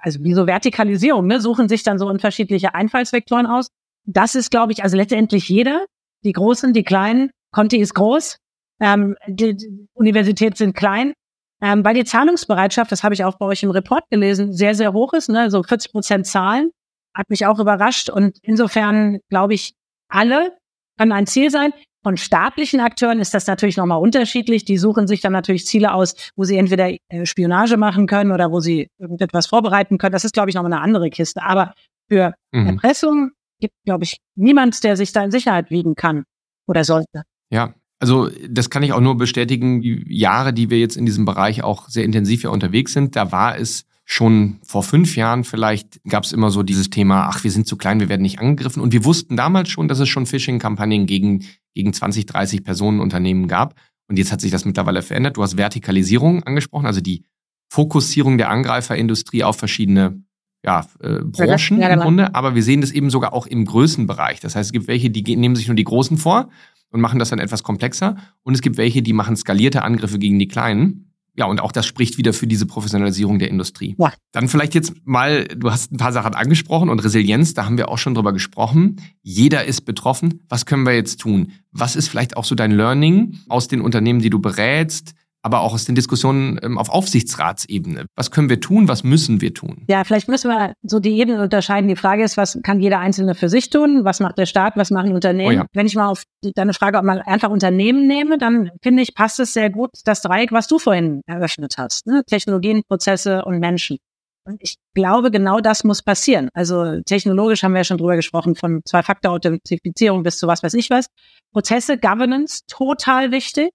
also 0.00 0.24
wie 0.24 0.34
so 0.34 0.48
Vertikalisierung, 0.48 1.28
ne? 1.28 1.40
Suchen 1.40 1.68
sich 1.68 1.84
dann 1.84 1.96
so 1.96 2.08
unterschiedliche 2.08 2.74
Einfallsvektoren 2.74 3.46
aus. 3.46 3.68
Das 4.04 4.34
ist, 4.34 4.50
glaube 4.50 4.72
ich, 4.72 4.82
also 4.82 4.96
letztendlich 4.96 5.48
jeder, 5.48 5.84
die 6.24 6.32
Großen, 6.32 6.72
die 6.72 6.82
Kleinen. 6.82 7.30
Conti 7.52 7.76
ist 7.76 7.94
groß, 7.94 8.36
ähm, 8.80 9.14
die, 9.28 9.56
die 9.56 9.86
Universitäten 9.94 10.56
sind 10.56 10.74
klein. 10.74 11.12
Ähm, 11.60 11.84
weil 11.84 11.94
die 11.94 12.04
Zahlungsbereitschaft, 12.04 12.92
das 12.92 13.02
habe 13.02 13.14
ich 13.14 13.24
auch 13.24 13.36
bei 13.36 13.46
euch 13.46 13.62
im 13.62 13.70
Report 13.70 14.04
gelesen, 14.10 14.52
sehr, 14.52 14.74
sehr 14.74 14.92
hoch 14.92 15.12
ist, 15.12 15.28
ne? 15.28 15.50
so 15.50 15.62
40 15.62 15.92
Prozent 15.92 16.26
Zahlen, 16.26 16.70
hat 17.14 17.28
mich 17.30 17.46
auch 17.46 17.58
überrascht. 17.58 18.10
Und 18.10 18.38
insofern 18.42 19.18
glaube 19.28 19.54
ich, 19.54 19.74
alle 20.08 20.56
können 20.98 21.12
ein 21.12 21.26
Ziel 21.26 21.50
sein. 21.50 21.72
Von 22.04 22.16
staatlichen 22.16 22.78
Akteuren 22.80 23.18
ist 23.18 23.34
das 23.34 23.48
natürlich 23.48 23.76
nochmal 23.76 24.00
unterschiedlich. 24.00 24.64
Die 24.64 24.78
suchen 24.78 25.08
sich 25.08 25.20
dann 25.20 25.32
natürlich 25.32 25.66
Ziele 25.66 25.92
aus, 25.92 26.14
wo 26.36 26.44
sie 26.44 26.56
entweder 26.56 26.90
äh, 27.08 27.26
Spionage 27.26 27.76
machen 27.76 28.06
können 28.06 28.30
oder 28.30 28.52
wo 28.52 28.60
sie 28.60 28.88
irgendetwas 28.98 29.46
vorbereiten 29.46 29.98
können. 29.98 30.12
Das 30.12 30.24
ist, 30.24 30.32
glaube 30.32 30.48
ich, 30.48 30.54
nochmal 30.54 30.72
eine 30.72 30.80
andere 30.80 31.10
Kiste. 31.10 31.42
Aber 31.42 31.74
für 32.08 32.34
mhm. 32.52 32.68
Erpressung 32.68 33.32
gibt, 33.60 33.74
glaube 33.84 34.04
ich, 34.04 34.18
niemand, 34.36 34.84
der 34.84 34.96
sich 34.96 35.12
da 35.12 35.24
in 35.24 35.32
Sicherheit 35.32 35.70
wiegen 35.70 35.96
kann 35.96 36.24
oder 36.68 36.84
sollte. 36.84 37.24
Ja, 37.50 37.74
also 37.98 38.30
das 38.48 38.70
kann 38.70 38.82
ich 38.82 38.92
auch 38.92 39.00
nur 39.00 39.16
bestätigen, 39.16 39.80
die 39.80 40.04
Jahre, 40.08 40.52
die 40.52 40.70
wir 40.70 40.78
jetzt 40.78 40.96
in 40.96 41.06
diesem 41.06 41.24
Bereich 41.24 41.64
auch 41.64 41.88
sehr 41.88 42.04
intensiv 42.04 42.42
ja 42.42 42.50
unterwegs 42.50 42.92
sind, 42.92 43.16
da 43.16 43.32
war 43.32 43.58
es 43.58 43.84
schon 44.04 44.58
vor 44.62 44.82
fünf 44.82 45.16
Jahren 45.16 45.44
vielleicht, 45.44 46.02
gab 46.04 46.24
es 46.24 46.32
immer 46.32 46.50
so 46.50 46.62
dieses 46.62 46.88
Thema, 46.88 47.28
ach, 47.28 47.44
wir 47.44 47.50
sind 47.50 47.66
zu 47.66 47.76
klein, 47.76 48.00
wir 48.00 48.08
werden 48.08 48.22
nicht 48.22 48.38
angegriffen. 48.38 48.80
Und 48.80 48.94
wir 48.94 49.04
wussten 49.04 49.36
damals 49.36 49.68
schon, 49.68 49.86
dass 49.86 49.98
es 49.98 50.08
schon 50.08 50.24
Phishing-Kampagnen 50.24 51.04
gegen, 51.04 51.44
gegen 51.74 51.92
20, 51.92 52.24
30 52.24 52.64
Personenunternehmen 52.64 53.48
gab. 53.48 53.74
Und 54.08 54.18
jetzt 54.18 54.32
hat 54.32 54.40
sich 54.40 54.50
das 54.50 54.64
mittlerweile 54.64 55.02
verändert. 55.02 55.36
Du 55.36 55.42
hast 55.42 55.58
Vertikalisierung 55.58 56.42
angesprochen, 56.44 56.86
also 56.86 57.02
die 57.02 57.24
Fokussierung 57.70 58.38
der 58.38 58.48
Angreiferindustrie 58.48 59.44
auf 59.44 59.56
verschiedene 59.56 60.22
ja, 60.64 60.86
äh, 61.00 61.18
Branchen 61.22 61.78
ja, 61.78 61.88
genau. 61.88 61.92
im 61.92 62.00
Grunde. 62.00 62.34
Aber 62.34 62.54
wir 62.54 62.62
sehen 62.62 62.80
das 62.80 62.92
eben 62.92 63.10
sogar 63.10 63.34
auch 63.34 63.46
im 63.46 63.66
Größenbereich. 63.66 64.40
Das 64.40 64.56
heißt, 64.56 64.68
es 64.68 64.72
gibt 64.72 64.88
welche, 64.88 65.10
die 65.10 65.36
nehmen 65.36 65.54
sich 65.54 65.68
nur 65.68 65.76
die 65.76 65.84
Großen 65.84 66.16
vor 66.16 66.48
und 66.90 67.00
machen 67.00 67.18
das 67.18 67.30
dann 67.30 67.38
etwas 67.38 67.62
komplexer. 67.62 68.16
Und 68.42 68.54
es 68.54 68.62
gibt 68.62 68.76
welche, 68.76 69.02
die 69.02 69.12
machen 69.12 69.36
skalierte 69.36 69.82
Angriffe 69.82 70.18
gegen 70.18 70.38
die 70.38 70.48
Kleinen. 70.48 71.08
Ja, 71.38 71.46
und 71.46 71.60
auch 71.60 71.70
das 71.70 71.86
spricht 71.86 72.18
wieder 72.18 72.32
für 72.32 72.48
diese 72.48 72.66
Professionalisierung 72.66 73.38
der 73.38 73.48
Industrie. 73.48 73.94
Ja. 73.96 74.12
Dann 74.32 74.48
vielleicht 74.48 74.74
jetzt 74.74 74.94
mal, 75.04 75.44
du 75.44 75.70
hast 75.70 75.92
ein 75.92 75.96
paar 75.96 76.12
Sachen 76.12 76.34
angesprochen 76.34 76.88
und 76.88 76.98
Resilienz, 76.98 77.54
da 77.54 77.64
haben 77.64 77.78
wir 77.78 77.90
auch 77.90 77.98
schon 77.98 78.14
drüber 78.14 78.32
gesprochen. 78.32 78.96
Jeder 79.22 79.64
ist 79.64 79.82
betroffen. 79.82 80.42
Was 80.48 80.66
können 80.66 80.84
wir 80.84 80.94
jetzt 80.94 81.20
tun? 81.20 81.52
Was 81.70 81.94
ist 81.94 82.08
vielleicht 82.08 82.36
auch 82.36 82.44
so 82.44 82.56
dein 82.56 82.72
Learning 82.72 83.38
aus 83.48 83.68
den 83.68 83.80
Unternehmen, 83.80 84.20
die 84.20 84.30
du 84.30 84.40
berätst? 84.40 85.14
Aber 85.48 85.60
auch 85.60 85.72
aus 85.72 85.86
den 85.86 85.94
Diskussionen 85.94 86.60
ähm, 86.62 86.76
auf 86.76 86.90
Aufsichtsratsebene. 86.90 88.04
Was 88.14 88.30
können 88.30 88.50
wir 88.50 88.60
tun? 88.60 88.86
Was 88.86 89.02
müssen 89.02 89.40
wir 89.40 89.54
tun? 89.54 89.84
Ja, 89.88 90.04
vielleicht 90.04 90.28
müssen 90.28 90.50
wir 90.50 90.74
so 90.82 91.00
die 91.00 91.18
Ebenen 91.18 91.40
unterscheiden. 91.40 91.88
Die 91.88 91.96
Frage 91.96 92.22
ist, 92.22 92.36
was 92.36 92.58
kann 92.62 92.80
jeder 92.80 92.98
Einzelne 92.98 93.34
für 93.34 93.48
sich 93.48 93.70
tun? 93.70 94.04
Was 94.04 94.20
macht 94.20 94.36
der 94.36 94.44
Staat? 94.44 94.76
Was 94.76 94.90
machen 94.90 95.14
Unternehmen? 95.14 95.48
Oh 95.48 95.60
ja. 95.62 95.66
Wenn 95.72 95.86
ich 95.86 95.94
mal 95.94 96.08
auf 96.08 96.24
deine 96.54 96.74
Frage 96.74 97.00
mal 97.02 97.22
einfach 97.24 97.48
Unternehmen 97.48 98.06
nehme, 98.06 98.36
dann 98.36 98.70
finde 98.82 99.02
ich, 99.02 99.14
passt 99.14 99.40
es 99.40 99.54
sehr 99.54 99.70
gut, 99.70 99.90
das 100.04 100.20
Dreieck, 100.20 100.52
was 100.52 100.66
du 100.68 100.78
vorhin 100.78 101.22
eröffnet 101.26 101.76
hast. 101.78 102.06
Ne? 102.06 102.22
Technologien, 102.26 102.82
Prozesse 102.86 103.44
und 103.46 103.58
Menschen. 103.58 103.96
Und 104.44 104.62
ich 104.62 104.76
glaube, 104.94 105.30
genau 105.30 105.60
das 105.60 105.84
muss 105.84 106.02
passieren. 106.02 106.48
Also 106.52 107.00
technologisch 107.02 107.62
haben 107.62 107.72
wir 107.72 107.80
ja 107.80 107.84
schon 107.84 107.98
drüber 107.98 108.16
gesprochen, 108.16 108.54
von 108.54 108.80
Zwei-Faktor-Authentifizierung 108.84 110.22
bis 110.22 110.38
zu 110.38 110.46
was 110.46 110.62
weiß 110.62 110.74
ich 110.74 110.90
was. 110.90 111.06
Prozesse, 111.52 111.98
Governance, 111.98 112.60
total 112.66 113.30
wichtig. 113.30 113.70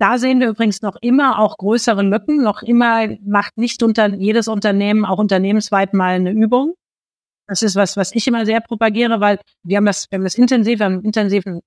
Da 0.00 0.16
sehen 0.16 0.40
wir 0.40 0.48
übrigens 0.48 0.80
noch 0.80 0.96
immer 1.02 1.38
auch 1.38 1.58
größere 1.58 2.00
Lücken. 2.00 2.42
Noch 2.42 2.62
immer 2.62 3.06
macht 3.22 3.58
nicht 3.58 3.82
unter 3.82 4.08
jedes 4.14 4.48
Unternehmen 4.48 5.04
auch 5.04 5.18
unternehmensweit 5.18 5.92
mal 5.92 6.14
eine 6.14 6.30
Übung. 6.30 6.72
Das 7.46 7.60
ist 7.60 7.76
was, 7.76 7.98
was 7.98 8.14
ich 8.14 8.26
immer 8.26 8.46
sehr 8.46 8.62
propagiere, 8.62 9.20
weil 9.20 9.40
wir 9.62 9.76
haben 9.76 9.84
das, 9.84 10.06
wir 10.10 10.16
haben 10.16 10.24
das 10.24 10.36
intensiv, 10.36 10.80
einen 10.80 11.04
intensiven 11.04 11.60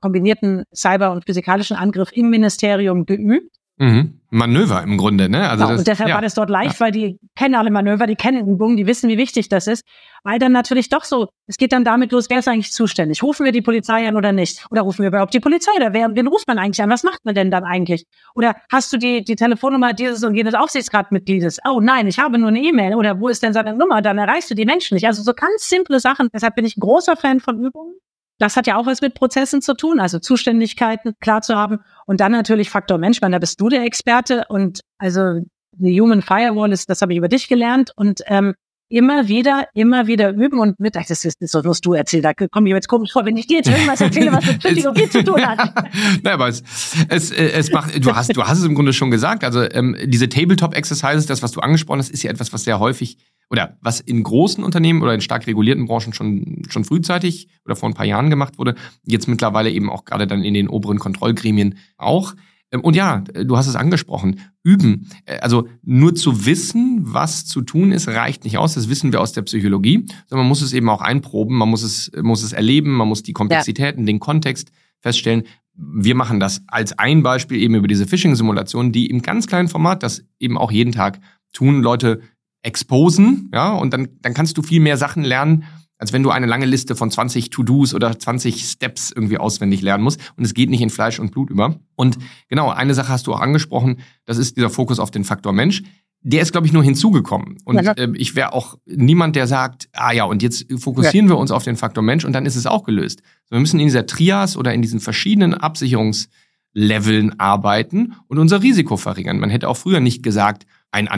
kombinierten 0.00 0.64
Cyber- 0.74 1.12
und 1.12 1.26
physikalischen 1.26 1.76
Angriff 1.76 2.10
im 2.12 2.30
Ministerium 2.30 3.04
geübt. 3.04 3.54
Mhm. 3.76 4.20
Manöver 4.30 4.82
im 4.82 4.98
Grunde, 4.98 5.28
ne? 5.28 5.48
Also 5.48 5.64
genau, 5.64 5.70
das, 5.70 5.78
und 5.80 5.86
deshalb 5.88 6.08
ja. 6.08 6.14
war 6.16 6.22
das 6.22 6.34
dort 6.34 6.50
leicht, 6.50 6.74
ja. 6.74 6.80
weil 6.80 6.92
die 6.92 7.18
kennen 7.36 7.54
alle 7.54 7.70
Manöver, 7.70 8.06
die 8.06 8.16
kennen 8.16 8.48
Übungen, 8.48 8.76
die 8.76 8.86
wissen, 8.86 9.08
wie 9.08 9.16
wichtig 9.16 9.48
das 9.48 9.66
ist. 9.66 9.84
Weil 10.24 10.38
dann 10.38 10.52
natürlich 10.52 10.88
doch 10.88 11.04
so, 11.04 11.28
es 11.46 11.56
geht 11.56 11.72
dann 11.72 11.84
damit 11.84 12.10
los, 12.10 12.26
wer 12.30 12.40
ist 12.40 12.48
eigentlich 12.48 12.72
zuständig? 12.72 13.22
Rufen 13.22 13.44
wir 13.44 13.52
die 13.52 13.62
Polizei 13.62 14.08
an 14.08 14.16
oder 14.16 14.32
nicht? 14.32 14.64
Oder 14.70 14.82
rufen 14.82 15.02
wir 15.02 15.08
überhaupt 15.08 15.34
die 15.34 15.40
Polizei? 15.40 15.72
Oder 15.76 15.92
wer, 15.92 16.14
wen 16.14 16.26
ruft 16.26 16.48
man 16.48 16.58
eigentlich 16.58 16.82
an? 16.82 16.90
Was 16.90 17.04
macht 17.04 17.24
man 17.24 17.34
denn 17.34 17.50
dann 17.50 17.64
eigentlich? 17.64 18.06
Oder 18.34 18.56
hast 18.70 18.92
du 18.92 18.96
die, 18.96 19.24
die 19.24 19.36
Telefonnummer 19.36 19.92
dieses 19.92 20.24
und 20.24 20.34
jenes 20.34 20.54
Aufsichtsratmitgliedes? 20.54 21.58
Oh 21.68 21.80
nein, 21.80 22.06
ich 22.06 22.18
habe 22.18 22.38
nur 22.38 22.48
eine 22.48 22.60
E-Mail. 22.60 22.94
Oder 22.94 23.20
wo 23.20 23.28
ist 23.28 23.42
denn 23.42 23.52
seine 23.52 23.74
Nummer? 23.74 24.02
Dann 24.02 24.18
erreichst 24.18 24.50
du 24.50 24.54
die 24.54 24.64
Menschen 24.64 24.94
nicht. 24.94 25.06
Also 25.06 25.22
so 25.22 25.32
ganz 25.32 25.68
simple 25.68 26.00
Sachen. 26.00 26.28
Deshalb 26.32 26.54
bin 26.54 26.64
ich 26.64 26.76
ein 26.76 26.80
großer 26.80 27.16
Fan 27.16 27.40
von 27.40 27.58
Übungen. 27.62 27.94
Das 28.38 28.56
hat 28.56 28.66
ja 28.66 28.76
auch 28.76 28.86
was 28.86 29.00
mit 29.00 29.14
Prozessen 29.14 29.62
zu 29.62 29.74
tun, 29.74 30.00
also 30.00 30.18
Zuständigkeiten 30.18 31.14
klar 31.20 31.42
zu 31.42 31.54
haben. 31.54 31.78
Und 32.06 32.20
dann 32.20 32.32
natürlich 32.32 32.70
Faktor 32.70 32.98
Mensch, 32.98 33.22
weil 33.22 33.30
da 33.30 33.38
bist 33.38 33.60
du 33.60 33.68
der 33.68 33.84
Experte. 33.84 34.44
Und 34.48 34.80
also 34.98 35.40
die 35.72 36.00
Human 36.00 36.22
Firewall 36.22 36.72
ist, 36.72 36.90
das 36.90 37.00
habe 37.00 37.12
ich 37.12 37.18
über 37.18 37.28
dich 37.28 37.48
gelernt. 37.48 37.92
Und 37.96 38.22
ähm, 38.26 38.54
immer 38.88 39.28
wieder, 39.28 39.66
immer 39.74 40.06
wieder 40.06 40.30
üben 40.30 40.58
und 40.58 40.78
mit, 40.78 40.94
das 40.94 41.10
ist, 41.10 41.36
das 41.40 41.64
musst 41.64 41.84
du 41.86 41.94
erzählen, 41.94 42.22
da 42.22 42.32
komme 42.34 42.68
ich 42.68 42.74
jetzt 42.74 42.88
komisch 42.88 43.12
vor, 43.12 43.24
wenn 43.24 43.36
ich 43.36 43.46
dir 43.46 43.58
jetzt 43.58 43.68
irgendwas 43.68 44.00
erzähle, 44.00 44.32
was 44.32 44.46
mit 44.46 44.58
Psychologie 44.58 45.08
zu 45.10 45.24
tun 45.24 45.44
hat. 45.44 45.58
Nein, 46.22 46.34
aber 46.34 46.48
es, 46.48 46.62
es, 47.08 47.30
es 47.30 47.72
macht, 47.72 48.04
du 48.04 48.14
hast, 48.14 48.36
du 48.36 48.42
hast 48.42 48.58
es 48.58 48.64
im 48.64 48.74
Grunde 48.74 48.92
schon 48.92 49.10
gesagt, 49.10 49.42
also 49.42 49.62
ähm, 49.62 49.96
diese 50.04 50.28
Tabletop-Exercises, 50.28 51.26
das, 51.26 51.42
was 51.42 51.52
du 51.52 51.60
angesprochen 51.60 51.98
hast, 52.00 52.10
ist 52.10 52.22
ja 52.22 52.30
etwas, 52.30 52.52
was 52.52 52.64
sehr 52.64 52.78
häufig 52.78 53.18
oder 53.50 53.78
was 53.80 54.00
in 54.00 54.22
großen 54.22 54.64
Unternehmen 54.64 55.02
oder 55.02 55.14
in 55.14 55.20
stark 55.20 55.46
regulierten 55.46 55.86
Branchen 55.86 56.12
schon, 56.12 56.62
schon 56.68 56.84
frühzeitig 56.84 57.48
oder 57.64 57.76
vor 57.76 57.88
ein 57.88 57.94
paar 57.94 58.06
Jahren 58.06 58.30
gemacht 58.30 58.58
wurde, 58.58 58.74
jetzt 59.04 59.28
mittlerweile 59.28 59.70
eben 59.70 59.90
auch 59.90 60.04
gerade 60.04 60.26
dann 60.26 60.44
in 60.44 60.54
den 60.54 60.68
oberen 60.68 60.98
Kontrollgremien 60.98 61.78
auch. 61.96 62.34
Ähm, 62.74 62.80
und 62.80 62.96
ja, 62.96 63.20
du 63.20 63.56
hast 63.56 63.66
es 63.66 63.76
angesprochen, 63.76 64.40
üben. 64.62 65.08
Äh, 65.24 65.38
also 65.38 65.68
nur 65.82 66.14
zu 66.14 66.46
wissen, 66.46 67.00
was 67.04 67.46
zu 67.46 67.62
tun 67.62 67.92
ist, 67.92 68.08
reicht 68.08 68.44
nicht 68.44 68.58
aus. 68.58 68.74
Das 68.74 68.88
wissen 68.88 69.12
wir 69.12 69.20
aus 69.20 69.32
der 69.32 69.42
Psychologie, 69.42 70.06
sondern 70.26 70.44
man 70.44 70.48
muss 70.48 70.62
es 70.62 70.72
eben 70.72 70.88
auch 70.88 71.00
einproben, 71.00 71.56
man 71.56 71.68
muss 71.68 71.82
es, 71.82 72.10
muss 72.20 72.42
es 72.42 72.52
erleben, 72.52 72.92
man 72.92 73.08
muss 73.08 73.22
die 73.22 73.32
Komplexitäten, 73.32 74.02
ja. 74.02 74.06
den 74.06 74.20
Kontext 74.20 74.70
feststellen. 75.00 75.44
Wir 75.76 76.14
machen 76.14 76.40
das 76.40 76.62
als 76.68 76.98
ein 76.98 77.22
Beispiel 77.22 77.58
eben 77.60 77.74
über 77.74 77.88
diese 77.88 78.06
Phishing-Simulation, 78.06 78.92
die 78.92 79.06
im 79.06 79.22
ganz 79.22 79.46
kleinen 79.46 79.68
Format 79.68 80.02
das 80.02 80.24
eben 80.38 80.56
auch 80.56 80.70
jeden 80.70 80.92
Tag 80.92 81.20
tun, 81.52 81.82
Leute 81.82 82.20
exposen, 82.64 83.50
ja, 83.52 83.72
und 83.72 83.92
dann, 83.92 84.08
dann 84.22 84.34
kannst 84.34 84.58
du 84.58 84.62
viel 84.62 84.80
mehr 84.80 84.96
Sachen 84.96 85.22
lernen, 85.22 85.64
als 85.98 86.12
wenn 86.12 86.22
du 86.22 86.30
eine 86.30 86.46
lange 86.46 86.66
Liste 86.66 86.96
von 86.96 87.10
20 87.10 87.50
To-Dos 87.50 87.94
oder 87.94 88.18
20 88.18 88.64
Steps 88.64 89.12
irgendwie 89.14 89.38
auswendig 89.38 89.80
lernen 89.80 90.02
musst. 90.02 90.20
Und 90.36 90.44
es 90.44 90.54
geht 90.54 90.68
nicht 90.68 90.80
in 90.80 90.90
Fleisch 90.90 91.20
und 91.20 91.30
Blut 91.30 91.50
über. 91.50 91.76
Und 91.94 92.18
genau, 92.48 92.70
eine 92.70 92.94
Sache 92.94 93.10
hast 93.10 93.26
du 93.26 93.32
auch 93.32 93.40
angesprochen, 93.40 94.00
das 94.24 94.38
ist 94.38 94.56
dieser 94.56 94.70
Fokus 94.70 94.98
auf 94.98 95.10
den 95.10 95.24
Faktor 95.24 95.52
Mensch. 95.52 95.82
Der 96.20 96.42
ist, 96.42 96.52
glaube 96.52 96.66
ich, 96.66 96.72
nur 96.72 96.82
hinzugekommen. 96.82 97.58
Und 97.64 97.76
äh, 97.76 98.08
ich 98.14 98.34
wäre 98.34 98.54
auch 98.54 98.78
niemand, 98.86 99.36
der 99.36 99.46
sagt, 99.46 99.88
ah 99.92 100.12
ja, 100.12 100.24
und 100.24 100.42
jetzt 100.42 100.66
fokussieren 100.78 101.26
ja. 101.26 101.34
wir 101.34 101.38
uns 101.38 101.50
auf 101.50 101.64
den 101.64 101.76
Faktor 101.76 102.02
Mensch 102.02 102.24
und 102.24 102.32
dann 102.32 102.46
ist 102.46 102.56
es 102.56 102.66
auch 102.66 102.84
gelöst. 102.84 103.22
Wir 103.50 103.60
müssen 103.60 103.78
in 103.78 103.86
dieser 103.86 104.06
Trias 104.06 104.56
oder 104.56 104.72
in 104.72 104.82
diesen 104.82 105.00
verschiedenen 105.00 105.52
Absicherungsleveln 105.54 107.38
arbeiten 107.38 108.14
und 108.26 108.38
unser 108.38 108.62
Risiko 108.62 108.96
verringern. 108.96 109.38
Man 109.38 109.50
hätte 109.50 109.68
auch 109.68 109.76
früher 109.76 110.00
nicht 110.00 110.22
gesagt, 110.22 110.66
ein 110.90 111.08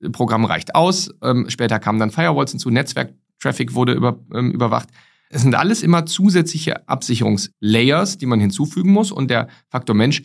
Antivirus-Programm 0.00 0.44
reicht 0.44 0.74
aus. 0.74 1.10
Ähm, 1.22 1.48
später 1.48 1.78
kamen 1.78 1.98
dann 1.98 2.10
Firewalls 2.10 2.50
hinzu, 2.50 2.70
Netzwerk-Traffic 2.70 3.74
wurde 3.74 3.92
über, 3.92 4.20
ähm, 4.34 4.50
überwacht. 4.50 4.88
Es 5.30 5.42
sind 5.42 5.54
alles 5.54 5.82
immer 5.82 6.06
zusätzliche 6.06 6.88
Absicherungslayers, 6.88 8.18
die 8.18 8.26
man 8.26 8.40
hinzufügen 8.40 8.90
muss. 8.90 9.12
Und 9.12 9.30
der 9.30 9.48
Faktor 9.68 9.94
Mensch 9.94 10.22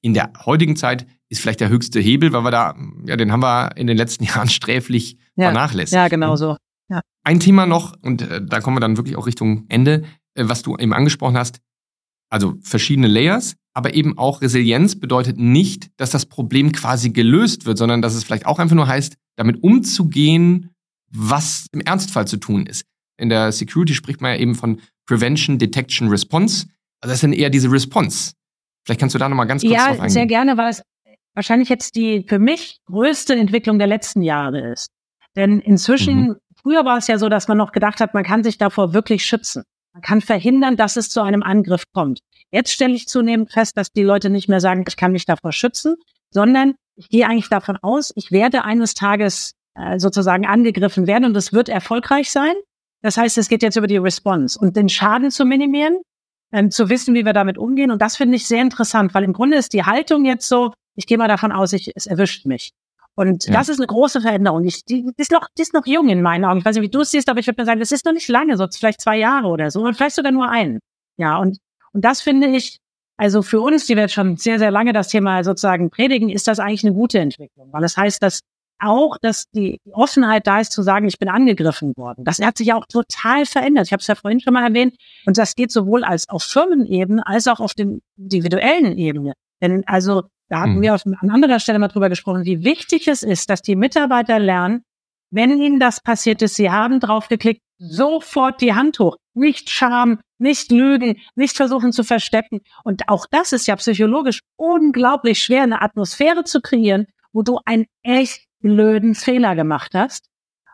in 0.00 0.14
der 0.14 0.32
heutigen 0.46 0.76
Zeit 0.76 1.06
ist 1.28 1.40
vielleicht 1.40 1.60
der 1.60 1.68
höchste 1.68 2.00
Hebel, 2.00 2.32
weil 2.32 2.44
wir 2.44 2.50
da, 2.50 2.74
ja, 3.04 3.16
den 3.16 3.30
haben 3.30 3.42
wir 3.42 3.76
in 3.76 3.86
den 3.86 3.96
letzten 3.96 4.24
Jahren 4.24 4.48
sträflich 4.48 5.18
ja, 5.36 5.46
vernachlässigt. 5.46 5.94
Ja, 5.94 6.08
genau 6.08 6.36
so. 6.36 6.56
Ja. 6.88 7.02
Ein 7.24 7.40
Thema 7.40 7.66
noch, 7.66 7.94
und 8.00 8.22
äh, 8.22 8.40
da 8.42 8.60
kommen 8.60 8.76
wir 8.76 8.80
dann 8.80 8.96
wirklich 8.96 9.16
auch 9.16 9.26
Richtung 9.26 9.66
Ende, 9.68 10.04
äh, 10.34 10.44
was 10.46 10.62
du 10.62 10.76
eben 10.76 10.94
angesprochen 10.94 11.36
hast, 11.36 11.60
also 12.30 12.54
verschiedene 12.62 13.08
Layers, 13.08 13.56
aber 13.78 13.94
eben 13.94 14.18
auch 14.18 14.42
Resilienz 14.42 14.98
bedeutet 14.98 15.38
nicht, 15.38 15.88
dass 15.98 16.10
das 16.10 16.26
Problem 16.26 16.72
quasi 16.72 17.10
gelöst 17.10 17.64
wird, 17.64 17.78
sondern 17.78 18.02
dass 18.02 18.16
es 18.16 18.24
vielleicht 18.24 18.44
auch 18.44 18.58
einfach 18.58 18.74
nur 18.74 18.88
heißt, 18.88 19.14
damit 19.36 19.62
umzugehen, 19.62 20.70
was 21.12 21.68
im 21.70 21.80
Ernstfall 21.82 22.26
zu 22.26 22.38
tun 22.38 22.66
ist. 22.66 22.84
In 23.18 23.28
der 23.28 23.52
Security 23.52 23.94
spricht 23.94 24.20
man 24.20 24.32
ja 24.32 24.38
eben 24.38 24.56
von 24.56 24.80
Prevention, 25.06 25.58
Detection, 25.58 26.08
Response. 26.08 26.66
Also 27.00 27.12
das 27.12 27.18
ist 27.18 27.22
dann 27.22 27.32
eher 27.32 27.50
diese 27.50 27.70
Response. 27.70 28.32
Vielleicht 28.84 28.98
kannst 28.98 29.14
du 29.14 29.20
da 29.20 29.28
nochmal 29.28 29.46
ganz 29.46 29.62
kurz 29.62 29.72
ja, 29.72 29.78
drauf 29.86 29.90
eingehen. 29.90 30.06
Ja, 30.06 30.10
sehr 30.10 30.26
gerne, 30.26 30.56
weil 30.56 30.70
es 30.70 30.82
wahrscheinlich 31.34 31.68
jetzt 31.68 31.94
die 31.94 32.24
für 32.28 32.40
mich 32.40 32.80
größte 32.86 33.36
Entwicklung 33.36 33.78
der 33.78 33.86
letzten 33.86 34.22
Jahre 34.22 34.72
ist. 34.72 34.88
Denn 35.36 35.60
inzwischen, 35.60 36.30
mhm. 36.30 36.36
früher 36.60 36.84
war 36.84 36.98
es 36.98 37.06
ja 37.06 37.16
so, 37.16 37.28
dass 37.28 37.46
man 37.46 37.58
noch 37.58 37.70
gedacht 37.70 38.00
hat, 38.00 38.12
man 38.12 38.24
kann 38.24 38.42
sich 38.42 38.58
davor 38.58 38.92
wirklich 38.92 39.24
schützen. 39.24 39.62
Man 39.92 40.02
kann 40.02 40.20
verhindern, 40.20 40.76
dass 40.76 40.96
es 40.96 41.10
zu 41.10 41.20
einem 41.20 41.44
Angriff 41.44 41.84
kommt. 41.92 42.18
Jetzt 42.50 42.72
stelle 42.72 42.94
ich 42.94 43.08
zunehmend 43.08 43.52
fest, 43.52 43.76
dass 43.76 43.92
die 43.92 44.02
Leute 44.02 44.30
nicht 44.30 44.48
mehr 44.48 44.60
sagen, 44.60 44.84
ich 44.86 44.96
kann 44.96 45.12
mich 45.12 45.26
davor 45.26 45.52
schützen, 45.52 45.96
sondern 46.30 46.74
ich 46.96 47.08
gehe 47.08 47.26
eigentlich 47.26 47.48
davon 47.48 47.76
aus, 47.76 48.12
ich 48.16 48.32
werde 48.32 48.64
eines 48.64 48.94
Tages 48.94 49.52
äh, 49.74 49.98
sozusagen 49.98 50.46
angegriffen 50.46 51.06
werden 51.06 51.24
und 51.24 51.36
es 51.36 51.52
wird 51.52 51.68
erfolgreich 51.68 52.30
sein. 52.30 52.54
Das 53.02 53.16
heißt, 53.16 53.38
es 53.38 53.48
geht 53.48 53.62
jetzt 53.62 53.76
über 53.76 53.86
die 53.86 53.98
Response 53.98 54.58
und 54.58 54.76
den 54.76 54.88
Schaden 54.88 55.30
zu 55.30 55.44
minimieren, 55.44 55.98
ähm, 56.52 56.70
zu 56.70 56.88
wissen, 56.88 57.14
wie 57.14 57.24
wir 57.24 57.32
damit 57.32 57.58
umgehen. 57.58 57.90
Und 57.90 58.02
das 58.02 58.16
finde 58.16 58.36
ich 58.36 58.46
sehr 58.46 58.62
interessant, 58.62 59.14
weil 59.14 59.24
im 59.24 59.32
Grunde 59.32 59.56
ist 59.56 59.72
die 59.72 59.84
Haltung 59.84 60.24
jetzt 60.24 60.48
so, 60.48 60.72
ich 60.96 61.06
gehe 61.06 61.18
mal 61.18 61.28
davon 61.28 61.52
aus, 61.52 61.72
ich, 61.72 61.92
es 61.94 62.06
erwischt 62.06 62.46
mich. 62.46 62.72
Und 63.14 63.46
ja. 63.46 63.52
das 63.52 63.68
ist 63.68 63.78
eine 63.78 63.86
große 63.86 64.20
Veränderung. 64.20 64.64
Ich, 64.64 64.84
die, 64.84 65.02
die, 65.02 65.12
ist 65.16 65.32
noch, 65.32 65.48
die 65.56 65.62
ist 65.62 65.74
noch 65.74 65.86
jung 65.86 66.08
in 66.08 66.22
meinen 66.22 66.44
Augen. 66.44 66.60
Ich 66.60 66.64
weiß 66.64 66.76
nicht, 66.76 66.84
wie 66.84 66.90
du 66.90 67.00
es 67.00 67.10
siehst, 67.10 67.28
aber 67.28 67.40
ich 67.40 67.46
würde 67.46 67.60
mir 67.60 67.66
sagen, 67.66 67.80
das 67.80 67.92
ist 67.92 68.04
noch 68.04 68.12
nicht 68.12 68.28
lange, 68.28 68.56
so 68.56 68.66
vielleicht 68.68 69.00
zwei 69.00 69.18
Jahre 69.18 69.48
oder 69.48 69.70
so, 69.70 69.82
oder 69.82 69.94
vielleicht 69.94 70.16
sogar 70.16 70.32
nur 70.32 70.48
einen. 70.48 70.78
Ja, 71.16 71.36
und, 71.38 71.58
und 71.92 72.04
das 72.04 72.20
finde 72.22 72.48
ich, 72.48 72.78
also 73.16 73.42
für 73.42 73.60
uns, 73.60 73.86
die 73.86 73.96
wir 73.96 74.02
jetzt 74.02 74.14
schon 74.14 74.36
sehr, 74.36 74.58
sehr 74.58 74.70
lange 74.70 74.92
das 74.92 75.08
Thema 75.08 75.42
sozusagen 75.42 75.90
predigen, 75.90 76.28
ist 76.28 76.46
das 76.46 76.60
eigentlich 76.60 76.84
eine 76.84 76.94
gute 76.94 77.18
Entwicklung, 77.18 77.72
weil 77.72 77.82
das 77.82 77.96
heißt, 77.96 78.22
dass 78.22 78.40
auch, 78.80 79.16
dass 79.18 79.50
die 79.50 79.80
Offenheit 79.90 80.46
da 80.46 80.60
ist 80.60 80.72
zu 80.72 80.82
sagen, 80.82 81.08
ich 81.08 81.18
bin 81.18 81.28
angegriffen 81.28 81.94
worden. 81.96 82.24
Das 82.24 82.38
hat 82.38 82.58
sich 82.58 82.72
auch 82.72 82.86
total 82.86 83.44
verändert. 83.44 83.86
Ich 83.86 83.92
habe 83.92 84.00
es 84.00 84.06
ja 84.06 84.14
vorhin 84.14 84.40
schon 84.40 84.52
mal 84.52 84.64
erwähnt. 84.64 84.94
Und 85.26 85.36
das 85.36 85.56
geht 85.56 85.72
sowohl 85.72 86.04
als 86.04 86.28
auf 86.28 86.44
Firmenebene 86.44 87.26
als 87.26 87.48
auch 87.48 87.60
auf 87.60 87.74
den 87.74 88.00
individuellen 88.16 88.96
Ebene. 88.96 89.32
Denn 89.60 89.82
also 89.86 90.24
da 90.48 90.60
hatten 90.60 90.76
mhm. 90.76 90.82
wir 90.82 90.92
an 90.92 91.30
anderer 91.30 91.60
Stelle 91.60 91.78
mal 91.78 91.88
drüber 91.88 92.08
gesprochen, 92.08 92.44
wie 92.44 92.64
wichtig 92.64 93.08
es 93.08 93.22
ist, 93.22 93.50
dass 93.50 93.62
die 93.62 93.76
Mitarbeiter 93.76 94.38
lernen, 94.38 94.82
wenn 95.30 95.60
ihnen 95.60 95.78
das 95.78 96.00
passiert 96.00 96.40
ist, 96.40 96.54
sie 96.54 96.70
haben 96.70 97.00
draufgeklickt, 97.00 97.60
sofort 97.78 98.60
die 98.62 98.74
Hand 98.74 98.98
hoch. 98.98 99.16
Nicht 99.38 99.70
Scham, 99.70 100.20
nicht 100.38 100.70
lügen, 100.70 101.16
nicht 101.34 101.56
versuchen 101.56 101.92
zu 101.92 102.04
verstecken. 102.04 102.60
Und 102.84 103.08
auch 103.08 103.26
das 103.30 103.52
ist 103.52 103.66
ja 103.66 103.76
psychologisch 103.76 104.40
unglaublich 104.56 105.42
schwer, 105.42 105.62
eine 105.62 105.82
Atmosphäre 105.82 106.44
zu 106.44 106.60
kreieren, 106.60 107.06
wo 107.32 107.42
du 107.42 107.58
einen 107.64 107.86
echt 108.02 108.44
blöden 108.60 109.14
Fehler 109.14 109.54
gemacht 109.54 109.92
hast. 109.94 110.28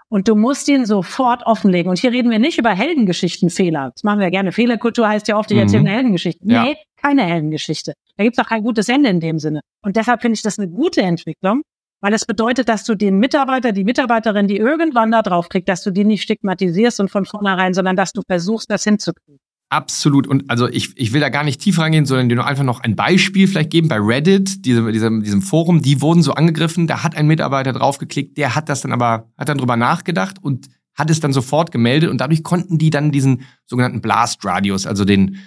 Und 0.08 0.28
du 0.28 0.36
musst 0.36 0.68
ihn 0.68 0.86
sofort 0.86 1.44
offenlegen. 1.44 1.90
Und 1.90 1.98
hier 1.98 2.12
reden 2.12 2.30
wir 2.30 2.38
nicht 2.38 2.58
über 2.58 2.70
Heldengeschichtenfehler. 2.70 3.90
Das 3.94 4.04
machen 4.04 4.20
wir 4.20 4.30
gerne. 4.30 4.52
Fehlerkultur 4.52 5.08
heißt 5.08 5.26
ja 5.28 5.36
oft, 5.36 5.50
ich 5.50 5.58
erzähle 5.58 5.80
mhm. 5.80 5.86
eine 5.86 5.96
Heldengeschichte. 5.96 6.44
Ja. 6.46 6.62
Nee, 6.62 6.76
keine 6.96 7.24
Heldengeschichte. 7.24 7.94
Da 8.16 8.24
gibt's 8.24 8.38
auch 8.38 8.46
kein 8.46 8.62
gutes 8.62 8.88
Ende 8.88 9.08
in 9.08 9.20
dem 9.20 9.38
Sinne. 9.38 9.60
Und 9.82 9.96
deshalb 9.96 10.22
finde 10.22 10.34
ich 10.34 10.42
das 10.42 10.58
eine 10.58 10.68
gute 10.68 11.02
Entwicklung, 11.02 11.62
weil 12.04 12.12
es 12.12 12.26
bedeutet, 12.26 12.68
dass 12.68 12.84
du 12.84 12.94
den 12.94 13.18
Mitarbeiter, 13.18 13.72
die 13.72 13.82
Mitarbeiterin, 13.82 14.46
die 14.46 14.58
irgendwann 14.58 15.10
da 15.10 15.22
drauf 15.22 15.48
kriegt, 15.48 15.70
dass 15.70 15.82
du 15.82 15.90
die 15.90 16.04
nicht 16.04 16.20
stigmatisierst 16.20 17.00
und 17.00 17.10
von 17.10 17.24
vornherein, 17.24 17.72
sondern 17.72 17.96
dass 17.96 18.12
du 18.12 18.20
versuchst, 18.26 18.70
das 18.70 18.84
hinzukriegen. 18.84 19.40
Absolut. 19.70 20.26
Und 20.26 20.50
also 20.50 20.68
ich, 20.68 20.92
ich 20.98 21.14
will 21.14 21.22
da 21.22 21.30
gar 21.30 21.44
nicht 21.44 21.62
tief 21.62 21.78
reingehen, 21.78 22.04
sondern 22.04 22.28
dir 22.28 22.34
nur 22.34 22.46
einfach 22.46 22.62
noch 22.62 22.80
ein 22.80 22.94
Beispiel 22.94 23.48
vielleicht 23.48 23.70
geben. 23.70 23.88
Bei 23.88 23.96
Reddit, 23.96 24.66
diesem, 24.66 24.92
diesem, 24.92 25.22
diesem 25.22 25.40
Forum, 25.40 25.80
die 25.80 26.02
wurden 26.02 26.22
so 26.22 26.34
angegriffen, 26.34 26.86
da 26.86 27.02
hat 27.02 27.16
ein 27.16 27.26
Mitarbeiter 27.26 27.72
draufgeklickt, 27.72 28.36
der 28.36 28.54
hat 28.54 28.68
das 28.68 28.82
dann 28.82 28.92
aber, 28.92 29.30
hat 29.38 29.48
dann 29.48 29.56
drüber 29.56 29.76
nachgedacht 29.78 30.36
und 30.42 30.68
hat 30.94 31.08
es 31.08 31.20
dann 31.20 31.32
sofort 31.32 31.72
gemeldet 31.72 32.10
und 32.10 32.20
dadurch 32.20 32.42
konnten 32.42 32.76
die 32.76 32.90
dann 32.90 33.12
diesen 33.12 33.44
sogenannten 33.64 34.02
Blast 34.02 34.44
Radius, 34.44 34.86
also 34.86 35.06
den, 35.06 35.38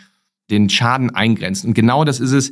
den 0.49 0.71
Schaden 0.71 1.11
eingrenzen. 1.11 1.67
Und 1.67 1.73
genau 1.75 2.03
das 2.03 2.19
ist 2.19 2.31
es, 2.31 2.51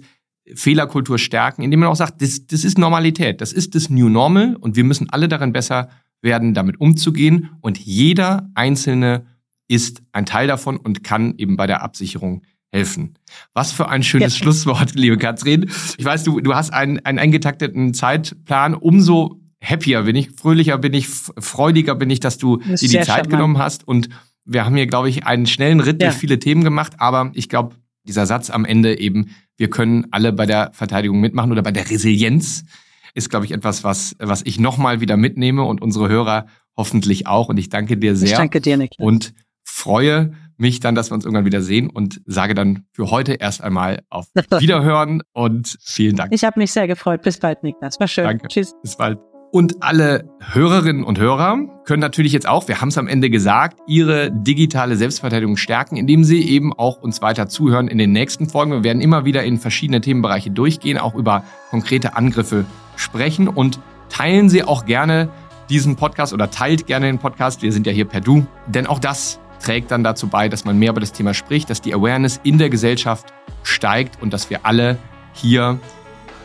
Fehlerkultur 0.53 1.17
stärken, 1.17 1.63
indem 1.63 1.81
man 1.81 1.89
auch 1.89 1.95
sagt, 1.95 2.21
das, 2.21 2.45
das 2.47 2.63
ist 2.63 2.77
Normalität, 2.77 3.41
das 3.41 3.51
ist 3.51 3.75
das 3.75 3.89
New 3.89 4.09
Normal 4.09 4.55
und 4.55 4.75
wir 4.75 4.83
müssen 4.83 5.09
alle 5.09 5.27
darin 5.27 5.53
besser 5.53 5.89
werden, 6.21 6.53
damit 6.53 6.79
umzugehen 6.79 7.49
und 7.61 7.79
jeder 7.79 8.49
einzelne 8.53 9.25
ist 9.67 10.03
ein 10.11 10.25
Teil 10.25 10.47
davon 10.47 10.77
und 10.77 11.03
kann 11.03 11.33
eben 11.37 11.57
bei 11.57 11.65
der 11.67 11.81
Absicherung 11.81 12.43
helfen. 12.71 13.15
Was 13.53 13.71
für 13.71 13.89
ein 13.89 14.03
schönes 14.03 14.37
ja. 14.37 14.43
Schlusswort, 14.43 14.93
liebe 14.95 15.17
Katrin. 15.17 15.69
Ich 15.97 16.05
weiß, 16.05 16.23
du, 16.23 16.39
du 16.41 16.53
hast 16.53 16.71
einen, 16.71 16.99
einen 16.99 17.19
eingetakteten 17.19 17.93
Zeitplan. 17.93 18.75
Umso 18.75 19.39
happier 19.63 20.03
bin 20.03 20.15
ich, 20.15 20.31
fröhlicher 20.31 20.77
bin 20.77 20.93
ich, 20.93 21.07
freudiger 21.07 21.95
bin 21.95 22.09
ich, 22.09 22.19
dass 22.19 22.37
du 22.37 22.57
dir 22.57 22.75
die 22.75 22.87
Zeit 22.89 23.05
charmant. 23.05 23.29
genommen 23.29 23.57
hast. 23.57 23.87
Und 23.87 24.09
wir 24.43 24.65
haben 24.65 24.75
hier, 24.75 24.87
glaube 24.87 25.09
ich, 25.09 25.25
einen 25.25 25.47
schnellen 25.47 25.79
Ritt 25.79 26.01
ja. 26.01 26.09
durch 26.09 26.19
viele 26.19 26.37
Themen 26.37 26.63
gemacht. 26.63 26.93
Aber 26.97 27.31
ich 27.33 27.49
glaube, 27.49 27.75
dieser 28.05 28.25
Satz 28.25 28.49
am 28.49 28.65
Ende 28.65 28.99
eben, 28.99 29.29
wir 29.57 29.69
können 29.69 30.07
alle 30.11 30.33
bei 30.33 30.45
der 30.45 30.71
Verteidigung 30.73 31.19
mitmachen 31.19 31.51
oder 31.51 31.61
bei 31.61 31.71
der 31.71 31.89
Resilienz, 31.89 32.65
ist, 33.13 33.29
glaube 33.29 33.45
ich, 33.45 33.51
etwas, 33.51 33.83
was, 33.83 34.15
was 34.19 34.41
ich 34.43 34.59
nochmal 34.59 34.99
wieder 34.99 35.17
mitnehme 35.17 35.63
und 35.63 35.81
unsere 35.81 36.09
Hörer 36.09 36.47
hoffentlich 36.75 37.27
auch. 37.27 37.47
Und 37.49 37.57
ich 37.57 37.69
danke 37.69 37.97
dir 37.97 38.15
sehr. 38.15 38.29
Ich 38.29 38.35
danke 38.35 38.59
dir, 38.59 38.77
Niklas. 38.77 39.05
Und 39.05 39.33
freue 39.63 40.33
mich 40.57 40.79
dann, 40.79 40.95
dass 40.95 41.11
wir 41.11 41.15
uns 41.15 41.25
irgendwann 41.25 41.45
wieder 41.45 41.61
sehen 41.61 41.89
und 41.89 42.21
sage 42.25 42.53
dann 42.53 42.85
für 42.91 43.11
heute 43.11 43.33
erst 43.33 43.61
einmal 43.61 44.03
auf 44.09 44.27
Wiederhören 44.59 45.21
und 45.33 45.77
vielen 45.81 46.15
Dank. 46.15 46.33
Ich 46.33 46.43
habe 46.43 46.59
mich 46.59 46.71
sehr 46.71 46.87
gefreut. 46.87 47.21
Bis 47.23 47.39
bald, 47.39 47.63
Niklas. 47.63 47.99
War 47.99 48.07
schön. 48.07 48.25
Danke. 48.25 48.47
Tschüss. 48.47 48.73
Bis 48.81 48.95
bald. 48.95 49.34
Und 49.55 49.81
alle 49.81 50.29
Hörerinnen 50.51 51.05
und 51.05 51.17
Hörer 51.17 51.57
können 51.85 52.01
natürlich 52.01 52.33
jetzt 52.33 52.45
auch, 52.45 52.67
wir 52.67 52.81
haben 52.81 52.89
es 52.89 52.97
am 52.97 53.07
Ende 53.07 53.29
gesagt, 53.29 53.79
ihre 53.87 54.29
digitale 54.29 54.97
Selbstverteidigung 54.97 55.55
stärken, 55.55 55.95
indem 55.95 56.25
sie 56.25 56.45
eben 56.49 56.73
auch 56.73 56.97
uns 57.01 57.21
weiter 57.21 57.47
zuhören 57.47 57.87
in 57.87 57.97
den 57.97 58.11
nächsten 58.11 58.49
Folgen. 58.49 58.73
Wir 58.73 58.83
werden 58.83 59.01
immer 59.01 59.23
wieder 59.23 59.45
in 59.45 59.57
verschiedene 59.57 60.01
Themenbereiche 60.01 60.51
durchgehen, 60.51 60.97
auch 60.97 61.15
über 61.15 61.45
konkrete 61.69 62.17
Angriffe 62.17 62.65
sprechen 62.97 63.47
und 63.47 63.79
teilen 64.09 64.49
Sie 64.49 64.61
auch 64.61 64.85
gerne 64.85 65.29
diesen 65.69 65.95
Podcast 65.95 66.33
oder 66.33 66.51
teilt 66.51 66.85
gerne 66.85 67.05
den 67.05 67.19
Podcast. 67.19 67.61
Wir 67.61 67.71
sind 67.71 67.87
ja 67.87 67.93
hier 67.93 68.03
per 68.03 68.19
Du, 68.19 68.45
denn 68.67 68.87
auch 68.87 68.99
das 68.99 69.39
trägt 69.63 69.89
dann 69.89 70.03
dazu 70.03 70.27
bei, 70.27 70.49
dass 70.49 70.65
man 70.65 70.77
mehr 70.77 70.91
über 70.91 70.99
das 70.99 71.13
Thema 71.13 71.33
spricht, 71.33 71.69
dass 71.69 71.79
die 71.79 71.93
Awareness 71.93 72.41
in 72.43 72.57
der 72.57 72.69
Gesellschaft 72.69 73.27
steigt 73.63 74.21
und 74.21 74.33
dass 74.33 74.49
wir 74.49 74.65
alle 74.65 74.97
hier 75.31 75.79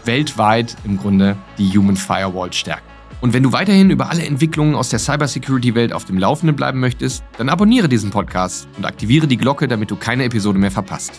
weltweit 0.05 0.77
im 0.85 0.97
Grunde 0.97 1.35
die 1.59 1.77
Human 1.77 1.97
Firewall 1.97 2.53
stärken. 2.53 2.90
Und 3.21 3.33
wenn 3.33 3.43
du 3.43 3.53
weiterhin 3.53 3.91
über 3.91 4.11
alle 4.11 4.25
Entwicklungen 4.25 4.75
aus 4.75 4.89
der 4.89 4.99
Cybersecurity-Welt 4.99 5.93
auf 5.93 6.05
dem 6.05 6.19
Laufenden 6.19 6.57
bleiben 6.57 6.81
möchtest, 6.81 7.23
dann 7.37 7.49
abonniere 7.49 7.89
diesen 7.89 8.11
Podcast 8.11 8.67
und 8.77 8.87
aktiviere 8.87 9.27
die 9.27 9.37
Glocke, 9.37 9.69
damit 9.69 9.91
du 9.91 9.97
keine 9.97 10.25
Episode 10.25 10.59
mehr 10.59 10.71
verpasst. 10.71 11.13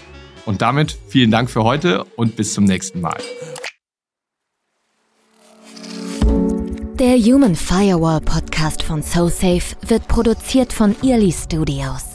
Und 0.45 0.61
damit 0.61 0.97
vielen 1.07 1.29
Dank 1.29 1.49
für 1.49 1.63
heute 1.63 2.03
und 2.15 2.35
bis 2.35 2.53
zum 2.53 2.63
nächsten 2.63 3.01
Mal. 3.01 3.19
Der 6.99 7.17
Human 7.17 7.55
Firewall 7.55 8.21
Podcast 8.21 8.83
von 8.83 9.01
SoSafe 9.01 9.75
wird 9.87 10.07
produziert 10.07 10.71
von 10.71 10.95
Early 11.03 11.31
Studios. 11.31 12.10